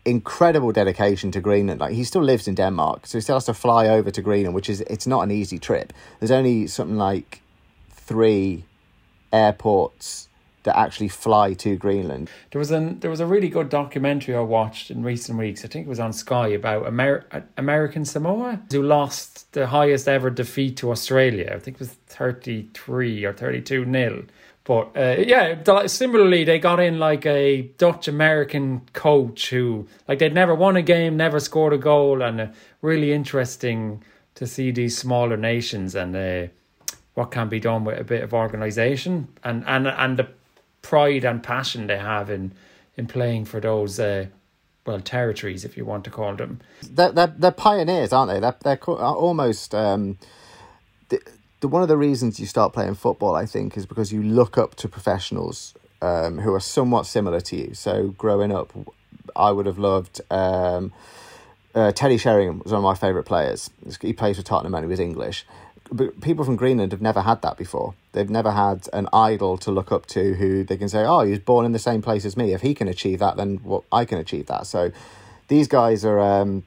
Incredible 0.03 0.71
dedication 0.71 1.31
to 1.31 1.41
Greenland. 1.41 1.79
Like 1.79 1.93
he 1.93 2.03
still 2.03 2.21
lives 2.21 2.47
in 2.47 2.55
Denmark, 2.55 3.07
so 3.07 3.17
he 3.17 3.21
still 3.21 3.37
has 3.37 3.45
to 3.45 3.53
fly 3.53 3.87
over 3.87 4.11
to 4.11 4.21
Greenland, 4.21 4.53
which 4.53 4.69
is 4.69 4.81
it's 4.81 5.07
not 5.07 5.21
an 5.21 5.31
easy 5.31 5.57
trip. 5.57 5.93
There's 6.19 6.31
only 6.31 6.67
something 6.67 6.97
like 6.97 7.41
three 7.89 8.65
airports 9.31 10.29
that 10.65 10.77
actually 10.77 11.07
fly 11.07 11.53
to 11.53 11.77
Greenland. 11.77 12.29
There 12.51 12.59
was 12.59 12.71
an 12.71 12.99
there 12.99 13.09
was 13.09 13.21
a 13.21 13.25
really 13.25 13.49
good 13.49 13.69
documentary 13.69 14.35
I 14.35 14.41
watched 14.41 14.91
in 14.91 15.03
recent 15.03 15.37
weeks. 15.39 15.63
I 15.63 15.67
think 15.67 15.87
it 15.87 15.89
was 15.89 15.99
on 15.99 16.13
Sky 16.13 16.49
about 16.49 16.85
Amer- 16.85 17.25
American 17.57 18.05
Samoa 18.05 18.59
who 18.71 18.83
lost 18.83 19.51
the 19.53 19.67
highest 19.67 20.07
ever 20.07 20.29
defeat 20.29 20.77
to 20.77 20.91
Australia. 20.91 21.53
I 21.55 21.59
think 21.59 21.75
it 21.75 21.79
was 21.79 21.93
thirty 22.07 22.69
three 22.73 23.23
or 23.23 23.33
thirty 23.33 23.61
two 23.61 23.85
nil. 23.85 24.23
But 24.65 24.97
uh, 24.97 25.17
yeah, 25.19 25.85
similarly, 25.85 26.43
they 26.43 26.57
got 26.57 26.79
in 26.79 26.97
like 26.97 27.25
a 27.27 27.61
Dutch 27.77 28.07
American 28.07 28.81
coach 28.93 29.51
who, 29.51 29.87
like, 30.07 30.17
they'd 30.17 30.33
never 30.33 30.55
won 30.55 30.75
a 30.75 30.81
game, 30.81 31.15
never 31.15 31.39
scored 31.39 31.71
a 31.73 31.77
goal, 31.77 32.23
and 32.23 32.41
uh, 32.41 32.47
really 32.81 33.13
interesting 33.13 34.03
to 34.33 34.47
see 34.47 34.71
these 34.71 34.97
smaller 34.97 35.37
nations 35.37 35.93
and 35.93 36.15
uh, 36.15 36.47
what 37.13 37.29
can 37.29 37.47
be 37.47 37.59
done 37.59 37.85
with 37.85 37.99
a 37.99 38.03
bit 38.03 38.23
of 38.23 38.33
organisation 38.33 39.27
and 39.43 39.63
and 39.67 39.87
and 39.87 40.17
the 40.17 40.27
pride 40.85 41.25
and 41.25 41.41
passion 41.41 41.87
they 41.87 41.97
have 41.97 42.29
in 42.29 42.51
in 42.95 43.07
playing 43.07 43.43
for 43.45 43.59
those 43.59 43.99
uh, 43.99 44.27
well 44.85 45.01
territories, 45.01 45.65
if 45.65 45.75
you 45.75 45.83
want 45.83 46.03
to 46.03 46.11
call 46.11 46.35
them. 46.35 46.61
They're 46.87 47.11
they're, 47.11 47.33
they're 47.35 47.51
pioneers, 47.51 48.13
aren't 48.13 48.31
they? 48.31 48.39
They're 48.39 48.55
they're 48.63 48.77
almost. 48.77 49.73
Um, 49.73 50.19
the, 51.09 51.19
the, 51.61 51.67
one 51.67 51.81
of 51.81 51.87
the 51.87 51.97
reasons 51.97 52.39
you 52.39 52.45
start 52.45 52.73
playing 52.73 52.95
football, 52.95 53.35
I 53.35 53.45
think, 53.47 53.77
is 53.77 53.85
because 53.87 54.13
you 54.13 54.21
look 54.21 54.57
up 54.57 54.75
to 54.75 54.87
professionals 54.87 55.73
um, 56.01 56.39
who 56.39 56.53
are 56.53 56.59
somewhat 56.59 57.07
similar 57.07 57.41
to 57.41 57.55
you. 57.55 57.73
So 57.73 58.09
growing 58.09 58.51
up, 58.51 58.71
I 59.35 59.51
would 59.51 59.65
have 59.65 59.79
loved. 59.79 60.21
Um, 60.29 60.93
uh, 61.73 61.91
Teddy 61.91 62.17
Sheringham 62.17 62.61
was 62.63 62.71
one 62.71 62.79
of 62.79 62.83
my 62.83 62.95
favourite 62.95 63.25
players. 63.25 63.69
He 64.01 64.13
plays 64.13 64.37
for 64.37 64.43
Tottenham 64.43 64.75
and 64.75 64.85
he 64.85 64.89
was 64.89 64.99
English 64.99 65.45
but 65.91 66.19
people 66.21 66.45
from 66.45 66.55
Greenland 66.55 66.91
have 66.91 67.01
never 67.01 67.21
had 67.21 67.41
that 67.41 67.57
before. 67.57 67.93
They've 68.15 68.29
never 68.29 68.51
had 68.51 68.87
an 68.93 69.09
idol 69.11 69.57
to 69.57 69.71
look 69.71 69.91
up 69.91 70.05
to 70.07 70.35
who 70.35 70.63
they 70.63 70.77
can 70.77 70.87
say, 70.87 71.03
"Oh, 71.03 71.19
he 71.19 71.31
was 71.31 71.39
born 71.39 71.65
in 71.65 71.73
the 71.73 71.79
same 71.79 72.01
place 72.01 72.23
as 72.23 72.37
me. 72.37 72.53
If 72.53 72.61
he 72.61 72.73
can 72.73 72.87
achieve 72.87 73.19
that, 73.19 73.35
then 73.35 73.57
what 73.61 73.83
I 73.91 74.05
can 74.05 74.19
achieve 74.19 74.45
that." 74.45 74.67
So, 74.67 74.91
these 75.49 75.67
guys 75.67 76.05
are, 76.05 76.21
um, 76.21 76.63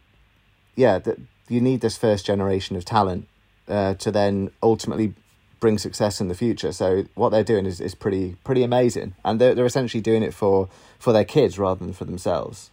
yeah, 0.77 0.99
that 0.99 1.19
you 1.49 1.63
need 1.63 1.81
this 1.81 1.97
first 1.97 2.27
generation 2.27 2.77
of 2.77 2.85
talent 2.85 3.29
uh, 3.67 3.95
to 3.95 4.11
then 4.11 4.51
ultimately 4.63 5.15
bring 5.59 5.79
success 5.79 6.21
in 6.21 6.29
the 6.29 6.35
future. 6.35 6.71
So, 6.71 7.05
what 7.15 7.31
they're 7.31 7.43
doing 7.43 7.65
is, 7.65 7.81
is 7.81 7.95
pretty 7.95 8.37
pretty 8.45 8.63
amazing, 8.63 9.15
and 9.25 9.41
they're 9.41 9.55
they're 9.55 9.65
essentially 9.65 10.03
doing 10.03 10.23
it 10.23 10.35
for 10.35 10.69
for 10.99 11.15
their 11.15 11.25
kids 11.25 11.59
rather 11.59 11.83
than 11.83 11.95
for 11.95 12.05
themselves. 12.05 12.71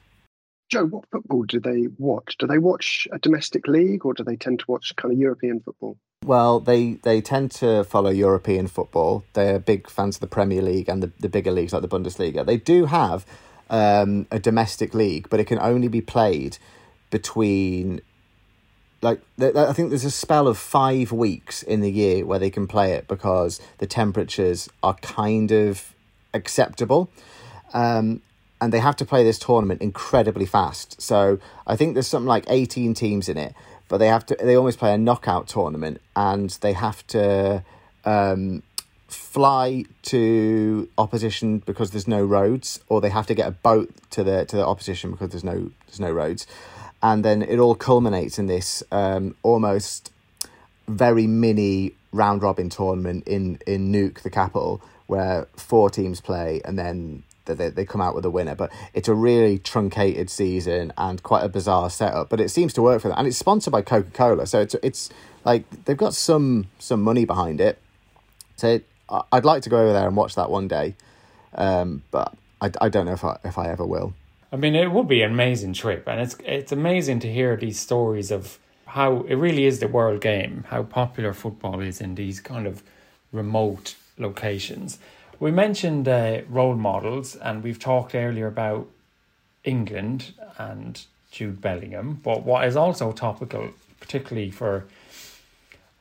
Joe, 0.70 0.86
what 0.86 1.06
football 1.12 1.44
do 1.44 1.60
they 1.60 1.88
watch? 1.98 2.38
Do 2.38 2.48
they 2.48 2.58
watch 2.58 3.08
a 3.12 3.20
domestic 3.20 3.68
league 3.68 4.06
or 4.06 4.14
do 4.14 4.24
they 4.24 4.36
tend 4.36 4.60
to 4.60 4.66
watch 4.68 4.96
kind 4.96 5.14
of 5.14 5.20
European 5.20 5.60
football? 5.60 5.98
Well, 6.24 6.60
they, 6.60 6.94
they 7.04 7.22
tend 7.22 7.52
to 7.52 7.84
follow 7.84 8.10
European 8.10 8.68
football. 8.68 9.24
They're 9.34 9.60
big 9.60 9.90
fans 9.90 10.16
of 10.16 10.22
the 10.22 10.28
Premier 10.28 10.62
League 10.62 10.90
and 10.90 11.04
the, 11.04 11.12
the 11.20 11.30
bigger 11.30 11.52
leagues 11.52 11.72
like 11.72 11.84
the 11.84 11.88
Bundesliga. 11.88 12.44
They 12.44 12.58
do 12.58 12.86
have 12.86 13.26
um, 13.70 14.26
a 14.32 14.40
domestic 14.40 14.96
league, 14.96 15.30
but 15.30 15.40
it 15.40 15.46
can 15.46 15.60
only 15.60 15.88
be 15.88 16.02
played 16.02 16.58
between 17.12 18.02
like 19.02 19.22
I 19.40 19.72
think 19.74 19.90
there's 19.90 20.04
a 20.04 20.12
spell 20.12 20.48
of 20.48 20.58
five 20.58 21.12
weeks 21.12 21.62
in 21.62 21.82
the 21.82 21.92
year 21.92 22.26
where 22.26 22.40
they 22.40 22.50
can 22.50 22.66
play 22.66 22.94
it 22.94 23.08
because 23.08 23.62
the 23.78 23.86
temperatures 23.86 24.68
are 24.82 24.96
kind 24.96 25.52
of 25.52 25.94
acceptable. 26.34 27.12
Um, 27.74 28.22
and 28.62 28.72
they 28.72 28.80
have 28.80 28.96
to 28.98 29.06
play 29.06 29.24
this 29.24 29.40
tournament 29.40 29.82
incredibly 29.82 30.46
fast. 30.46 31.02
So 31.02 31.40
I 31.68 31.76
think 31.76 31.94
there's 31.94 32.08
something 32.08 32.28
like 32.28 32.46
18 32.48 32.94
teams 32.94 33.28
in 33.30 33.38
it, 33.38 33.54
but 33.88 33.98
they 33.98 34.08
have 34.08 34.26
to 34.28 34.38
they 34.42 34.56
almost 34.56 34.80
play 34.80 34.94
a 34.94 34.98
knockout 34.98 35.48
tournament 35.48 36.02
and 36.16 36.50
they 36.62 36.74
have 36.74 37.06
to 37.08 37.64
um, 38.06 38.64
fly 39.08 39.86
to 40.04 40.90
opposition 40.98 41.60
because 41.60 41.92
there's 41.92 42.08
no 42.08 42.24
roads 42.24 42.80
or 42.90 43.02
they 43.02 43.10
have 43.10 43.28
to 43.28 43.34
get 43.34 43.48
a 43.48 43.52
boat 43.52 43.92
to 44.12 44.24
the 44.24 44.46
to 44.46 44.56
the 44.56 44.66
opposition 44.66 45.12
because 45.12 45.30
there's 45.30 45.44
no 45.44 45.72
there's 45.88 46.00
no 46.00 46.12
roads 46.12 46.48
and 47.04 47.24
then 47.24 47.42
it 47.42 47.60
all 47.60 47.76
culminates 47.76 48.40
in 48.40 48.48
this 48.48 48.82
um, 48.92 49.36
almost 49.44 50.12
very 50.88 51.28
mini 51.28 51.94
round 52.12 52.42
robin 52.42 52.70
tournament 52.70 53.28
in 53.28 53.60
in 53.68 53.92
Nuuk 53.92 54.22
the 54.22 54.30
capital 54.30 54.82
where 55.08 55.48
four 55.56 55.90
teams 55.90 56.20
play 56.20 56.62
and 56.66 56.80
then 56.80 57.24
they, 57.46 57.70
they 57.70 57.86
come 57.86 58.02
out 58.02 58.16
with 58.16 58.26
a 58.26 58.30
winner. 58.30 58.56
But 58.56 58.72
it's 58.94 59.08
a 59.08 59.14
really 59.14 59.60
truncated 59.60 60.30
season 60.30 60.92
and 60.98 61.22
quite 61.22 61.44
a 61.44 61.50
bizarre 61.50 61.90
setup. 61.90 62.30
But 62.30 62.40
it 62.40 62.50
seems 62.50 62.74
to 62.74 62.82
work 62.82 63.02
for 63.02 63.10
them, 63.10 63.18
and 63.18 63.28
it's 63.28 63.38
sponsored 63.38 63.72
by 63.72 63.82
Coca 63.82 64.10
Cola, 64.12 64.48
so 64.48 64.60
it's 64.60 64.76
it's 64.84 65.10
like 65.44 65.86
they've 65.86 65.98
got 65.98 66.14
some 66.14 66.68
some 66.80 67.02
money 67.02 67.26
behind 67.26 67.62
it. 67.62 67.80
So 68.58 68.80
I'd 69.32 69.46
like 69.46 69.62
to 69.64 69.70
go 69.70 69.80
over 69.80 69.94
there 69.94 70.08
and 70.08 70.16
watch 70.16 70.36
that 70.36 70.50
one 70.50 70.68
day, 70.68 70.96
um, 71.54 72.04
but 72.12 72.34
I, 72.62 72.72
I 72.82 72.90
don't 72.90 73.06
know 73.06 73.14
if 73.14 73.24
I 73.24 73.38
if 73.44 73.58
I 73.58 73.70
ever 73.70 73.86
will. 73.86 74.14
I 74.52 74.58
mean, 74.58 74.76
it 74.76 74.92
would 74.92 75.08
be 75.08 75.22
an 75.22 75.32
amazing 75.32 75.74
trip, 75.74 76.08
and 76.08 76.22
it's 76.22 76.36
it's 76.44 76.72
amazing 76.72 77.20
to 77.20 77.32
hear 77.32 77.56
these 77.56 77.80
stories 77.80 78.32
of 78.32 78.58
how 78.86 79.24
it 79.24 79.36
really 79.36 79.66
is 79.66 79.80
the 79.80 79.88
world 79.88 80.22
game, 80.22 80.64
how 80.70 80.84
popular 80.84 81.34
football 81.34 81.82
is 81.82 82.00
in 82.00 82.16
these 82.16 82.40
kind 82.40 82.66
of 82.66 82.82
remote 83.32 83.96
locations. 84.18 84.98
We 85.40 85.52
mentioned 85.52 86.08
uh, 86.08 86.42
role 86.48 86.76
models, 86.76 87.36
and 87.36 87.62
we've 87.62 87.80
talked 87.80 88.16
earlier 88.16 88.48
about 88.48 88.88
England 89.64 90.34
and 90.58 91.02
Jude 91.32 91.62
Bellingham. 91.62 92.22
But 92.24 92.44
what 92.44 92.66
is 92.66 92.76
also 92.76 93.12
topical, 93.12 93.72
particularly 94.00 94.50
for 94.50 94.86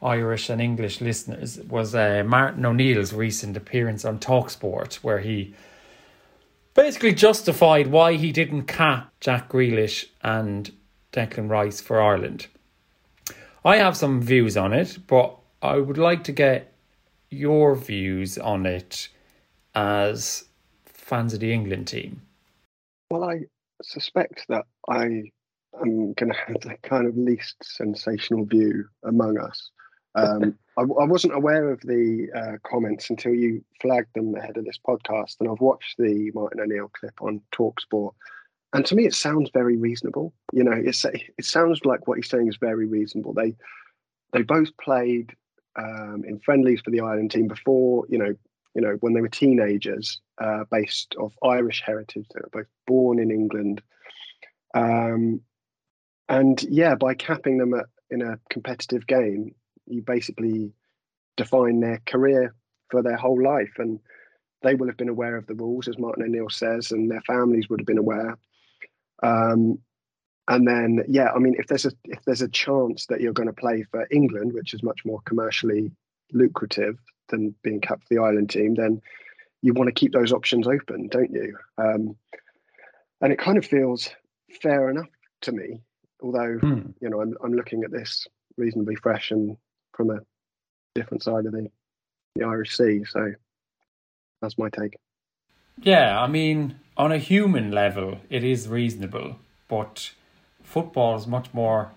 Irish 0.00 0.50
and 0.50 0.60
English 0.60 1.00
listeners, 1.00 1.58
was 1.60 1.94
uh, 1.94 2.22
Martin 2.24 2.64
O'Neill's 2.64 3.12
recent 3.12 3.56
appearance 3.56 4.04
on 4.04 4.20
Talksport, 4.20 4.96
where 4.96 5.18
he 5.18 5.54
basically 6.74 7.12
justified 7.12 7.88
why 7.88 8.14
he 8.14 8.30
didn't 8.30 8.64
cap 8.64 9.12
Jack 9.20 9.48
Grealish 9.48 10.06
and 10.22 10.70
Declan 11.12 11.48
Rice 11.50 11.80
for 11.80 12.00
Ireland. 12.00 12.46
I 13.64 13.76
have 13.78 13.96
some 13.96 14.20
views 14.20 14.56
on 14.56 14.72
it, 14.72 14.98
but 15.06 15.36
I 15.62 15.78
would 15.78 15.98
like 15.98 16.22
to 16.24 16.32
get 16.32 16.72
your 17.30 17.74
views 17.74 18.38
on 18.38 18.66
it 18.66 19.08
as 19.74 20.44
fans 20.86 21.34
of 21.34 21.40
the 21.40 21.52
England 21.52 21.88
team? 21.88 22.22
Well, 23.10 23.24
I 23.24 23.40
suspect 23.82 24.46
that 24.48 24.64
I 24.88 25.04
am 25.80 26.12
going 26.14 26.32
to 26.32 26.38
have 26.46 26.60
the 26.60 26.76
kind 26.82 27.06
of 27.06 27.16
least 27.16 27.56
sensational 27.62 28.44
view 28.44 28.86
among 29.04 29.38
us. 29.38 29.70
Um, 30.14 30.56
I, 30.78 30.82
I, 30.82 31.04
wasn't 31.04 31.34
aware 31.34 31.70
of 31.70 31.80
the 31.82 32.28
uh, 32.34 32.68
comments 32.68 33.10
until 33.10 33.34
you 33.34 33.64
flagged 33.80 34.14
them 34.14 34.34
ahead 34.34 34.56
of 34.56 34.64
this 34.64 34.78
podcast, 34.86 35.36
and 35.40 35.48
I've 35.48 35.60
watched 35.60 35.96
the 35.98 36.30
Martin 36.34 36.60
O'Neill 36.60 36.90
clip 36.98 37.20
on 37.20 37.40
Talksport. 37.52 38.12
And 38.72 38.84
to 38.86 38.96
me, 38.96 39.06
it 39.06 39.14
sounds 39.14 39.50
very 39.54 39.76
reasonable. 39.76 40.32
You 40.52 40.64
know, 40.64 40.72
it's, 40.72 41.04
it 41.04 41.44
sounds 41.44 41.84
like 41.84 42.08
what 42.08 42.18
he's 42.18 42.28
saying 42.28 42.48
is 42.48 42.56
very 42.56 42.86
reasonable. 42.86 43.32
They 43.32 43.54
they 44.32 44.42
both 44.42 44.76
played 44.78 45.32
um, 45.76 46.24
in 46.26 46.40
friendlies 46.40 46.80
for 46.80 46.90
the 46.90 47.00
Ireland 47.00 47.30
team 47.30 47.46
before. 47.46 48.04
You 48.08 48.18
know, 48.18 48.34
you 48.74 48.82
know, 48.82 48.96
when 49.00 49.14
they 49.14 49.20
were 49.20 49.28
teenagers, 49.28 50.20
uh, 50.38 50.64
based 50.70 51.14
of 51.18 51.32
Irish 51.42 51.82
heritage. 51.84 52.26
They 52.34 52.40
were 52.40 52.62
both 52.62 52.70
born 52.86 53.18
in 53.18 53.30
England. 53.30 53.82
Um, 54.74 55.40
and 56.28 56.62
yeah, 56.64 56.94
by 56.96 57.14
capping 57.14 57.58
them 57.58 57.74
at, 57.74 57.86
in 58.10 58.22
a 58.22 58.38
competitive 58.50 59.06
game, 59.06 59.54
you 59.86 60.02
basically 60.02 60.72
define 61.36 61.80
their 61.80 62.02
career 62.06 62.54
for 62.90 63.02
their 63.02 63.16
whole 63.16 63.42
life. 63.42 63.72
And 63.78 64.00
they 64.62 64.74
will 64.74 64.88
have 64.88 64.96
been 64.96 65.08
aware 65.08 65.36
of 65.36 65.46
the 65.46 65.54
rules, 65.54 65.88
as 65.88 65.98
Martin 65.98 66.24
O'Neill 66.24 66.50
says, 66.50 66.90
and 66.90 67.10
their 67.10 67.22
families 67.22 67.68
would 67.68 67.80
have 67.80 67.86
been 67.86 67.98
aware. 67.98 68.36
Um, 69.22 69.78
and 70.48 70.66
then, 70.66 71.04
yeah, 71.08 71.28
I 71.34 71.38
mean, 71.38 71.54
if 71.58 71.68
there's 71.68 71.86
a 71.86 71.92
if 72.04 72.22
there's 72.26 72.42
a 72.42 72.48
chance 72.48 73.06
that 73.06 73.20
you're 73.20 73.32
going 73.32 73.48
to 73.48 73.54
play 73.54 73.84
for 73.90 74.06
England, 74.10 74.52
which 74.52 74.74
is 74.74 74.82
much 74.82 75.00
more 75.04 75.20
commercially 75.24 75.92
lucrative 76.32 76.98
than 77.28 77.54
being 77.62 77.80
capped 77.80 78.08
for 78.08 78.14
the 78.14 78.20
Ireland 78.20 78.50
team, 78.50 78.74
then 78.74 79.00
you 79.62 79.72
want 79.72 79.88
to 79.88 79.94
keep 79.94 80.12
those 80.12 80.32
options 80.32 80.66
open, 80.66 81.08
don't 81.08 81.32
you? 81.32 81.56
Um, 81.78 82.16
and 83.20 83.32
it 83.32 83.38
kind 83.38 83.56
of 83.56 83.64
feels 83.64 84.10
fair 84.60 84.90
enough 84.90 85.08
to 85.42 85.52
me, 85.52 85.80
although 86.22 86.58
Hmm. 86.58 86.90
you 87.00 87.08
know 87.10 87.20
I'm 87.20 87.34
I'm 87.42 87.54
looking 87.54 87.84
at 87.84 87.90
this 87.90 88.26
reasonably 88.56 88.94
fresh 88.96 89.30
and 89.30 89.56
from 89.94 90.10
a 90.10 90.20
different 90.94 91.22
side 91.22 91.46
of 91.46 91.52
the 91.52 91.70
the 92.34 92.44
Irish 92.44 92.76
Sea. 92.76 93.04
So 93.04 93.32
that's 94.42 94.58
my 94.58 94.68
take. 94.68 94.96
Yeah, 95.80 96.20
I 96.20 96.26
mean, 96.26 96.78
on 96.96 97.10
a 97.10 97.18
human 97.18 97.70
level, 97.72 98.18
it 98.30 98.44
is 98.44 98.68
reasonable, 98.68 99.36
but 99.68 100.12
football 100.62 101.16
is 101.16 101.26
much 101.26 101.52
more 101.52 101.92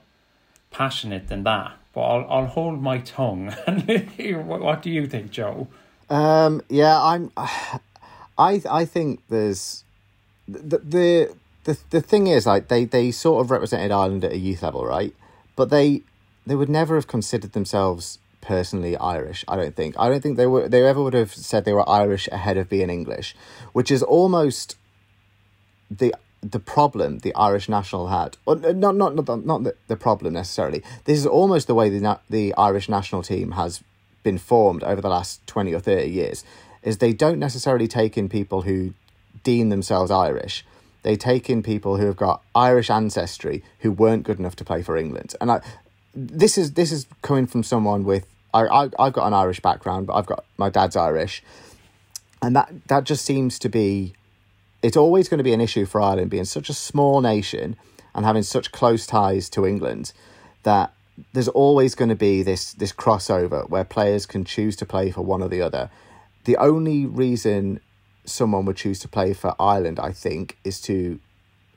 passionate 0.72 1.28
than 1.28 1.44
that. 1.44 1.74
But 1.98 2.04
I'll 2.04 2.28
I'll 2.30 2.46
hold 2.46 2.80
my 2.80 3.00
tongue 3.00 3.48
what, 4.46 4.62
what 4.62 4.84
do 4.84 4.92
you 4.92 5.08
think, 5.08 5.32
Joe? 5.32 5.68
Um, 6.12 6.62
yeah, 6.70 6.96
I'm. 7.02 7.32
I 8.38 8.62
I 8.70 8.86
think 8.86 9.22
there's 9.30 9.84
the 10.48 10.78
the 10.78 11.36
the 11.64 11.78
the 11.90 12.02
thing 12.02 12.28
is 12.28 12.46
like 12.46 12.68
they 12.68 12.86
they 12.86 13.10
sort 13.10 13.44
of 13.44 13.50
represented 13.50 13.90
Ireland 13.90 14.24
at 14.24 14.34
a 14.34 14.38
youth 14.38 14.62
level, 14.62 14.86
right? 14.86 15.12
But 15.56 15.72
they 15.72 16.04
they 16.46 16.54
would 16.54 16.70
never 16.70 16.94
have 16.94 17.08
considered 17.08 17.54
themselves 17.54 18.20
personally 18.42 18.96
Irish. 18.96 19.44
I 19.48 19.56
don't 19.56 19.76
think. 19.76 19.96
I 19.98 20.08
don't 20.08 20.22
think 20.22 20.38
they 20.38 20.46
were 20.46 20.70
they 20.70 20.86
ever 20.86 21.02
would 21.02 21.16
have 21.16 21.34
said 21.34 21.66
they 21.66 21.74
were 21.74 21.90
Irish 21.90 22.28
ahead 22.32 22.58
of 22.58 22.70
being 22.70 22.92
English, 22.92 23.36
which 23.74 23.90
is 23.90 24.04
almost 24.04 24.76
the 25.90 26.14
the 26.42 26.60
problem 26.60 27.20
the 27.20 27.34
Irish 27.36 27.68
national 27.68 28.08
had, 28.08 28.38
or 28.46 28.54
uh, 28.56 28.72
not 28.72 28.96
not 28.96 29.16
not 29.16 29.26
the, 29.26 29.36
not 29.38 29.64
the, 29.64 29.76
the 29.88 29.96
problem 29.96 30.34
necessarily. 30.34 30.84
This 31.06 31.18
is 31.18 31.26
almost 31.26 31.68
the 31.68 31.76
way 31.76 31.90
the 31.90 32.20
the 32.30 32.54
Irish 32.56 32.90
national 32.90 33.24
team 33.24 33.52
has 33.52 33.84
been 34.24 34.38
formed 34.38 34.84
over 34.84 35.02
the 35.02 35.10
last 35.10 35.46
twenty 35.48 35.74
or 35.74 35.80
thirty 35.80 36.10
years. 36.10 36.44
Is 36.84 37.00
they 37.00 37.14
don't 37.14 37.40
necessarily 37.40 37.88
take 37.88 38.18
in 38.18 38.30
people 38.30 38.62
who 38.62 38.94
deem 39.44 39.70
themselves 39.70 40.12
Irish. 40.12 40.66
They 41.04 41.16
take 41.16 41.50
in 41.50 41.64
people 41.64 41.98
who 41.98 42.06
have 42.06 42.18
got 42.18 42.42
Irish 42.54 42.90
ancestry 42.90 43.64
who 43.80 43.92
weren't 43.92 44.24
good 44.24 44.40
enough 44.40 44.56
to 44.58 44.66
play 44.66 44.84
for 44.84 44.98
England, 44.98 45.36
and 45.42 45.52
I, 45.52 45.62
this 46.14 46.58
is 46.58 46.74
this 46.74 46.92
is 46.92 47.08
coming 47.22 47.48
from 47.48 47.64
someone 47.64 48.04
with 48.04 48.26
I, 48.54 48.66
I 48.66 48.90
I've 49.00 49.14
got 49.14 49.28
an 49.28 49.34
Irish 49.34 49.60
background, 49.60 50.08
but 50.08 50.14
I've 50.14 50.26
got 50.26 50.46
my 50.58 50.70
dad's 50.70 50.96
Irish, 50.96 51.44
and 52.42 52.56
that 52.56 52.72
that 52.88 53.04
just 53.06 53.26
seems 53.26 53.58
to 53.60 53.70
be 53.70 54.14
it's 54.82 54.98
always 54.98 55.28
going 55.30 55.40
to 55.40 55.44
be 55.44 55.54
an 55.54 55.62
issue 55.62 55.86
for 55.86 56.02
Ireland 56.02 56.30
being 56.30 56.46
such 56.46 56.70
a 56.70 56.74
small 56.74 57.22
nation 57.22 57.76
and 58.14 58.26
having 58.26 58.44
such 58.44 58.72
close 58.72 59.06
ties 59.06 59.50
to 59.50 59.66
England 59.66 60.14
that 60.64 60.94
there's 61.34 61.48
always 61.48 61.96
going 61.96 62.10
to 62.10 62.16
be 62.16 62.44
this 62.44 62.74
this 62.74 62.92
crossover 62.92 63.68
where 63.70 63.84
players 63.84 64.26
can 64.26 64.44
choose 64.44 64.76
to 64.76 64.86
play 64.86 65.12
for 65.12 65.22
one 65.22 65.42
or 65.42 65.50
the 65.50 65.62
other. 65.62 65.90
The 66.44 66.58
only 66.58 67.06
reason 67.06 67.80
someone 68.26 68.66
would 68.66 68.78
choose 68.78 69.00
to 69.00 69.08
play 69.08 69.34
for 69.34 69.56
Ireland, 69.60 70.00
I 70.00 70.12
think, 70.12 70.58
is 70.64 70.80
to 70.82 71.20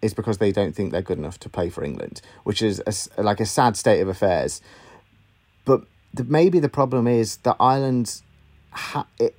is 0.03 0.15
because 0.15 0.39
they 0.39 0.53
don't 0.53 0.75
think 0.75 0.93
they're 0.93 1.03
good 1.03 1.19
enough 1.19 1.39
to 1.41 1.49
play 1.49 1.69
for 1.69 1.85
England, 1.85 2.23
which 2.45 2.63
is 2.63 2.83
a, 3.17 3.23
like 3.23 3.41
a 3.41 3.47
sad 3.47 3.77
state 3.77 4.01
of 4.01 4.09
affairs. 4.09 4.61
But 5.65 5.83
the, 6.15 6.25
maybe 6.25 6.59
the 6.59 6.69
problem 6.69 7.07
is 7.07 7.37
that 7.39 7.57
Ireland 7.61 8.21
ha- 8.71 9.07
it 9.19 9.37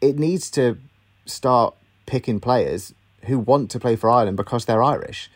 it 0.00 0.18
needs 0.18 0.50
to 0.52 0.78
start 1.26 1.74
picking 2.06 2.40
players 2.40 2.92
who 3.26 3.38
want 3.38 3.70
to 3.72 3.80
play 3.80 3.96
for 3.96 4.10
Ireland 4.10 4.36
because 4.36 4.64
they're 4.64 4.82
Irish. 4.82 5.30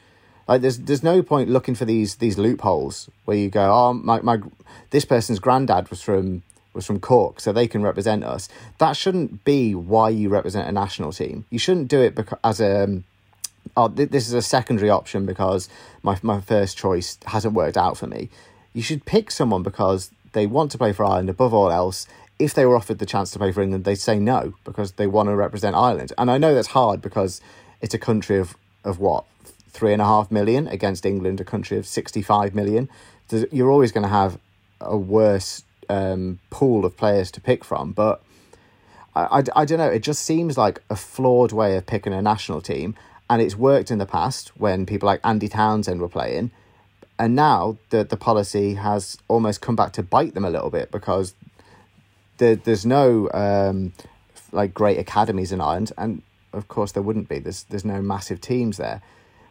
Like 0.48 0.62
there's 0.62 0.78
there's 0.78 1.02
no 1.02 1.22
point 1.22 1.50
looking 1.50 1.74
for 1.74 1.84
these 1.84 2.16
these 2.16 2.38
loopholes 2.38 3.10
where 3.26 3.36
you 3.36 3.50
go, 3.50 3.70
oh 3.70 3.92
my 3.92 4.20
my 4.22 4.38
this 4.90 5.04
person's 5.04 5.38
granddad 5.38 5.90
was 5.90 6.00
from 6.00 6.42
was 6.72 6.86
from 6.86 7.00
Cork, 7.00 7.40
so 7.40 7.52
they 7.52 7.68
can 7.68 7.82
represent 7.82 8.24
us. 8.24 8.48
That 8.78 8.96
shouldn't 8.96 9.44
be 9.44 9.74
why 9.74 10.08
you 10.08 10.30
represent 10.30 10.68
a 10.68 10.72
national 10.72 11.12
team. 11.12 11.44
You 11.50 11.58
shouldn't 11.58 11.88
do 11.88 12.00
it 12.00 12.14
because 12.14 12.38
as 12.42 12.60
a 12.60 12.84
um, 12.84 13.04
oh 13.76 13.88
th- 13.88 14.10
this 14.10 14.26
is 14.26 14.32
a 14.32 14.42
secondary 14.42 14.88
option 14.88 15.26
because 15.26 15.68
my 16.02 16.18
my 16.22 16.40
first 16.40 16.78
choice 16.78 17.18
hasn't 17.26 17.52
worked 17.54 17.76
out 17.76 17.98
for 17.98 18.06
me. 18.06 18.30
You 18.72 18.82
should 18.82 19.04
pick 19.04 19.30
someone 19.30 19.62
because 19.62 20.10
they 20.32 20.46
want 20.46 20.70
to 20.70 20.78
play 20.78 20.92
for 20.92 21.04
Ireland 21.04 21.28
above 21.28 21.52
all 21.52 21.70
else. 21.70 22.06
If 22.38 22.54
they 22.54 22.64
were 22.64 22.76
offered 22.76 23.00
the 23.00 23.06
chance 23.06 23.32
to 23.32 23.38
play 23.38 23.50
for 23.50 23.60
England, 23.62 23.84
they'd 23.84 23.96
say 23.96 24.18
no 24.18 24.54
because 24.64 24.92
they 24.92 25.08
want 25.08 25.28
to 25.28 25.34
represent 25.34 25.74
Ireland. 25.74 26.12
And 26.16 26.30
I 26.30 26.38
know 26.38 26.54
that's 26.54 26.68
hard 26.68 27.02
because 27.02 27.40
it's 27.80 27.94
a 27.94 27.98
country 27.98 28.38
of 28.38 28.56
of 28.84 28.98
what 28.98 29.24
three 29.70 29.92
and 29.92 30.02
a 30.02 30.04
half 30.04 30.30
million 30.30 30.66
against 30.68 31.06
England, 31.06 31.40
a 31.40 31.44
country 31.44 31.78
of 31.78 31.86
sixty 31.86 32.22
five 32.22 32.54
million. 32.54 32.88
You're 33.52 33.70
always 33.70 33.92
going 33.92 34.04
to 34.04 34.08
have 34.08 34.38
a 34.80 34.96
worse 34.96 35.62
um, 35.88 36.38
pool 36.50 36.84
of 36.84 36.96
players 36.96 37.30
to 37.32 37.40
pick 37.40 37.64
from, 37.64 37.92
but 37.92 38.22
I, 39.14 39.38
I, 39.38 39.42
I 39.56 39.64
don't 39.64 39.78
know. 39.78 39.88
It 39.88 40.02
just 40.02 40.24
seems 40.24 40.56
like 40.56 40.82
a 40.88 40.96
flawed 40.96 41.52
way 41.52 41.76
of 41.76 41.86
picking 41.86 42.12
a 42.12 42.22
national 42.22 42.60
team, 42.60 42.94
and 43.28 43.42
it's 43.42 43.56
worked 43.56 43.90
in 43.90 43.98
the 43.98 44.06
past 44.06 44.58
when 44.58 44.86
people 44.86 45.06
like 45.06 45.20
Andy 45.24 45.48
Townsend 45.48 46.00
were 46.00 46.08
playing, 46.08 46.50
and 47.18 47.34
now 47.34 47.76
the 47.90 48.04
the 48.04 48.16
policy 48.16 48.74
has 48.74 49.18
almost 49.28 49.60
come 49.60 49.76
back 49.76 49.92
to 49.92 50.02
bite 50.02 50.34
them 50.34 50.44
a 50.44 50.50
little 50.50 50.70
bit 50.70 50.90
because 50.90 51.34
there 52.38 52.56
there's 52.56 52.86
no 52.86 53.28
um, 53.32 53.92
like 54.52 54.72
great 54.72 54.98
academies 54.98 55.52
in 55.52 55.60
Ireland, 55.60 55.92
and 55.98 56.22
of 56.52 56.68
course 56.68 56.92
there 56.92 57.02
wouldn't 57.02 57.28
be. 57.28 57.38
There's 57.38 57.64
there's 57.64 57.84
no 57.84 58.00
massive 58.02 58.40
teams 58.40 58.76
there, 58.76 59.02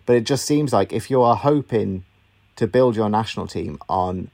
but 0.05 0.15
it 0.15 0.25
just 0.25 0.45
seems 0.45 0.73
like 0.73 0.93
if 0.93 1.09
you 1.09 1.21
are 1.21 1.35
hoping 1.35 2.05
to 2.55 2.67
build 2.67 2.95
your 2.95 3.09
national 3.09 3.47
team 3.47 3.77
on 3.87 4.31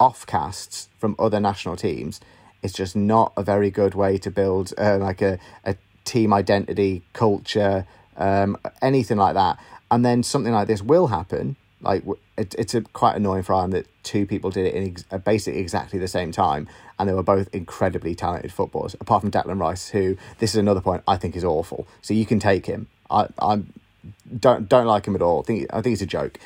offcasts 0.00 0.88
from 0.98 1.16
other 1.18 1.40
national 1.40 1.76
teams, 1.76 2.20
it's 2.62 2.72
just 2.72 2.96
not 2.96 3.32
a 3.36 3.42
very 3.42 3.70
good 3.70 3.94
way 3.94 4.18
to 4.18 4.30
build 4.30 4.72
uh, 4.78 4.98
like 4.98 5.20
a, 5.20 5.38
a 5.64 5.76
team 6.04 6.32
identity, 6.32 7.02
culture, 7.12 7.86
um, 8.16 8.56
anything 8.80 9.18
like 9.18 9.34
that. 9.34 9.58
And 9.90 10.04
then 10.04 10.22
something 10.22 10.52
like 10.52 10.66
this 10.66 10.82
will 10.82 11.08
happen. 11.08 11.56
Like 11.84 12.04
it, 12.36 12.54
it's 12.58 12.74
a, 12.74 12.80
quite 12.80 13.16
annoying 13.16 13.42
for 13.42 13.54
Ireland 13.54 13.74
that 13.74 13.86
two 14.02 14.26
people 14.26 14.50
did 14.50 14.66
it 14.66 14.74
in 14.74 14.84
ex- 14.88 15.04
uh, 15.10 15.18
basically 15.18 15.60
exactly 15.60 15.98
the 15.98 16.08
same 16.08 16.32
time, 16.32 16.68
and 16.98 17.08
they 17.08 17.14
were 17.14 17.22
both 17.22 17.48
incredibly 17.54 18.14
talented 18.14 18.52
footballers. 18.52 18.94
Apart 19.00 19.22
from 19.22 19.30
Declan 19.30 19.60
Rice, 19.60 19.88
who 19.88 20.16
this 20.38 20.50
is 20.50 20.56
another 20.56 20.80
point 20.80 21.02
I 21.06 21.16
think 21.16 21.36
is 21.36 21.44
awful. 21.44 21.86
So 22.02 22.14
you 22.14 22.26
can 22.26 22.38
take 22.38 22.66
him. 22.66 22.88
I 23.10 23.28
I 23.38 23.62
don't 24.38 24.68
don't 24.68 24.86
like 24.86 25.06
him 25.06 25.14
at 25.14 25.22
all. 25.22 25.40
I 25.40 25.42
think 25.44 25.66
I 25.70 25.76
think 25.76 25.92
he's 25.92 26.02
a 26.02 26.06
joke. 26.06 26.38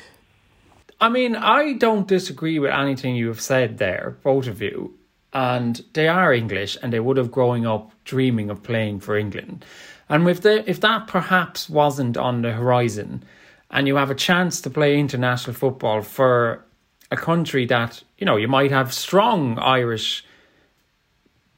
I 1.01 1.09
mean, 1.09 1.35
I 1.35 1.73
don't 1.73 2.07
disagree 2.07 2.59
with 2.59 2.71
anything 2.71 3.15
you 3.15 3.27
have 3.27 3.39
said 3.39 3.77
there, 3.77 4.17
both 4.21 4.47
of 4.47 4.61
you. 4.61 4.95
And 5.31 5.81
they 5.93 6.07
are 6.07 6.33
English, 6.33 6.77
and 6.81 6.91
they 6.91 6.99
would 6.99 7.17
have 7.17 7.31
growing 7.31 7.65
up 7.65 7.91
dreaming 8.03 8.49
of 8.49 8.63
playing 8.63 8.99
for 8.99 9.17
England. 9.17 9.63
And 10.09 10.27
if 10.27 10.41
they, 10.41 10.63
if 10.65 10.81
that 10.81 11.07
perhaps 11.07 11.69
wasn't 11.69 12.17
on 12.17 12.41
the 12.41 12.51
horizon, 12.51 13.23
and 13.71 13.87
you 13.87 13.95
have 13.95 14.09
a 14.09 14.15
chance 14.15 14.61
to 14.61 14.69
play 14.69 14.99
international 14.99 15.55
football 15.55 16.01
for 16.01 16.65
a 17.11 17.17
country 17.17 17.65
that 17.65 18.03
you 18.17 18.25
know 18.25 18.35
you 18.35 18.47
might 18.47 18.71
have 18.71 18.93
strong 18.93 19.57
Irish 19.59 20.25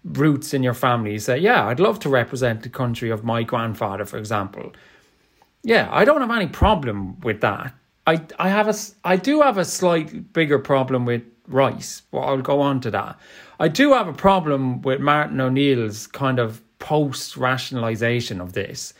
roots 0.03 0.53
in 0.53 0.63
your 0.63 0.73
family, 0.73 1.13
you 1.13 1.19
say, 1.19 1.37
"Yeah, 1.37 1.67
I'd 1.67 1.79
love 1.79 1.99
to 1.99 2.09
represent 2.09 2.63
the 2.63 2.69
country 2.69 3.09
of 3.09 3.23
my 3.23 3.43
grandfather," 3.43 4.05
for 4.05 4.17
example. 4.17 4.73
Yeah, 5.63 5.87
I 5.91 6.05
don't 6.05 6.21
have 6.21 6.31
any 6.31 6.47
problem 6.47 7.19
with 7.19 7.41
that. 7.41 7.73
I 8.07 8.21
I 8.39 8.49
have 8.49 8.67
a 8.67 8.75
I 9.03 9.15
do 9.17 9.41
have 9.41 9.57
a 9.57 9.65
slight 9.65 10.33
bigger 10.33 10.59
problem 10.59 11.05
with 11.05 11.23
Rice, 11.47 12.01
but 12.11 12.19
I'll 12.19 12.41
go 12.41 12.61
on 12.61 12.79
to 12.81 12.91
that. 12.91 13.19
I 13.59 13.67
do 13.67 13.93
have 13.93 14.07
a 14.07 14.13
problem 14.13 14.81
with 14.81 14.99
Martin 14.99 15.39
O'Neill's 15.39 16.07
kind 16.07 16.39
of 16.39 16.61
post 16.79 17.37
rationalization 17.37 18.41
of 18.41 18.53
this. 18.53 18.93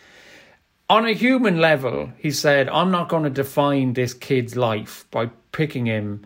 On 0.91 1.05
a 1.05 1.13
human 1.13 1.61
level, 1.61 2.11
he 2.17 2.31
said, 2.31 2.67
I'm 2.67 2.91
not 2.91 3.07
going 3.07 3.23
to 3.23 3.29
define 3.29 3.93
this 3.93 4.13
kid's 4.13 4.57
life 4.57 5.05
by 5.09 5.27
picking 5.53 5.85
him, 5.85 6.25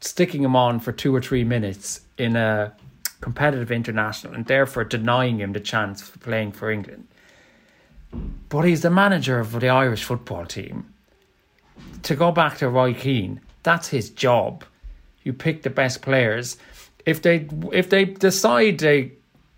sticking 0.00 0.42
him 0.42 0.56
on 0.56 0.80
for 0.80 0.92
two 0.92 1.14
or 1.14 1.20
three 1.20 1.44
minutes 1.44 2.00
in 2.16 2.36
a 2.36 2.72
competitive 3.20 3.70
international, 3.70 4.32
and 4.32 4.46
therefore 4.46 4.84
denying 4.84 5.40
him 5.40 5.52
the 5.52 5.60
chance 5.60 6.00
for 6.00 6.18
playing 6.20 6.52
for 6.52 6.70
England. 6.70 7.06
But 8.48 8.62
he's 8.62 8.80
the 8.80 8.88
manager 8.88 9.38
of 9.38 9.60
the 9.60 9.68
Irish 9.68 10.04
football 10.04 10.46
team. 10.46 10.94
To 12.04 12.16
go 12.16 12.32
back 12.32 12.56
to 12.58 12.70
Roy 12.70 12.94
Keane, 12.94 13.42
that's 13.62 13.88
his 13.88 14.08
job. 14.08 14.64
You 15.22 15.34
pick 15.34 15.64
the 15.64 15.70
best 15.82 16.00
players. 16.00 16.56
If 17.04 17.20
they 17.20 17.46
if 17.72 17.90
they 17.90 18.06
decide 18.06 18.78
they 18.78 19.12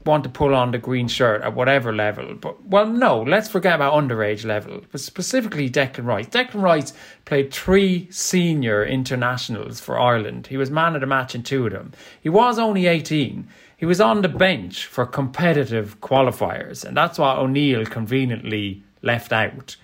want 0.09 0.25
to 0.25 0.31
pull 0.31 0.55
on 0.55 0.73
the 0.73 0.79
green 0.79 1.07
shirt 1.07 1.43
at 1.43 1.55
whatever 1.55 1.95
level, 1.95 2.35
but 2.35 2.65
well, 2.65 2.87
no, 2.87 3.23
let's 3.23 3.49
forget 3.49 3.77
about 3.77 3.93
underage 3.93 4.45
level, 4.45 4.81
but 4.91 5.01
specifically 5.01 5.71
Declan 5.71 6.07
Rice. 6.07 6.27
Declan 6.27 6.63
Rice 6.63 6.93
played 7.27 7.53
three 7.53 8.09
senior 8.11 8.85
internationals 8.85 9.79
for 9.79 10.01
Ireland. 10.01 10.49
He 10.49 10.57
was 10.57 10.71
man 10.71 10.97
of 10.97 11.03
the 11.03 11.07
match 11.07 11.37
in 11.37 11.45
two 11.45 11.67
of 11.67 11.73
them. 11.73 11.93
He 12.21 12.29
was 12.29 12.59
only 12.59 12.87
eighteen. 12.87 13.47
He 13.77 13.87
was 13.87 14.01
on 14.01 14.23
the 14.23 14.29
bench 14.29 14.87
for 14.87 15.07
competitive 15.07 16.01
qualifiers, 16.01 16.85
and 16.85 16.97
that's 16.97 17.19
what 17.19 17.39
O'Neill 17.39 17.87
conveniently 17.87 18.83
left 19.03 19.33
out. 19.33 19.77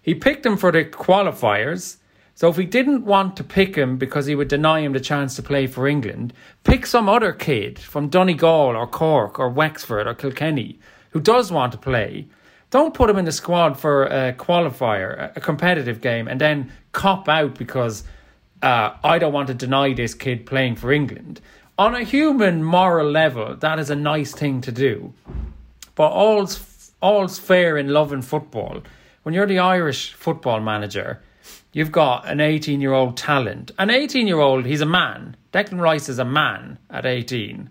He 0.00 0.14
picked 0.14 0.46
him 0.46 0.56
for 0.56 0.70
the 0.70 0.84
qualifiers. 0.84 1.96
So 2.36 2.48
if 2.50 2.56
he 2.56 2.66
didn't 2.66 3.06
want 3.06 3.34
to 3.38 3.44
pick 3.44 3.76
him 3.76 3.96
because 3.96 4.26
he 4.26 4.34
would 4.34 4.48
deny 4.48 4.80
him 4.80 4.92
the 4.92 5.00
chance 5.00 5.34
to 5.36 5.42
play 5.42 5.66
for 5.66 5.88
England, 5.88 6.34
pick 6.64 6.84
some 6.84 7.08
other 7.08 7.32
kid 7.32 7.78
from 7.78 8.10
Donegal 8.10 8.76
or 8.76 8.86
Cork 8.86 9.38
or 9.38 9.48
Wexford 9.48 10.06
or 10.06 10.14
Kilkenny 10.14 10.78
who 11.10 11.20
does 11.20 11.50
want 11.50 11.72
to 11.72 11.78
play. 11.78 12.26
Don't 12.70 12.92
put 12.92 13.08
him 13.08 13.16
in 13.16 13.24
the 13.24 13.32
squad 13.32 13.80
for 13.80 14.04
a 14.04 14.34
qualifier, 14.34 15.34
a 15.34 15.40
competitive 15.40 16.02
game, 16.02 16.28
and 16.28 16.38
then 16.38 16.70
cop 16.92 17.26
out 17.26 17.54
because 17.56 18.04
uh, 18.60 18.90
I 19.02 19.18
don't 19.18 19.32
want 19.32 19.48
to 19.48 19.54
deny 19.54 19.94
this 19.94 20.12
kid 20.12 20.44
playing 20.44 20.76
for 20.76 20.92
England. 20.92 21.40
On 21.78 21.94
a 21.94 22.04
human 22.04 22.62
moral 22.62 23.10
level, 23.10 23.56
that 23.56 23.78
is 23.78 23.88
a 23.88 23.96
nice 23.96 24.34
thing 24.34 24.60
to 24.60 24.70
do. 24.70 25.14
But 25.94 26.08
all's, 26.08 26.92
all's 27.00 27.38
fair 27.38 27.78
in 27.78 27.88
love 27.88 28.12
and 28.12 28.22
football. 28.22 28.82
When 29.22 29.34
you're 29.34 29.46
the 29.46 29.60
Irish 29.60 30.12
football 30.12 30.60
manager, 30.60 31.22
you've 31.76 31.92
got 31.92 32.26
an 32.26 32.40
18 32.40 32.80
year 32.80 32.94
old 32.94 33.18
talent. 33.18 33.70
An 33.78 33.90
18 33.90 34.26
year 34.26 34.40
old, 34.40 34.64
he's 34.64 34.80
a 34.80 34.86
man. 34.86 35.36
Declan 35.52 35.78
Rice 35.78 36.08
is 36.08 36.18
a 36.18 36.24
man 36.24 36.78
at 36.88 37.04
18. 37.04 37.68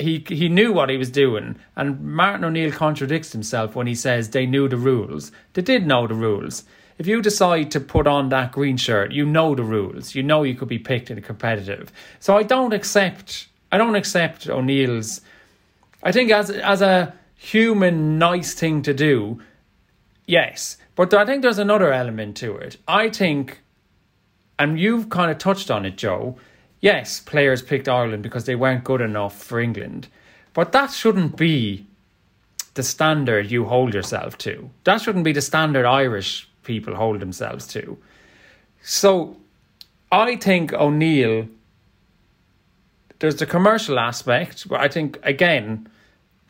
He, 0.00 0.24
he 0.28 0.48
knew 0.48 0.72
what 0.72 0.88
he 0.88 0.96
was 0.96 1.10
doing, 1.10 1.56
and 1.76 2.00
Martin 2.00 2.44
O'Neill 2.44 2.72
contradicts 2.72 3.32
himself 3.32 3.76
when 3.76 3.86
he 3.86 3.94
says 3.94 4.30
they 4.30 4.46
knew 4.46 4.66
the 4.66 4.76
rules. 4.76 5.30
They 5.52 5.62
did 5.62 5.86
know 5.86 6.08
the 6.08 6.14
rules. 6.14 6.64
If 6.98 7.06
you 7.06 7.22
decide 7.22 7.70
to 7.70 7.80
put 7.80 8.08
on 8.08 8.30
that 8.30 8.50
green 8.50 8.76
shirt, 8.76 9.12
you 9.12 9.24
know 9.24 9.54
the 9.54 9.62
rules. 9.62 10.14
You 10.14 10.24
know 10.24 10.42
you 10.42 10.56
could 10.56 10.68
be 10.68 10.78
picked 10.80 11.10
in 11.10 11.18
a 11.18 11.20
competitive. 11.20 11.92
So 12.18 12.36
I 12.36 12.42
don't 12.42 12.72
accept 12.72 13.46
I 13.70 13.78
don't 13.78 13.94
accept 13.94 14.48
O'Neill's 14.48 15.20
I 16.02 16.10
think 16.10 16.32
as 16.32 16.50
as 16.50 16.82
a 16.82 17.14
human 17.36 18.18
nice 18.18 18.54
thing 18.54 18.82
to 18.82 18.92
do, 18.92 19.40
yes. 20.26 20.76
But 20.96 21.14
I 21.14 21.24
think 21.24 21.42
there's 21.42 21.58
another 21.58 21.92
element 21.92 22.36
to 22.38 22.56
it. 22.56 22.76
I 22.86 23.08
think 23.08 23.60
and 24.60 24.78
you've 24.78 25.08
kind 25.08 25.30
of 25.30 25.38
touched 25.38 25.70
on 25.70 25.86
it, 25.86 25.96
Joe. 25.96 26.36
Yes, 26.80 27.18
players 27.18 27.62
picked 27.62 27.88
Ireland 27.88 28.22
because 28.22 28.44
they 28.44 28.54
weren't 28.54 28.84
good 28.84 29.00
enough 29.00 29.42
for 29.42 29.58
England. 29.58 30.08
But 30.52 30.72
that 30.72 30.90
shouldn't 30.90 31.38
be 31.38 31.86
the 32.74 32.82
standard 32.82 33.50
you 33.50 33.64
hold 33.64 33.94
yourself 33.94 34.36
to. 34.38 34.68
That 34.84 35.00
shouldn't 35.00 35.24
be 35.24 35.32
the 35.32 35.40
standard 35.40 35.86
Irish 35.86 36.46
people 36.62 36.94
hold 36.94 37.20
themselves 37.20 37.66
to. 37.68 37.96
So 38.82 39.38
I 40.12 40.36
think 40.36 40.74
O'Neill, 40.74 41.48
there's 43.20 43.36
the 43.36 43.46
commercial 43.46 43.98
aspect 43.98 44.68
but 44.68 44.80
I 44.80 44.88
think, 44.88 45.18
again, 45.22 45.88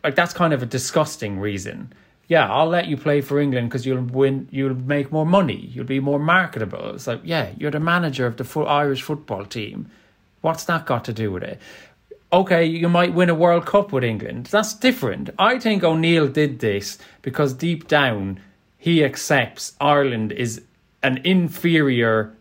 like 0.03 0.17
that's 0.17 0.33
kind 0.33 0.53
of 0.53 0.65
a 0.65 0.67
disgusting 0.67 1.39
reason. 1.39 1.93
Yeah, 2.31 2.49
I'll 2.49 2.69
let 2.69 2.87
you 2.87 2.97
play 2.97 3.23
for 3.23 3.41
England 3.41 3.69
because 3.69 3.85
you'll 3.85 4.05
win, 4.05 4.47
you'll 4.53 4.77
make 4.77 5.11
more 5.11 5.27
money, 5.27 5.69
you'll 5.75 5.85
be 5.85 5.99
more 5.99 6.21
marketable. 6.21 6.95
It's 6.95 7.09
like, 7.09 7.23
yeah, 7.25 7.51
you're 7.59 7.73
the 7.73 7.81
manager 7.81 8.25
of 8.25 8.37
the 8.37 8.45
full 8.45 8.69
Irish 8.69 9.03
football 9.03 9.45
team. 9.45 9.91
What's 10.41 10.63
that 10.67 10.87
got 10.87 11.05
to 11.07 11.13
do 11.13 11.33
with 11.33 11.43
it? 11.43 11.59
Okay, 12.33 12.65
you 12.65 12.89
might 12.89 13.15
win 13.15 13.31
a 13.31 13.35
World 13.35 13.67
Cup 13.67 13.91
with 13.91 14.05
England. 14.05 14.47
That's 14.47 14.75
different. 14.75 15.31
I 15.41 15.59
think 15.59 15.83
O'Neill 15.83 16.29
did 16.29 16.61
this 16.61 16.99
because 17.21 17.53
deep 17.53 17.89
down 17.89 18.39
he 18.79 19.03
accepts 19.03 19.75
Ireland 19.81 20.31
is 20.31 20.63
an 21.03 21.21
inferior 21.25 22.33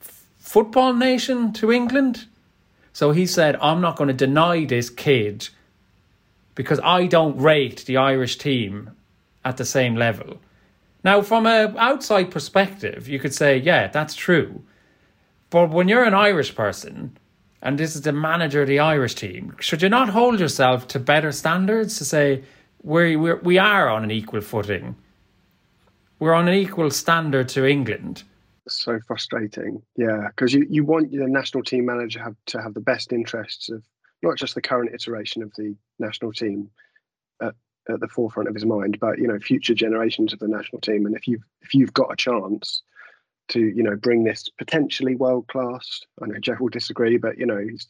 f- 0.00 0.28
football 0.38 0.94
nation 0.94 1.52
to 1.54 1.72
England. 1.72 2.26
So 2.92 3.10
he 3.10 3.26
said, 3.26 3.56
I'm 3.60 3.80
not 3.80 3.96
going 3.96 4.08
to 4.08 4.14
deny 4.14 4.64
this 4.64 4.90
kid 4.90 5.48
because 6.54 6.80
I 6.82 7.06
don't 7.06 7.38
rate 7.38 7.84
the 7.86 7.96
Irish 7.96 8.38
team 8.38 8.90
at 9.44 9.56
the 9.56 9.64
same 9.64 9.96
level. 9.96 10.40
Now, 11.04 11.22
from 11.22 11.46
an 11.46 11.76
outside 11.78 12.30
perspective, 12.30 13.08
you 13.08 13.18
could 13.18 13.34
say, 13.34 13.56
yeah, 13.56 13.88
that's 13.88 14.14
true. 14.14 14.62
But 15.50 15.70
when 15.70 15.88
you're 15.88 16.04
an 16.04 16.14
Irish 16.14 16.54
person, 16.54 17.16
and 17.60 17.78
this 17.78 17.94
is 17.94 18.02
the 18.02 18.12
manager 18.12 18.62
of 18.62 18.68
the 18.68 18.78
Irish 18.78 19.14
team, 19.14 19.54
should 19.60 19.82
you 19.82 19.88
not 19.88 20.10
hold 20.10 20.40
yourself 20.40 20.86
to 20.88 20.98
better 20.98 21.32
standards 21.32 21.98
to 21.98 22.04
say, 22.04 22.44
we're, 22.82 23.18
we're, 23.18 23.36
we 23.36 23.58
are 23.58 23.88
on 23.88 24.04
an 24.04 24.10
equal 24.10 24.40
footing? 24.40 24.96
We're 26.18 26.34
on 26.34 26.48
an 26.48 26.54
equal 26.54 26.90
standard 26.90 27.48
to 27.50 27.66
England. 27.66 28.22
So 28.68 29.00
frustrating, 29.06 29.82
yeah, 29.96 30.28
because 30.28 30.54
you, 30.54 30.64
you 30.70 30.84
want 30.84 31.10
the 31.10 31.26
national 31.26 31.64
team 31.64 31.86
manager 31.86 32.20
have, 32.20 32.36
to 32.46 32.62
have 32.62 32.74
the 32.74 32.80
best 32.80 33.12
interests 33.12 33.68
of 33.68 33.82
not 34.22 34.36
just 34.36 34.54
the 34.54 34.62
current 34.62 34.94
iteration 34.94 35.42
of 35.42 35.52
the 35.54 35.74
national 35.98 36.32
team 36.32 36.70
at, 37.40 37.54
at 37.88 38.00
the 38.00 38.08
forefront 38.08 38.48
of 38.48 38.54
his 38.54 38.64
mind, 38.64 38.98
but 39.00 39.18
you 39.18 39.26
know 39.26 39.38
future 39.38 39.74
generations 39.74 40.32
of 40.32 40.38
the 40.38 40.48
national 40.48 40.80
team. 40.80 41.06
And 41.06 41.16
if 41.16 41.26
you've 41.26 41.42
if 41.62 41.74
you've 41.74 41.92
got 41.92 42.12
a 42.12 42.16
chance 42.16 42.82
to 43.48 43.60
you 43.60 43.82
know 43.82 43.96
bring 43.96 44.24
this 44.24 44.48
potentially 44.58 45.16
world 45.16 45.48
class, 45.48 46.00
I 46.22 46.26
know 46.26 46.38
Jeff 46.40 46.60
will 46.60 46.68
disagree, 46.68 47.16
but 47.18 47.38
you 47.38 47.46
know 47.46 47.58
he's 47.58 47.88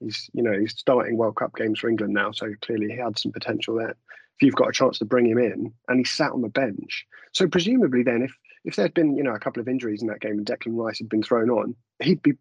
he's 0.00 0.30
you 0.32 0.42
know 0.42 0.58
he's 0.58 0.76
starting 0.76 1.16
World 1.16 1.36
Cup 1.36 1.54
games 1.54 1.78
for 1.78 1.88
England 1.88 2.14
now, 2.14 2.32
so 2.32 2.52
clearly 2.62 2.88
he 2.88 2.96
had 2.96 3.18
some 3.18 3.32
potential 3.32 3.76
there. 3.76 3.96
If 4.38 4.42
you've 4.42 4.54
got 4.54 4.68
a 4.68 4.72
chance 4.72 4.98
to 4.98 5.06
bring 5.06 5.26
him 5.26 5.38
in, 5.38 5.72
and 5.88 5.98
he 5.98 6.04
sat 6.04 6.32
on 6.32 6.42
the 6.42 6.48
bench, 6.48 7.06
so 7.32 7.46
presumably 7.46 8.02
then 8.02 8.22
if 8.22 8.34
if 8.64 8.76
there'd 8.76 8.94
been 8.94 9.16
you 9.16 9.22
know 9.22 9.34
a 9.34 9.38
couple 9.38 9.60
of 9.60 9.68
injuries 9.68 10.02
in 10.02 10.08
that 10.08 10.20
game 10.20 10.38
and 10.38 10.46
Declan 10.46 10.76
Rice 10.76 10.98
had 10.98 11.08
been 11.08 11.22
thrown 11.22 11.50
on, 11.50 11.74
he'd 12.02 12.22
be 12.22 12.34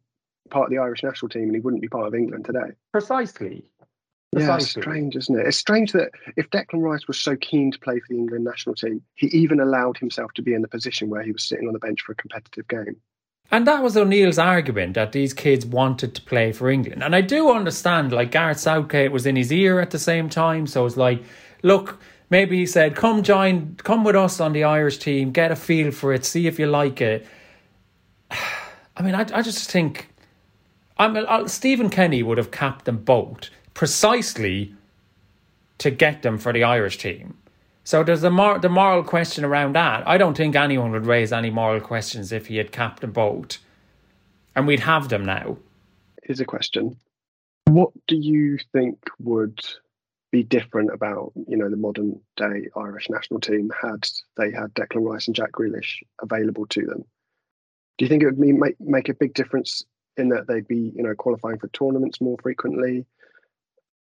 part 0.49 0.65
of 0.65 0.71
the 0.71 0.77
Irish 0.77 1.03
national 1.03 1.29
team 1.29 1.43
and 1.43 1.55
he 1.55 1.59
wouldn't 1.59 1.81
be 1.81 1.87
part 1.87 2.07
of 2.07 2.15
England 2.15 2.45
today. 2.45 2.71
Precisely. 2.91 3.63
Yeah, 4.37 4.55
it's 4.55 4.69
strange, 4.69 5.15
isn't 5.15 5.39
it? 5.39 5.47
It's 5.47 5.57
strange 5.57 5.93
that 5.93 6.11
if 6.35 6.49
Declan 6.49 6.81
Rice 6.81 7.07
was 7.07 7.17
so 7.17 7.37
keen 7.37 7.71
to 7.71 7.79
play 7.79 7.99
for 7.99 8.07
the 8.09 8.17
England 8.17 8.43
national 8.43 8.75
team, 8.75 9.01
he 9.15 9.27
even 9.27 9.61
allowed 9.61 9.97
himself 9.97 10.33
to 10.33 10.41
be 10.41 10.53
in 10.53 10.61
the 10.61 10.67
position 10.67 11.09
where 11.09 11.23
he 11.23 11.31
was 11.31 11.43
sitting 11.43 11.67
on 11.67 11.73
the 11.73 11.79
bench 11.79 12.01
for 12.01 12.11
a 12.11 12.15
competitive 12.15 12.67
game. 12.67 12.97
And 13.51 13.65
that 13.67 13.81
was 13.81 13.95
O'Neill's 13.95 14.39
argument 14.39 14.95
that 14.95 15.11
these 15.11 15.33
kids 15.33 15.65
wanted 15.65 16.15
to 16.15 16.21
play 16.21 16.51
for 16.51 16.69
England. 16.69 17.03
And 17.03 17.15
I 17.15 17.21
do 17.21 17.51
understand, 17.51 18.11
like 18.11 18.31
Gareth 18.31 18.59
Southgate 18.59 19.11
was 19.11 19.25
in 19.25 19.35
his 19.35 19.53
ear 19.53 19.79
at 19.79 19.91
the 19.91 19.99
same 19.99 20.29
time. 20.29 20.67
So 20.67 20.85
it's 20.85 20.97
like, 20.97 21.23
look, 21.61 21.99
maybe 22.29 22.57
he 22.57 22.65
said, 22.65 22.95
come 22.95 23.23
join, 23.23 23.75
come 23.77 24.03
with 24.03 24.15
us 24.15 24.39
on 24.39 24.51
the 24.51 24.63
Irish 24.63 24.97
team, 24.97 25.31
get 25.31 25.51
a 25.51 25.55
feel 25.55 25.91
for 25.91 26.11
it, 26.11 26.25
see 26.25 26.47
if 26.47 26.59
you 26.59 26.65
like 26.65 26.99
it. 27.01 27.25
I 28.97 29.01
mean, 29.01 29.13
I, 29.13 29.21
I 29.33 29.41
just 29.41 29.69
think 29.69 30.09
I 30.97 31.07
mean, 31.07 31.25
uh, 31.27 31.47
Stephen 31.47 31.89
Kenny 31.89 32.23
would 32.23 32.37
have 32.37 32.51
capped 32.51 32.85
them 32.85 32.97
both 32.97 33.49
precisely 33.73 34.73
to 35.77 35.91
get 35.91 36.21
them 36.21 36.37
for 36.37 36.53
the 36.53 36.63
Irish 36.63 36.97
team. 36.97 37.37
So 37.83 38.03
there's 38.03 38.21
the, 38.21 38.31
mor- 38.31 38.59
the 38.59 38.69
moral 38.69 39.03
question 39.03 39.45
around 39.45 39.73
that. 39.75 40.07
I 40.07 40.17
don't 40.17 40.35
think 40.35 40.55
anyone 40.55 40.91
would 40.91 41.05
raise 41.05 41.31
any 41.31 41.49
moral 41.49 41.81
questions 41.81 42.31
if 42.31 42.47
he 42.47 42.57
had 42.57 42.71
capped 42.71 43.01
them 43.01 43.11
both. 43.11 43.59
And 44.55 44.65
we'd 44.65 44.79
have 44.79 45.09
them 45.09 45.25
now. 45.25 45.57
Here's 46.23 46.39
a 46.39 46.45
question. 46.45 46.95
What 47.65 47.91
do 48.07 48.15
you 48.15 48.57
think 48.71 48.97
would 49.19 49.59
be 50.31 50.43
different 50.43 50.93
about, 50.93 51.33
you 51.47 51.57
know, 51.57 51.69
the 51.69 51.75
modern 51.75 52.19
day 52.37 52.69
Irish 52.75 53.09
national 53.09 53.41
team 53.41 53.71
had 53.81 54.07
they 54.37 54.51
had 54.51 54.73
Declan 54.73 55.07
Rice 55.07 55.27
and 55.27 55.35
Jack 55.35 55.51
Grealish 55.51 56.01
available 56.21 56.65
to 56.67 56.85
them? 56.85 57.03
Do 57.97 58.05
you 58.05 58.09
think 58.09 58.23
it 58.23 58.27
would 58.27 58.39
make, 58.39 58.79
make 58.79 59.09
a 59.09 59.13
big 59.13 59.33
difference 59.33 59.83
in 60.18 60.30
that 60.30 60.47
they'd 60.47 60.68
be, 60.68 60.91
you 60.95 61.03
know, 61.03 61.13
qualifying 61.16 61.57
for 61.57 61.68
tournaments 61.70 62.22
more 62.22 62.38
frequently. 62.41 63.05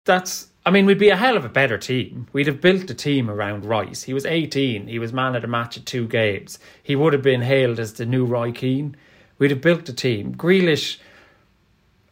That's, 0.05 0.49
I 0.67 0.71
mean, 0.71 0.87
we'd 0.87 0.99
be 0.99 1.11
a 1.11 1.17
hell 1.17 1.37
of 1.37 1.45
a 1.45 1.49
better 1.49 1.79
team. 1.79 2.27
We'd 2.33 2.49
have 2.49 2.61
built 2.61 2.91
a 2.91 2.95
team 2.95 3.31
around 3.31 3.65
Rice. 3.65 4.03
He 4.03 4.15
was 4.15 4.27
18. 4.27 4.89
He 4.89 4.99
was 4.99 5.13
man 5.13 5.37
of 5.37 5.43
the 5.43 5.49
match 5.49 5.77
at 5.77 5.87
two 5.87 6.09
games. 6.09 6.59
He 6.83 6.97
would 6.97 7.13
have 7.13 7.23
been 7.23 7.43
hailed 7.43 7.79
as 7.79 7.95
the 7.95 8.07
new 8.07 8.25
Roy 8.25 8.53
Keane. 8.53 8.97
We'd 9.39 9.51
have 9.53 9.61
built 9.61 9.89
a 9.89 9.93
team. 9.93 10.35
Grealish, 10.35 10.99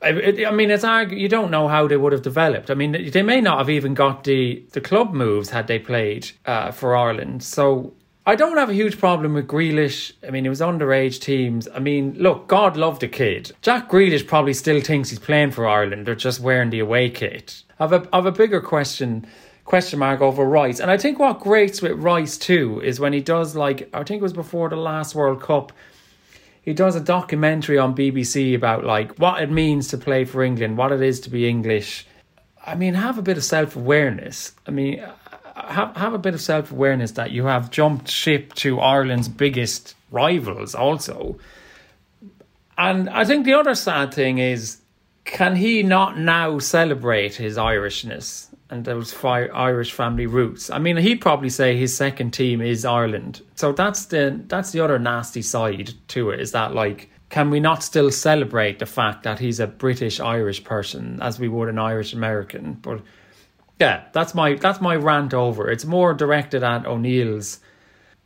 I, 0.02 0.12
mean, 0.12 0.70
it's 0.70 0.84
argu- 0.84 1.18
you 1.18 1.28
don't 1.28 1.50
know 1.50 1.68
how 1.68 1.86
they 1.86 1.96
would 1.96 2.12
have 2.12 2.22
developed. 2.22 2.70
I 2.70 2.74
mean, 2.74 3.10
they 3.10 3.22
may 3.22 3.40
not 3.40 3.58
have 3.58 3.70
even 3.70 3.94
got 3.94 4.24
the, 4.24 4.64
the 4.72 4.80
club 4.80 5.12
moves 5.12 5.50
had 5.50 5.66
they 5.66 5.78
played 5.78 6.30
uh, 6.46 6.70
for 6.70 6.96
Ireland. 6.96 7.42
So 7.42 7.92
I 8.26 8.36
don't 8.36 8.58
have 8.58 8.68
a 8.68 8.74
huge 8.74 8.98
problem 8.98 9.32
with 9.34 9.48
Grealish. 9.48 10.12
I 10.26 10.30
mean, 10.30 10.44
it 10.44 10.50
was 10.50 10.60
underage 10.60 11.20
teams. 11.20 11.66
I 11.74 11.78
mean, 11.78 12.14
look, 12.18 12.48
God 12.48 12.76
loved 12.76 13.00
the 13.00 13.08
kid. 13.08 13.52
Jack 13.62 13.88
Grealish 13.88 14.26
probably 14.26 14.52
still 14.52 14.80
thinks 14.80 15.08
he's 15.08 15.18
playing 15.18 15.52
for 15.52 15.66
Ireland. 15.66 16.06
They're 16.06 16.14
just 16.14 16.38
wearing 16.38 16.70
the 16.70 16.80
away 16.80 17.08
kit. 17.08 17.62
I've 17.78 17.92
a, 17.92 18.06
I've 18.12 18.26
a 18.26 18.32
bigger 18.32 18.60
question 18.60 19.26
question 19.64 20.00
mark 20.00 20.20
over 20.20 20.44
Rice. 20.44 20.80
And 20.80 20.90
I 20.90 20.98
think 20.98 21.18
what 21.18 21.38
grates 21.40 21.80
with 21.80 21.92
Rice 21.92 22.36
too 22.36 22.80
is 22.82 22.98
when 22.98 23.12
he 23.12 23.20
does 23.20 23.54
like 23.54 23.88
I 23.94 24.02
think 24.02 24.20
it 24.20 24.22
was 24.22 24.32
before 24.32 24.68
the 24.68 24.76
last 24.76 25.14
World 25.14 25.40
Cup. 25.40 25.72
He 26.62 26.74
does 26.74 26.96
a 26.96 27.00
documentary 27.00 27.78
on 27.78 27.94
BBC 27.94 28.54
about 28.54 28.84
like 28.84 29.18
what 29.18 29.42
it 29.42 29.50
means 29.50 29.88
to 29.88 29.98
play 29.98 30.24
for 30.24 30.42
England, 30.42 30.76
what 30.76 30.92
it 30.92 31.00
is 31.00 31.20
to 31.20 31.30
be 31.30 31.48
English. 31.48 32.06
I 32.66 32.74
mean, 32.74 32.94
have 32.94 33.16
a 33.16 33.22
bit 33.22 33.38
of 33.38 33.44
self 33.44 33.76
awareness. 33.76 34.52
I 34.66 34.72
mean, 34.72 35.02
have 35.70 35.96
have 35.96 36.14
a 36.14 36.18
bit 36.18 36.34
of 36.34 36.40
self 36.40 36.70
awareness 36.70 37.12
that 37.12 37.30
you 37.30 37.44
have 37.46 37.70
jumped 37.70 38.08
ship 38.08 38.54
to 38.54 38.80
Ireland's 38.80 39.28
biggest 39.28 39.94
rivals 40.10 40.74
also. 40.74 41.38
And 42.76 43.10
I 43.10 43.24
think 43.24 43.44
the 43.44 43.54
other 43.54 43.74
sad 43.74 44.12
thing 44.14 44.38
is 44.38 44.80
can 45.24 45.56
he 45.56 45.82
not 45.82 46.18
now 46.18 46.58
celebrate 46.58 47.34
his 47.34 47.56
Irishness 47.56 48.48
and 48.68 48.84
those 48.84 49.14
Irish 49.24 49.92
family 49.92 50.26
roots? 50.26 50.70
I 50.70 50.78
mean, 50.78 50.96
he'd 50.96 51.20
probably 51.20 51.50
say 51.50 51.76
his 51.76 51.96
second 51.96 52.32
team 52.32 52.60
is 52.60 52.84
Ireland. 52.84 53.42
So 53.54 53.72
that's 53.72 54.06
the 54.06 54.40
that's 54.46 54.72
the 54.72 54.80
other 54.80 54.98
nasty 54.98 55.42
side 55.42 55.92
to 56.08 56.30
it. 56.30 56.40
Is 56.40 56.52
that 56.52 56.74
like, 56.74 57.10
can 57.28 57.50
we 57.50 57.60
not 57.60 57.82
still 57.84 58.10
celebrate 58.10 58.78
the 58.78 58.86
fact 58.86 59.22
that 59.22 59.38
he's 59.38 59.60
a 59.60 59.66
British 59.66 60.18
Irish 60.18 60.64
person 60.64 61.18
as 61.22 61.38
we 61.38 61.48
would 61.48 61.68
an 61.68 61.78
Irish 61.78 62.12
American? 62.12 62.74
But 62.74 63.02
yeah, 63.80 64.04
that's 64.12 64.34
my 64.34 64.54
that's 64.54 64.80
my 64.80 64.94
rant 64.94 65.32
over. 65.32 65.70
It's 65.70 65.86
more 65.86 66.12
directed 66.12 66.62
at 66.62 66.86
O'Neill's 66.86 67.60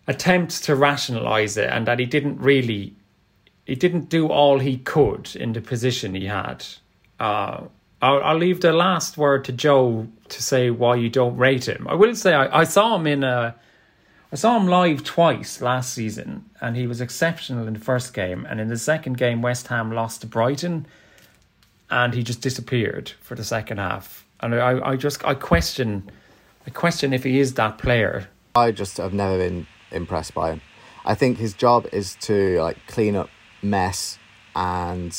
attempts 0.07 0.61
to 0.63 0.75
rationalise 0.75 1.57
it 1.57 1.71
and 1.71 1.87
that 1.87 1.99
he 1.99 2.07
didn't 2.07 2.39
really 2.39 2.95
he 3.65 3.75
didn't 3.75 4.09
do 4.11 4.29
all 4.29 4.59
he 4.59 4.77
could 4.79 5.35
in 5.37 5.53
the 5.53 5.61
position 5.61 6.15
he 6.15 6.27
had. 6.27 6.65
Uh, 7.19 7.63
I'll, 8.03 8.23
I'll 8.23 8.37
leave 8.37 8.61
the 8.61 8.73
last 8.73 9.17
word 9.17 9.45
to 9.47 9.53
Joe 9.53 10.09
to 10.29 10.43
say 10.43 10.71
why 10.71 10.97
you 10.97 11.09
don't 11.09 11.37
rate 11.37 11.67
him. 11.67 11.87
I 11.89 11.95
will 11.95 12.15
say 12.15 12.35
I, 12.35 12.61
I 12.61 12.65
saw 12.65 12.97
him 12.97 13.07
in 13.07 13.25
a, 13.25 13.55
I 14.33 14.37
saw 14.37 14.59
him 14.59 14.67
live 14.67 15.05
twice 15.05 15.63
last 15.63 15.95
season, 15.95 16.51
and 16.61 16.77
he 16.77 16.87
was 16.87 17.01
exceptional 17.01 17.67
in 17.67 17.73
the 17.73 17.81
first 17.81 18.13
game. 18.13 18.45
And 18.51 18.61
in 18.61 18.69
the 18.69 18.77
second 18.77 19.17
game, 19.17 19.41
West 19.41 19.69
Ham 19.69 19.93
lost 19.93 20.21
to 20.21 20.27
Brighton, 20.27 20.87
and 21.89 22.13
he 22.13 22.23
just 22.23 22.43
disappeared 22.43 23.13
for 23.23 23.37
the 23.37 23.45
second 23.45 23.79
half. 23.79 24.24
And 24.41 24.55
I, 24.55 24.91
I 24.91 24.97
just 24.97 25.25
I 25.25 25.35
question, 25.35 26.11
I 26.67 26.71
question 26.71 27.13
if 27.13 27.25
he 27.25 27.39
is 27.39 27.55
that 27.55 27.79
player. 27.79 28.29
I 28.55 28.73
just 28.73 28.99
have 28.99 29.13
never 29.13 29.39
been 29.39 29.67
impressed 29.91 30.35
by 30.35 30.53
him. 30.53 30.61
I 31.05 31.15
think 31.15 31.39
his 31.39 31.55
job 31.55 31.87
is 31.93 32.17
to 32.23 32.61
like 32.61 32.79
clean 32.87 33.17
up 33.17 33.29
mess 33.63 34.19
and 34.55 35.17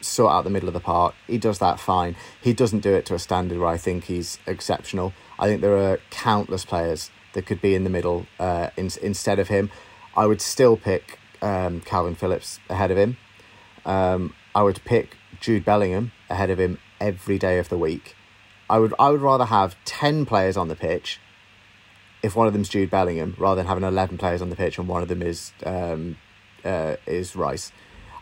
sort 0.00 0.32
out 0.32 0.44
the 0.44 0.50
middle 0.50 0.68
of 0.68 0.74
the 0.74 0.80
park. 0.80 1.14
He 1.26 1.38
does 1.38 1.58
that 1.58 1.78
fine. 1.78 2.16
He 2.40 2.52
doesn't 2.52 2.80
do 2.80 2.94
it 2.94 3.06
to 3.06 3.14
a 3.14 3.18
standard 3.18 3.58
where 3.58 3.68
I 3.68 3.76
think 3.76 4.04
he's 4.04 4.38
exceptional. 4.46 5.12
I 5.38 5.46
think 5.46 5.60
there 5.60 5.76
are 5.76 5.98
countless 6.10 6.64
players 6.64 7.10
that 7.34 7.46
could 7.46 7.60
be 7.60 7.74
in 7.74 7.84
the 7.84 7.90
middle 7.90 8.26
uh, 8.38 8.70
in, 8.76 8.90
instead 9.02 9.38
of 9.38 9.48
him. 9.48 9.70
I 10.16 10.26
would 10.26 10.40
still 10.40 10.76
pick 10.76 11.18
um, 11.42 11.80
Kalvin 11.80 12.16
Phillips 12.16 12.60
ahead 12.68 12.90
of 12.90 12.98
him. 12.98 13.16
Um, 13.84 14.34
I 14.54 14.62
would 14.62 14.80
pick 14.84 15.16
Jude 15.40 15.64
Bellingham 15.64 16.12
ahead 16.28 16.50
of 16.50 16.58
him 16.58 16.78
every 17.00 17.38
day 17.38 17.58
of 17.58 17.68
the 17.68 17.78
week. 17.78 18.16
I 18.70 18.78
would 18.78 18.94
I 18.98 19.10
would 19.10 19.20
rather 19.20 19.44
have 19.44 19.76
ten 19.84 20.24
players 20.24 20.56
on 20.56 20.68
the 20.68 20.76
pitch 20.76 21.20
if 22.22 22.36
one 22.36 22.46
of 22.46 22.52
them's 22.52 22.68
Jude 22.68 22.90
Bellingham 22.90 23.34
rather 23.36 23.56
than 23.56 23.66
having 23.66 23.84
eleven 23.84 24.16
players 24.16 24.40
on 24.40 24.48
the 24.48 24.56
pitch 24.56 24.78
and 24.78 24.86
one 24.86 25.02
of 25.02 25.08
them 25.08 25.22
is 25.22 25.52
um, 25.66 26.16
uh, 26.64 26.96
is 27.06 27.34
Rice. 27.34 27.72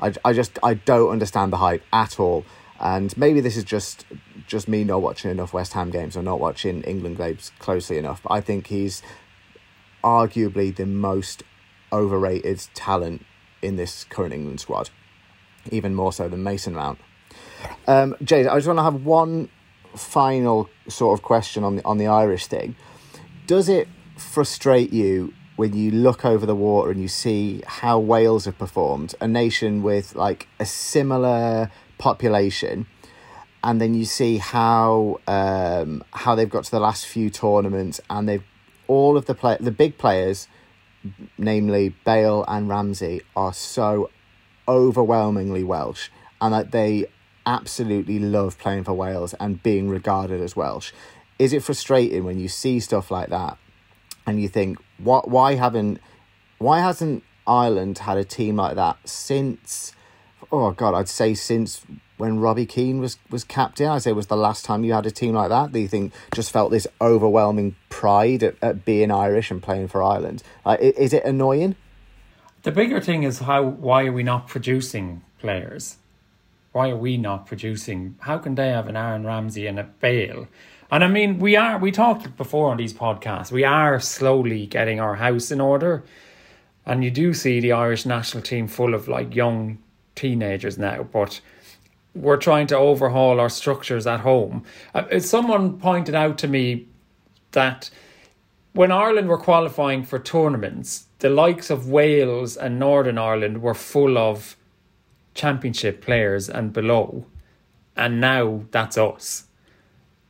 I, 0.01 0.12
I 0.24 0.32
just 0.32 0.59
I 0.62 0.74
don't 0.74 1.11
understand 1.11 1.53
the 1.53 1.59
hype 1.59 1.82
at 1.92 2.18
all. 2.18 2.44
And 2.80 3.16
maybe 3.16 3.40
this 3.40 3.57
is 3.57 3.64
just 3.64 4.07
just 4.46 4.68
me 4.68 4.84
not 4.84 5.03
watching 5.03 5.30
enough 5.30 5.53
West 5.53 5.74
Ham 5.74 5.90
games 5.90 6.16
or 6.16 6.22
not 6.22 6.40
watching 6.40 6.82
England 6.82 7.18
games 7.18 7.53
closely 7.59 7.99
enough. 7.99 8.22
But 8.22 8.32
I 8.32 8.40
think 8.40 8.68
he's 8.68 9.03
arguably 10.03 10.74
the 10.74 10.86
most 10.86 11.42
overrated 11.92 12.61
talent 12.74 13.26
in 13.61 13.76
this 13.76 14.05
current 14.05 14.32
England 14.32 14.61
squad, 14.61 14.90
even 15.70 15.94
more 15.94 16.12
so 16.12 16.28
than 16.28 16.42
Mason 16.42 16.74
Mount. 16.74 16.99
Um, 17.86 18.14
Jade, 18.22 18.46
I 18.46 18.55
just 18.57 18.68
want 18.68 18.78
to 18.78 18.84
have 18.84 19.05
one 19.05 19.51
final 19.99 20.68
sort 20.88 21.18
of 21.18 21.22
question 21.22 21.64
on 21.64 21.76
the 21.76 21.84
on 21.84 21.99
the 21.99 22.07
Irish 22.07 22.46
thing. 22.46 22.76
Does 23.46 23.68
it 23.68 23.88
frustrate 24.16 24.92
you 24.92 25.32
when 25.57 25.74
you 25.74 25.90
look 25.90 26.24
over 26.24 26.46
the 26.46 26.55
water 26.55 26.90
and 26.90 27.01
you 27.01 27.09
see 27.09 27.62
how 27.66 27.99
Wales 27.99 28.44
have 28.44 28.57
performed, 28.59 29.14
a 29.20 29.26
nation 29.26 29.82
with 29.82 30.14
like 30.14 30.46
a 30.61 30.66
similar 30.66 31.70
population, 31.99 32.86
and 33.64 33.80
then 33.80 33.92
you 33.92 34.05
see 34.05 34.38
how 34.38 35.18
um, 35.26 36.05
how 36.12 36.34
they've 36.34 36.49
got 36.49 36.64
to 36.64 36.70
the 36.70 36.80
last 36.80 37.07
few 37.07 37.28
tournaments 37.28 38.01
and 38.09 38.28
they've 38.28 38.44
all 38.86 39.16
of 39.16 39.26
the 39.26 39.34
play 39.34 39.57
the 39.59 39.72
big 39.72 39.99
players, 39.99 40.49
namely 41.36 41.94
Bale 42.05 42.44
and 42.46 42.68
Ramsey, 42.68 43.22
are 43.34 43.53
so 43.53 44.11
overwhelmingly 44.68 45.64
Welsh, 45.64 46.09
and 46.40 46.55
that 46.55 46.70
they 46.70 47.07
absolutely 47.49 48.18
love 48.18 48.59
playing 48.59 48.84
for 48.84 48.92
Wales 48.92 49.34
and 49.40 49.61
being 49.62 49.88
regarded 49.88 50.40
as 50.40 50.55
Welsh. 50.55 50.92
Is 51.38 51.53
it 51.53 51.62
frustrating 51.64 52.24
when 52.24 52.38
you 52.38 52.46
see 52.46 52.78
stuff 52.78 53.11
like 53.11 53.30
that 53.30 53.57
and 54.26 54.40
you 54.40 54.49
think, 54.49 54.78
what? 54.99 55.28
Why 55.28 55.55
haven't? 55.55 56.01
Why 56.59 56.80
hasn't 56.80 57.24
Ireland 57.46 57.99
had 57.99 58.18
a 58.18 58.24
team 58.24 58.57
like 58.57 58.76
that 58.76 58.99
since? 59.09 59.92
Oh 60.53 60.70
God, 60.72 60.94
I'd 60.94 61.09
say 61.09 61.34
since 61.34 61.82
when 62.18 62.40
Robbie 62.40 62.66
Keane 62.66 63.01
was 63.01 63.16
was 63.30 63.44
captain. 63.44 63.86
I'd 63.86 64.03
say 64.03 64.12
was 64.12 64.26
the 64.26 64.36
last 64.36 64.64
time 64.64 64.84
you 64.84 64.92
had 64.92 65.07
a 65.07 65.11
team 65.11 65.34
like 65.34 65.49
that. 65.49 65.72
Do 65.72 65.78
you 65.78 65.88
think 65.88 66.12
just 66.34 66.53
felt 66.53 66.70
this 66.70 66.86
overwhelming 67.01 67.76
pride 67.88 68.42
at, 68.42 68.57
at 68.61 68.84
being 68.84 69.11
Irish 69.11 69.51
and 69.51 69.62
playing 69.62 69.88
for 69.88 70.03
Ireland? 70.03 70.42
Like, 70.66 70.80
is 70.80 71.12
it 71.12 71.24
annoying? 71.24 71.76
The 72.64 72.72
bigger 72.72 73.01
thing 73.01 73.22
is 73.22 73.38
how 73.38 73.62
why 73.62 74.07
are 74.07 74.12
we 74.12 74.24
not 74.24 74.49
producing 74.49 75.22
players? 75.38 75.96
Why 76.79 76.91
are 76.91 76.97
we 76.97 77.16
not 77.16 77.47
producing? 77.47 78.14
How 78.20 78.39
can 78.39 78.55
they 78.55 78.68
have 78.68 78.87
an 78.87 78.97
Aaron 78.97 79.26
Ramsey 79.26 79.66
and 79.66 79.81
a 79.81 79.83
Bale? 79.83 80.47
And 80.93 81.03
I 81.03 81.09
mean, 81.09 81.41
we 81.41 81.57
are, 81.57 81.76
we 81.76 81.91
talked 81.91 82.37
before 82.37 82.70
on 82.70 82.76
these 82.76 82.95
podcasts, 82.95 83.51
we 83.51 83.64
are 83.64 83.99
slowly 83.99 84.64
getting 84.66 85.01
our 85.01 85.16
house 85.16 85.51
in 85.51 85.61
order. 85.61 86.05
And 86.87 87.03
you 87.03 87.11
do 87.11 87.35
see 87.35 87.59
the 87.59 87.72
Irish 87.72 88.07
national 88.07 88.45
team 88.45 88.68
full 88.68 88.95
of 88.95 89.09
like 89.09 89.35
young 89.35 89.79
teenagers 90.14 90.79
now, 90.79 91.03
but 91.03 91.41
we're 92.14 92.37
trying 92.37 92.68
to 92.68 92.76
overhaul 92.76 93.41
our 93.41 93.51
structures 93.51 94.07
at 94.07 94.20
home. 94.20 94.62
Uh, 94.95 95.18
someone 95.18 95.81
pointed 95.81 96.14
out 96.14 96.39
to 96.39 96.47
me 96.47 96.87
that 97.51 97.91
when 98.72 98.93
Ireland 98.93 99.26
were 99.29 99.37
qualifying 99.37 100.05
for 100.05 100.20
tournaments, 100.20 101.07
the 101.18 101.29
likes 101.29 101.70
of 101.70 101.89
Wales 101.89 102.57
and 102.57 102.79
Northern 102.79 103.18
Ireland 103.18 103.62
were 103.62 103.74
full 103.74 104.16
of 104.16 104.55
championship 105.39 106.03
players 106.03 106.51
and 106.51 106.72
below. 106.72 107.24
And 107.97 108.20
now 108.20 108.64
that's 108.70 108.99
us 108.99 109.49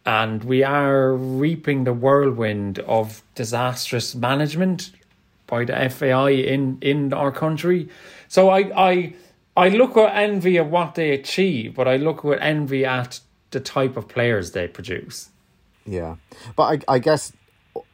and 0.09 0.43
we 0.43 0.65
are 0.65 1.13
reaping 1.15 1.85
the 1.85 1.93
whirlwind 1.93 2.79
of 2.79 3.23
disastrous 3.35 4.15
management 4.15 4.91
by 5.47 5.67
the 5.67 5.91
FAI 5.91 6.31
in 6.31 6.79
in 6.81 7.13
our 7.13 7.31
country. 7.31 7.91
So 8.27 8.49
I 8.49 8.61
I 8.75 9.15
I 9.55 9.69
look 9.69 9.97
with 9.97 10.11
envy 10.11 10.57
at 10.57 10.71
what 10.71 10.95
they 10.95 11.11
achieve, 11.11 11.75
but 11.75 11.87
I 11.87 11.97
look 11.97 12.25
with 12.25 12.39
envy 12.41 12.87
at 12.87 13.21
the 13.51 13.61
type 13.61 13.99
of 13.99 14.09
players 14.09 14.53
they 14.53 14.67
produce. 14.67 15.29
Yeah, 15.85 16.17
but 16.57 16.87
I 16.89 16.95
I 16.95 16.99
guess 17.01 17.35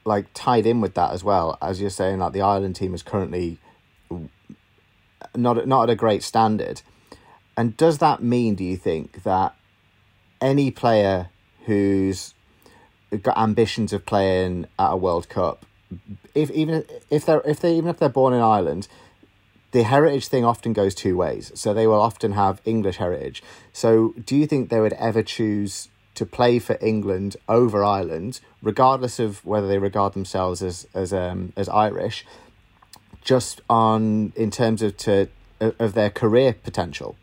like 0.05 0.27
tied 0.35 0.67
in 0.67 0.81
with 0.81 0.95
that 0.95 1.11
as 1.11 1.25
well 1.25 1.59
as 1.61 1.81
you're 1.81 1.91
saying 1.91 2.19
that 2.19 2.27
like 2.27 2.33
the 2.33 2.43
Ireland 2.43 2.77
team 2.77 2.95
is 2.95 3.03
currently 3.03 3.59
not 5.35 5.67
not 5.67 5.83
at 5.85 5.91
a 5.91 5.97
great 5.97 6.23
standard, 6.23 6.83
and 7.57 7.77
does 7.77 7.99
that 7.99 8.23
mean 8.23 8.55
do 8.55 8.65
you 8.65 8.77
think 8.77 9.23
that 9.23 9.55
any 10.41 10.71
player 10.71 11.29
who's 11.67 12.35
got 13.23 13.39
ambitions 13.39 13.93
of 13.93 14.05
playing 14.05 14.67
at 14.79 14.93
a 14.93 14.97
World 14.97 15.29
Cup, 15.29 15.65
if 16.35 16.51
even 16.51 16.85
if 17.11 17.25
they're 17.25 17.43
if 17.45 17.61
they 17.61 17.77
even 17.77 17.89
if 17.91 17.99
they're 17.99 18.09
born 18.09 18.35
in 18.35 18.41
Ireland, 18.41 18.89
the 19.73 19.83
heritage 19.85 20.29
thing 20.29 20.45
often 20.45 20.73
goes 20.73 20.95
two 20.95 21.17
ways. 21.17 21.53
So 21.55 21.73
they 21.73 21.87
will 21.87 22.01
often 22.01 22.33
have 22.33 22.61
English 22.65 22.97
heritage. 22.97 23.43
So 23.73 24.15
do 24.25 24.37
you 24.37 24.47
think 24.47 24.69
they 24.69 24.81
would 24.81 24.93
ever 24.95 25.23
choose 25.23 25.89
to 26.15 26.25
play 26.25 26.59
for 26.61 26.79
England 26.81 27.37
over 27.49 27.85
Ireland, 27.85 28.41
regardless 28.63 29.19
of 29.19 29.45
whether 29.45 29.67
they 29.67 29.79
regard 29.79 30.15
themselves 30.15 30.63
as 30.63 30.87
as 30.95 31.13
um 31.13 31.53
as 31.57 31.69
Irish, 31.69 32.27
just 33.23 33.61
on 33.71 34.33
in 34.37 34.51
terms 34.51 34.83
of 34.83 34.97
to 34.99 35.29
of 35.61 35.95
their 35.95 36.11
career 36.11 36.53
potential? 36.53 37.17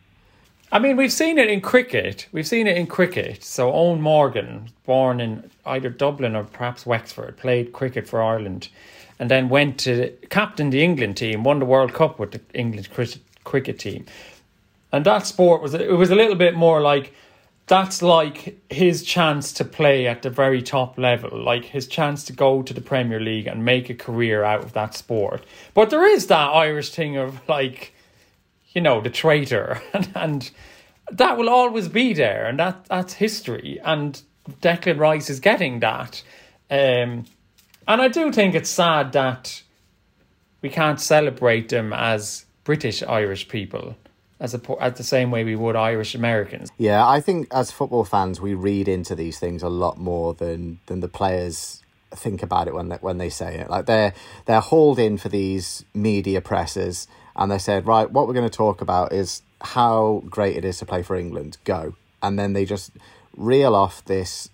I 0.73 0.79
mean, 0.79 0.95
we've 0.95 1.11
seen 1.11 1.37
it 1.37 1.49
in 1.49 1.59
cricket. 1.59 2.27
We've 2.31 2.47
seen 2.47 2.65
it 2.65 2.77
in 2.77 2.87
cricket. 2.87 3.43
So 3.43 3.71
Eoin 3.71 3.99
Morgan, 3.99 4.69
born 4.85 5.19
in 5.19 5.49
either 5.65 5.89
Dublin 5.89 6.35
or 6.35 6.45
perhaps 6.45 6.85
Wexford, 6.85 7.35
played 7.35 7.73
cricket 7.73 8.07
for 8.07 8.21
Ireland, 8.21 8.69
and 9.19 9.29
then 9.29 9.49
went 9.49 9.77
to 9.81 10.11
captain 10.29 10.69
the 10.69 10.81
England 10.81 11.17
team, 11.17 11.43
won 11.43 11.59
the 11.59 11.65
World 11.65 11.93
Cup 11.93 12.19
with 12.19 12.31
the 12.31 12.41
England 12.53 12.89
cricket 13.43 13.79
team. 13.79 14.05
And 14.93 15.05
that 15.05 15.27
sport 15.27 15.61
was 15.61 15.73
it 15.73 15.91
was 15.91 16.09
a 16.09 16.15
little 16.15 16.35
bit 16.35 16.55
more 16.55 16.79
like 16.81 17.13
that's 17.67 18.01
like 18.01 18.57
his 18.69 19.03
chance 19.03 19.53
to 19.53 19.65
play 19.65 20.07
at 20.07 20.21
the 20.21 20.29
very 20.29 20.61
top 20.61 20.97
level, 20.97 21.37
like 21.37 21.65
his 21.65 21.87
chance 21.87 22.23
to 22.25 22.33
go 22.33 22.61
to 22.61 22.73
the 22.73 22.81
Premier 22.81 23.19
League 23.19 23.47
and 23.47 23.63
make 23.63 23.89
a 23.89 23.93
career 23.93 24.43
out 24.43 24.63
of 24.63 24.73
that 24.73 24.93
sport. 24.93 25.45
But 25.73 25.89
there 25.89 26.05
is 26.05 26.27
that 26.27 26.49
Irish 26.49 26.91
thing 26.91 27.17
of 27.17 27.39
like 27.47 27.93
you 28.73 28.81
know, 28.81 29.01
the 29.01 29.09
traitor, 29.09 29.81
and, 29.93 30.09
and 30.15 30.51
that 31.11 31.37
will 31.37 31.49
always 31.49 31.87
be 31.87 32.13
there, 32.13 32.45
and 32.47 32.59
that 32.59 32.85
that's 32.85 33.13
history. 33.13 33.79
And 33.83 34.21
Declan 34.61 34.99
Rice 34.99 35.29
is 35.29 35.39
getting 35.39 35.79
that, 35.81 36.23
um, 36.69 37.25
and 37.87 38.01
I 38.01 38.07
do 38.07 38.31
think 38.31 38.55
it's 38.55 38.69
sad 38.69 39.11
that 39.13 39.63
we 40.61 40.69
can't 40.69 41.01
celebrate 41.01 41.69
them 41.69 41.93
as 41.93 42.45
British 42.63 43.03
Irish 43.03 43.47
people. 43.47 43.95
as 44.39 44.55
a 44.55 44.61
as 44.81 44.93
the 44.95 45.03
same 45.03 45.29
way 45.31 45.43
we 45.43 45.55
would 45.55 45.75
Irish 45.75 46.15
Americans. 46.15 46.69
Yeah, 46.77 47.07
I 47.07 47.21
think 47.21 47.47
as 47.51 47.71
football 47.71 48.03
fans, 48.03 48.41
we 48.41 48.53
read 48.55 48.87
into 48.87 49.15
these 49.15 49.39
things 49.39 49.63
a 49.63 49.69
lot 49.69 49.97
more 49.97 50.33
than 50.33 50.79
than 50.87 50.99
the 50.99 51.07
players 51.07 51.81
think 52.13 52.43
about 52.43 52.67
it 52.67 52.73
when 52.73 52.89
they, 52.89 52.97
when 52.97 53.17
they 53.17 53.29
say 53.29 53.59
it. 53.59 53.69
Like 53.69 53.85
they're 53.85 54.13
they're 54.45 54.59
hauled 54.59 54.99
in 54.99 55.17
for 55.17 55.29
these 55.29 55.85
media 55.93 56.41
presses, 56.41 57.07
and 57.35 57.51
they 57.51 57.57
said, 57.57 57.85
right, 57.85 58.09
what 58.09 58.27
we're 58.27 58.33
going 58.33 58.49
to 58.49 58.55
talk 58.55 58.81
about 58.81 59.13
is 59.13 59.41
how 59.61 60.23
great 60.29 60.57
it 60.57 60.65
is 60.65 60.79
to 60.79 60.85
play 60.85 61.03
for 61.03 61.15
England. 61.15 61.57
Go, 61.63 61.95
and 62.21 62.37
then 62.37 62.53
they 62.53 62.65
just 62.65 62.91
reel 63.35 63.75
off 63.75 64.03
this 64.05 64.49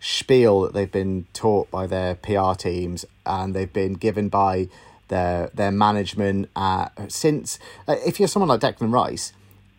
spiel 0.00 0.60
that 0.60 0.74
they've 0.74 0.92
been 0.92 1.26
taught 1.32 1.70
by 1.70 1.86
their 1.86 2.14
PR 2.14 2.52
teams 2.52 3.06
and 3.24 3.54
they've 3.54 3.72
been 3.72 3.94
given 3.94 4.28
by 4.28 4.68
their 5.08 5.50
their 5.54 5.70
management 5.70 6.50
uh, 6.54 6.88
since 7.08 7.58
uh, 7.88 7.96
if 8.06 8.18
you're 8.18 8.28
someone 8.28 8.48
like 8.48 8.60
Declan 8.60 8.92
Rice 8.92 9.32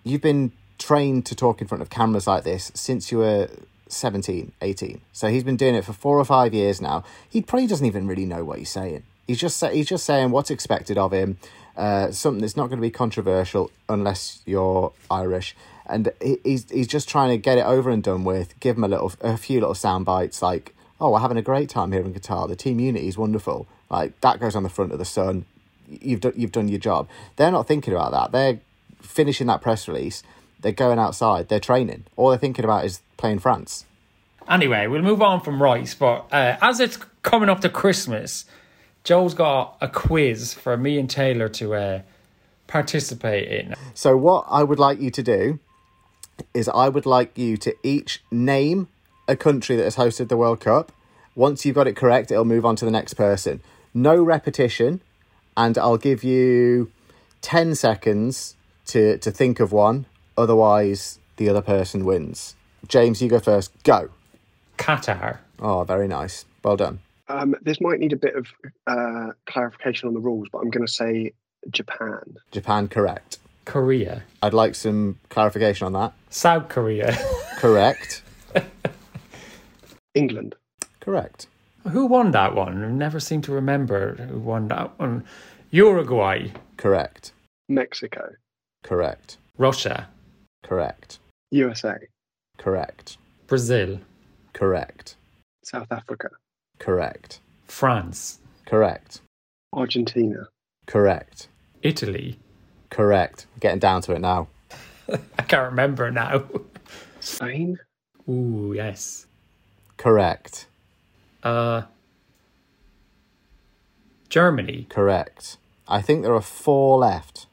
you've 0.03 0.21
been 0.21 0.51
trained 0.79 1.27
to 1.27 1.35
talk 1.35 1.61
in 1.61 1.67
front 1.67 1.81
of 1.83 1.91
cameras 1.91 2.25
like 2.25 2.43
this 2.43 2.71
since 2.73 3.11
you 3.11 3.19
were 3.19 3.49
17 3.87 4.51
18 4.61 5.01
so 5.13 5.27
he's 5.29 5.43
been 5.43 5.57
doing 5.57 5.75
it 5.75 5.85
for 5.85 5.93
4 5.93 6.17
or 6.17 6.25
5 6.25 6.53
years 6.55 6.81
now. 6.81 7.03
He 7.29 7.41
probably 7.41 7.67
doesn't 7.67 7.85
even 7.85 8.07
really 8.07 8.25
know 8.25 8.43
what 8.43 8.57
he's 8.57 8.69
saying. 8.69 9.03
He's 9.27 9.39
just 9.39 9.63
he's 9.63 9.87
just 9.87 10.05
saying 10.05 10.31
what's 10.31 10.49
expected 10.49 10.97
of 10.97 11.13
him 11.13 11.37
uh, 11.77 12.11
something 12.11 12.41
that's 12.41 12.57
not 12.57 12.67
going 12.67 12.77
to 12.77 12.81
be 12.81 12.91
controversial 12.91 13.71
unless 13.89 14.41
you're 14.45 14.93
Irish 15.09 15.55
and 15.87 16.11
he's 16.43 16.69
he's 16.69 16.87
just 16.87 17.07
trying 17.07 17.29
to 17.29 17.37
get 17.37 17.57
it 17.57 17.65
over 17.65 17.89
and 17.89 18.03
done 18.03 18.23
with. 18.23 18.59
Give 18.59 18.77
him 18.77 18.83
a 18.83 18.87
little, 18.87 19.11
a 19.21 19.37
few 19.37 19.59
little 19.59 19.75
sound 19.75 20.05
bites 20.05 20.41
like, 20.41 20.75
"Oh, 20.99 21.11
we're 21.11 21.19
having 21.19 21.37
a 21.37 21.41
great 21.41 21.69
time 21.69 21.91
here 21.91 22.01
in 22.01 22.13
Qatar. 22.13 22.47
The 22.47 22.55
team 22.55 22.79
unity 22.79 23.07
is 23.07 23.17
wonderful." 23.17 23.67
Like 23.89 24.19
that 24.21 24.39
goes 24.39 24.55
on 24.55 24.63
the 24.63 24.69
front 24.69 24.91
of 24.91 24.99
the 24.99 25.05
Sun. 25.05 25.45
You've 25.87 26.21
done 26.21 26.33
you've 26.35 26.51
done 26.51 26.67
your 26.67 26.79
job. 26.79 27.07
They're 27.35 27.51
not 27.51 27.67
thinking 27.67 27.93
about 27.93 28.11
that. 28.11 28.31
They're 28.31 28.59
finishing 29.01 29.47
that 29.47 29.61
press 29.61 29.87
release. 29.87 30.23
They're 30.59 30.71
going 30.71 30.97
outside. 30.97 31.49
They're 31.49 31.59
training. 31.59 32.05
All 32.15 32.29
they're 32.29 32.39
thinking 32.39 32.65
about 32.65 32.85
is 32.85 33.01
playing 33.17 33.39
France. 33.39 33.85
Anyway, 34.49 34.87
we'll 34.87 35.01
move 35.01 35.21
on 35.21 35.41
from 35.41 35.61
Rice, 35.61 35.95
but 35.95 36.27
uh, 36.31 36.57
as 36.61 36.79
it's 36.79 36.97
coming 37.23 37.49
up 37.49 37.61
to 37.61 37.69
Christmas, 37.69 38.45
Joe's 39.05 39.35
got 39.35 39.77
a 39.81 39.87
quiz 39.87 40.55
for 40.55 40.75
me 40.75 40.97
and 40.97 41.07
Taylor 41.07 41.47
to 41.49 41.75
uh, 41.75 42.01
participate 42.65 43.47
in. 43.47 43.75
So, 43.93 44.17
what 44.17 44.45
I 44.49 44.63
would 44.63 44.79
like 44.79 44.99
you 44.99 45.11
to 45.11 45.23
do 45.23 45.59
is 46.55 46.67
I 46.67 46.89
would 46.89 47.05
like 47.05 47.37
you 47.37 47.55
to 47.57 47.75
each 47.83 48.23
name 48.31 48.87
a 49.27 49.35
country 49.35 49.75
that 49.75 49.83
has 49.83 49.95
hosted 49.95 50.29
the 50.29 50.37
World 50.37 50.59
Cup. 50.59 50.91
Once 51.35 51.65
you've 51.65 51.75
got 51.75 51.87
it 51.87 51.95
correct, 51.95 52.31
it'll 52.31 52.45
move 52.45 52.65
on 52.65 52.75
to 52.77 52.85
the 52.85 52.91
next 52.91 53.13
person. 53.13 53.61
No 53.93 54.21
repetition, 54.21 55.01
and 55.55 55.77
I'll 55.77 55.97
give 55.97 56.23
you 56.23 56.91
10 57.41 57.75
seconds 57.75 58.55
to, 58.87 59.19
to 59.19 59.31
think 59.31 59.59
of 59.59 59.71
one. 59.71 60.07
Otherwise, 60.35 61.19
the 61.37 61.47
other 61.47 61.61
person 61.61 62.05
wins. 62.05 62.55
James, 62.87 63.21
you 63.21 63.29
go 63.29 63.39
first. 63.39 63.71
Go. 63.83 64.09
Qatar. 64.77 65.37
Oh, 65.59 65.83
very 65.83 66.07
nice. 66.07 66.45
Well 66.63 66.75
done. 66.75 66.99
Um, 67.27 67.55
this 67.61 67.81
might 67.81 67.99
need 67.99 68.13
a 68.13 68.17
bit 68.17 68.35
of 68.35 68.47
uh, 68.87 69.31
clarification 69.47 70.07
on 70.07 70.13
the 70.13 70.19
rules, 70.19 70.47
but 70.51 70.59
I'm 70.59 70.69
going 70.69 70.85
to 70.85 70.91
say 70.91 71.33
Japan. 71.71 72.35
Japan, 72.51 72.87
correct. 72.87 73.39
Korea. 73.65 74.23
I'd 74.43 74.53
like 74.53 74.75
some 74.75 75.19
clarification 75.29 75.87
on 75.87 75.93
that. 75.93 76.13
South 76.29 76.69
Korea. 76.69 77.17
Correct. 77.57 78.21
England. 80.13 80.55
Correct. 80.99 81.47
Who 81.89 82.05
won 82.05 82.31
that 82.31 82.55
one? 82.55 82.83
I 82.83 82.87
never 82.89 83.19
seem 83.19 83.41
to 83.43 83.51
remember 83.51 84.15
who 84.15 84.39
won 84.39 84.67
that 84.69 84.97
one. 84.99 85.23
Uruguay. 85.71 86.49
Correct. 86.77 87.31
Mexico. 87.67 88.29
Correct. 88.83 89.37
Russia. 89.57 90.07
Correct. 90.63 91.19
USA. 91.51 91.95
Correct. 92.57 93.17
Brazil. 93.47 93.99
Correct. 94.53 95.15
South 95.63 95.91
Africa. 95.91 96.29
Correct. 96.79 97.39
France. 97.67 98.39
Correct. 98.65 99.21
Argentina. 99.73 100.47
Correct. 100.85 101.47
Italy. 101.81 102.39
Correct. 102.89 103.45
Getting 103.59 103.79
down 103.79 104.01
to 104.03 104.13
it 104.13 104.21
now. 104.21 104.47
I 105.11 105.43
can't 105.43 105.69
remember 105.69 106.11
now. 106.11 106.45
Spain. 107.19 107.77
Ooh, 108.29 108.73
yes. 108.75 109.27
Correct. 109.97 110.67
Uh, 111.43 111.83
Germany. 114.29 114.87
Correct. 114.89 115.57
I 115.87 116.01
think 116.01 116.23
there 116.23 116.33
are 116.33 116.41
four 116.41 116.99
left. 116.99 117.47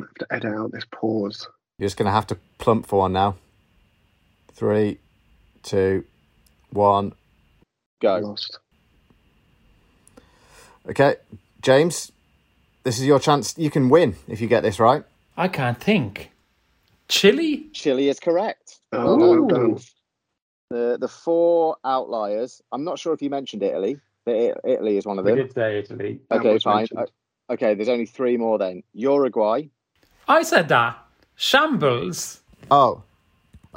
I 0.00 0.04
have 0.04 0.14
to 0.14 0.26
edit 0.30 0.54
out 0.58 0.72
this 0.72 0.84
pause. 0.90 1.46
You're 1.78 1.86
just 1.86 1.96
going 1.96 2.06
to 2.06 2.12
have 2.12 2.26
to 2.28 2.38
plump 2.58 2.86
for 2.86 3.00
one 3.00 3.12
now. 3.12 3.36
Three, 4.52 4.98
two, 5.62 6.04
one, 6.70 7.12
go. 8.00 8.18
Lost. 8.18 8.58
Okay, 10.88 11.16
James, 11.60 12.12
this 12.84 12.98
is 12.98 13.06
your 13.06 13.18
chance. 13.18 13.56
You 13.58 13.70
can 13.70 13.88
win 13.88 14.16
if 14.26 14.40
you 14.40 14.46
get 14.48 14.62
this 14.62 14.80
right. 14.80 15.04
I 15.36 15.48
can't 15.48 15.80
think. 15.80 16.30
Chile? 17.08 17.68
Chile 17.72 18.08
is 18.08 18.20
correct. 18.20 18.80
Oh, 18.92 19.16
well 19.16 19.46
done. 19.46 19.78
The 20.70 20.98
the 20.98 21.08
four 21.08 21.76
outliers. 21.84 22.62
I'm 22.72 22.84
not 22.84 22.98
sure 22.98 23.12
if 23.12 23.22
you 23.22 23.30
mentioned 23.30 23.62
Italy. 23.62 24.00
But 24.24 24.60
Italy 24.64 24.98
is 24.98 25.06
one 25.06 25.18
of 25.18 25.24
them. 25.24 25.36
We 25.36 25.42
did 25.42 25.54
say 25.54 25.78
Italy. 25.78 26.20
Okay, 26.30 26.58
fine. 26.58 26.86
Okay, 27.48 27.72
there's 27.72 27.88
only 27.88 28.04
three 28.04 28.36
more 28.36 28.58
then. 28.58 28.82
Uruguay. 28.92 29.62
I 30.28 30.42
said 30.42 30.68
that. 30.68 30.98
Shambles. 31.36 32.40
Oh. 32.70 33.02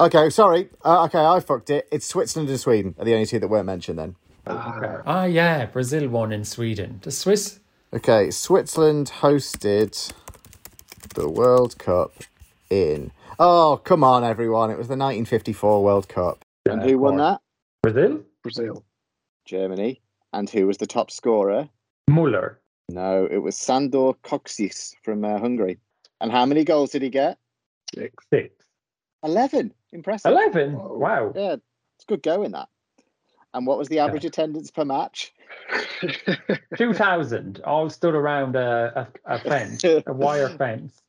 Okay, 0.01 0.31
sorry. 0.31 0.67
Uh, 0.83 1.03
okay, 1.03 1.23
I 1.23 1.39
fucked 1.39 1.69
it. 1.69 1.87
It's 1.91 2.07
Switzerland 2.07 2.49
and 2.49 2.59
Sweden 2.59 2.95
are 2.97 3.05
the 3.05 3.13
only 3.13 3.27
two 3.27 3.37
that 3.37 3.47
weren't 3.47 3.67
mentioned 3.67 3.99
then. 3.99 4.15
Okay. 4.47 4.95
Ah, 5.05 5.25
yeah. 5.25 5.67
Brazil 5.67 6.09
won 6.09 6.31
in 6.31 6.43
Sweden. 6.43 6.99
The 7.03 7.11
Swiss. 7.11 7.59
Okay, 7.93 8.31
Switzerland 8.31 9.11
hosted 9.19 10.11
the 11.13 11.29
World 11.29 11.77
Cup 11.77 12.13
in. 12.71 13.11
Oh, 13.37 13.79
come 13.83 14.03
on, 14.03 14.23
everyone. 14.23 14.71
It 14.71 14.77
was 14.79 14.87
the 14.87 14.97
1954 14.97 15.83
World 15.83 16.09
Cup. 16.09 16.45
And 16.65 16.81
who 16.81 16.97
won 16.97 17.17
that? 17.17 17.39
Brazil? 17.83 18.23
Brazil. 18.41 18.83
Germany. 19.45 20.01
And 20.33 20.49
who 20.49 20.65
was 20.65 20.77
the 20.77 20.87
top 20.87 21.11
scorer? 21.11 21.69
Muller. 22.09 22.59
No, 22.89 23.27
it 23.29 23.37
was 23.37 23.55
Sandor 23.55 24.13
Kocsis 24.23 24.95
from 25.03 25.23
uh, 25.23 25.37
Hungary. 25.37 25.77
And 26.19 26.31
how 26.31 26.47
many 26.47 26.63
goals 26.63 26.89
did 26.89 27.03
he 27.03 27.09
get? 27.09 27.37
Six. 27.93 28.25
Six. 28.33 28.65
11. 29.23 29.71
Impressive. 29.93 30.31
11? 30.31 30.73
Wow. 30.77 31.33
Yeah, 31.35 31.53
it's 31.53 32.05
good 32.07 32.23
going, 32.23 32.51
that. 32.51 32.69
And 33.53 33.67
what 33.67 33.77
was 33.77 33.89
the 33.89 33.99
average 33.99 34.23
yeah. 34.23 34.29
attendance 34.29 34.71
per 34.71 34.85
match? 34.85 35.33
2,000. 36.77 37.61
All 37.65 37.89
stood 37.89 38.15
around 38.15 38.55
a, 38.55 39.09
a, 39.25 39.35
a 39.35 39.39
fence, 39.39 39.83
a 39.83 40.03
wire 40.07 40.49
fence. 40.49 41.01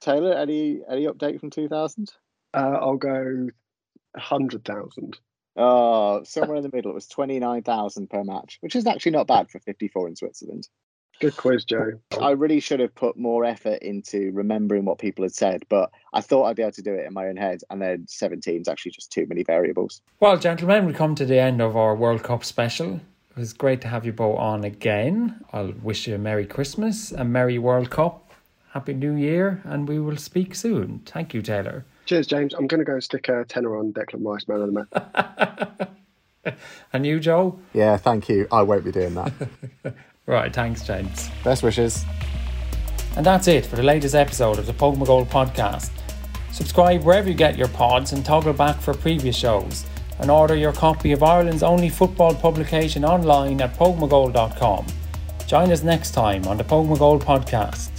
Taylor, 0.00 0.32
any 0.34 0.80
any 0.88 1.06
update 1.06 1.40
from 1.40 1.50
2000? 1.50 2.12
Uh, 2.54 2.78
I'll 2.80 2.96
go 2.96 3.48
100,000. 4.12 5.18
Oh, 5.56 6.22
somewhere 6.24 6.56
in 6.56 6.62
the 6.62 6.70
middle. 6.72 6.90
It 6.90 6.94
was 6.94 7.08
29,000 7.08 8.10
per 8.10 8.24
match, 8.24 8.58
which 8.60 8.76
is 8.76 8.86
actually 8.86 9.12
not 9.12 9.26
bad 9.26 9.50
for 9.50 9.58
54 9.58 10.08
in 10.08 10.16
Switzerland. 10.16 10.68
Good 11.20 11.36
quiz, 11.36 11.64
Joe. 11.64 11.92
I 12.20 12.30
really 12.32 12.60
should 12.60 12.80
have 12.80 12.94
put 12.94 13.16
more 13.16 13.44
effort 13.44 13.82
into 13.82 14.30
remembering 14.32 14.84
what 14.84 14.98
people 14.98 15.24
had 15.24 15.34
said, 15.34 15.64
but 15.68 15.90
I 16.12 16.20
thought 16.20 16.44
I'd 16.44 16.56
be 16.56 16.62
able 16.62 16.72
to 16.72 16.82
do 16.82 16.94
it 16.94 17.06
in 17.06 17.14
my 17.14 17.28
own 17.28 17.36
head. 17.36 17.62
And 17.70 17.80
then 17.80 18.06
17 18.06 18.60
is 18.60 18.68
actually 18.68 18.92
just 18.92 19.10
too 19.10 19.26
many 19.26 19.42
variables. 19.42 20.02
Well, 20.20 20.36
gentlemen, 20.36 20.84
we 20.84 20.92
come 20.92 21.14
to 21.14 21.24
the 21.24 21.38
end 21.38 21.62
of 21.62 21.76
our 21.76 21.94
World 21.94 22.22
Cup 22.22 22.44
special. 22.44 23.00
It 23.30 23.40
was 23.40 23.52
great 23.52 23.80
to 23.82 23.88
have 23.88 24.04
you 24.04 24.12
both 24.12 24.38
on 24.38 24.64
again. 24.64 25.44
I'll 25.52 25.72
wish 25.82 26.06
you 26.06 26.14
a 26.14 26.18
Merry 26.18 26.46
Christmas, 26.46 27.12
a 27.12 27.24
Merry 27.24 27.58
World 27.58 27.90
Cup, 27.90 28.32
Happy 28.72 28.94
New 28.94 29.14
Year, 29.14 29.62
and 29.64 29.88
we 29.88 29.98
will 29.98 30.16
speak 30.16 30.54
soon. 30.54 31.02
Thank 31.06 31.32
you, 31.32 31.40
Taylor. 31.40 31.84
Cheers, 32.06 32.26
James. 32.26 32.54
I'm 32.54 32.66
going 32.66 32.78
to 32.78 32.84
go 32.84 33.00
stick 33.00 33.28
a 33.28 33.44
tenner 33.44 33.76
on 33.76 33.92
Declan 33.92 34.24
Rice, 34.24 34.46
man 34.48 34.60
of 34.60 34.72
the 34.72 35.88
match. 36.44 36.56
and 36.92 37.06
you, 37.06 37.20
Joe? 37.20 37.58
Yeah, 37.72 37.96
thank 37.96 38.28
you. 38.28 38.46
I 38.52 38.62
won't 38.62 38.84
be 38.84 38.92
doing 38.92 39.14
that. 39.14 39.32
right, 40.34 40.52
thanks, 40.52 40.82
James. 40.84 41.30
Best 41.44 41.62
wishes. 41.62 42.04
And 43.16 43.24
that's 43.24 43.48
it 43.48 43.64
for 43.64 43.76
the 43.76 43.82
latest 43.82 44.14
episode 44.14 44.58
of 44.58 44.66
the 44.66 44.74
Póg 44.74 44.98
Mo 44.98 45.06
Goal 45.06 45.24
podcast. 45.24 45.90
Subscribe 46.52 47.02
wherever 47.02 47.28
you 47.28 47.34
get 47.34 47.56
your 47.56 47.68
pods 47.68 48.12
and 48.12 48.24
toggle 48.24 48.52
back 48.52 48.80
for 48.80 48.92
previous 48.92 49.36
shows. 49.36 49.86
And 50.18 50.30
order 50.30 50.54
your 50.54 50.72
copy 50.72 51.12
of 51.12 51.22
Ireland's 51.22 51.62
only 51.62 51.88
football 51.88 52.34
publication 52.34 53.04
online 53.04 53.60
at 53.60 53.76
pogmogoal.com. 53.76 54.86
Join 55.46 55.70
us 55.70 55.82
next 55.82 56.12
time 56.12 56.46
on 56.46 56.56
the 56.56 56.64
Póg 56.64 56.88
Mo 56.88 56.96
Goal 56.96 57.20
podcast. 57.20 57.95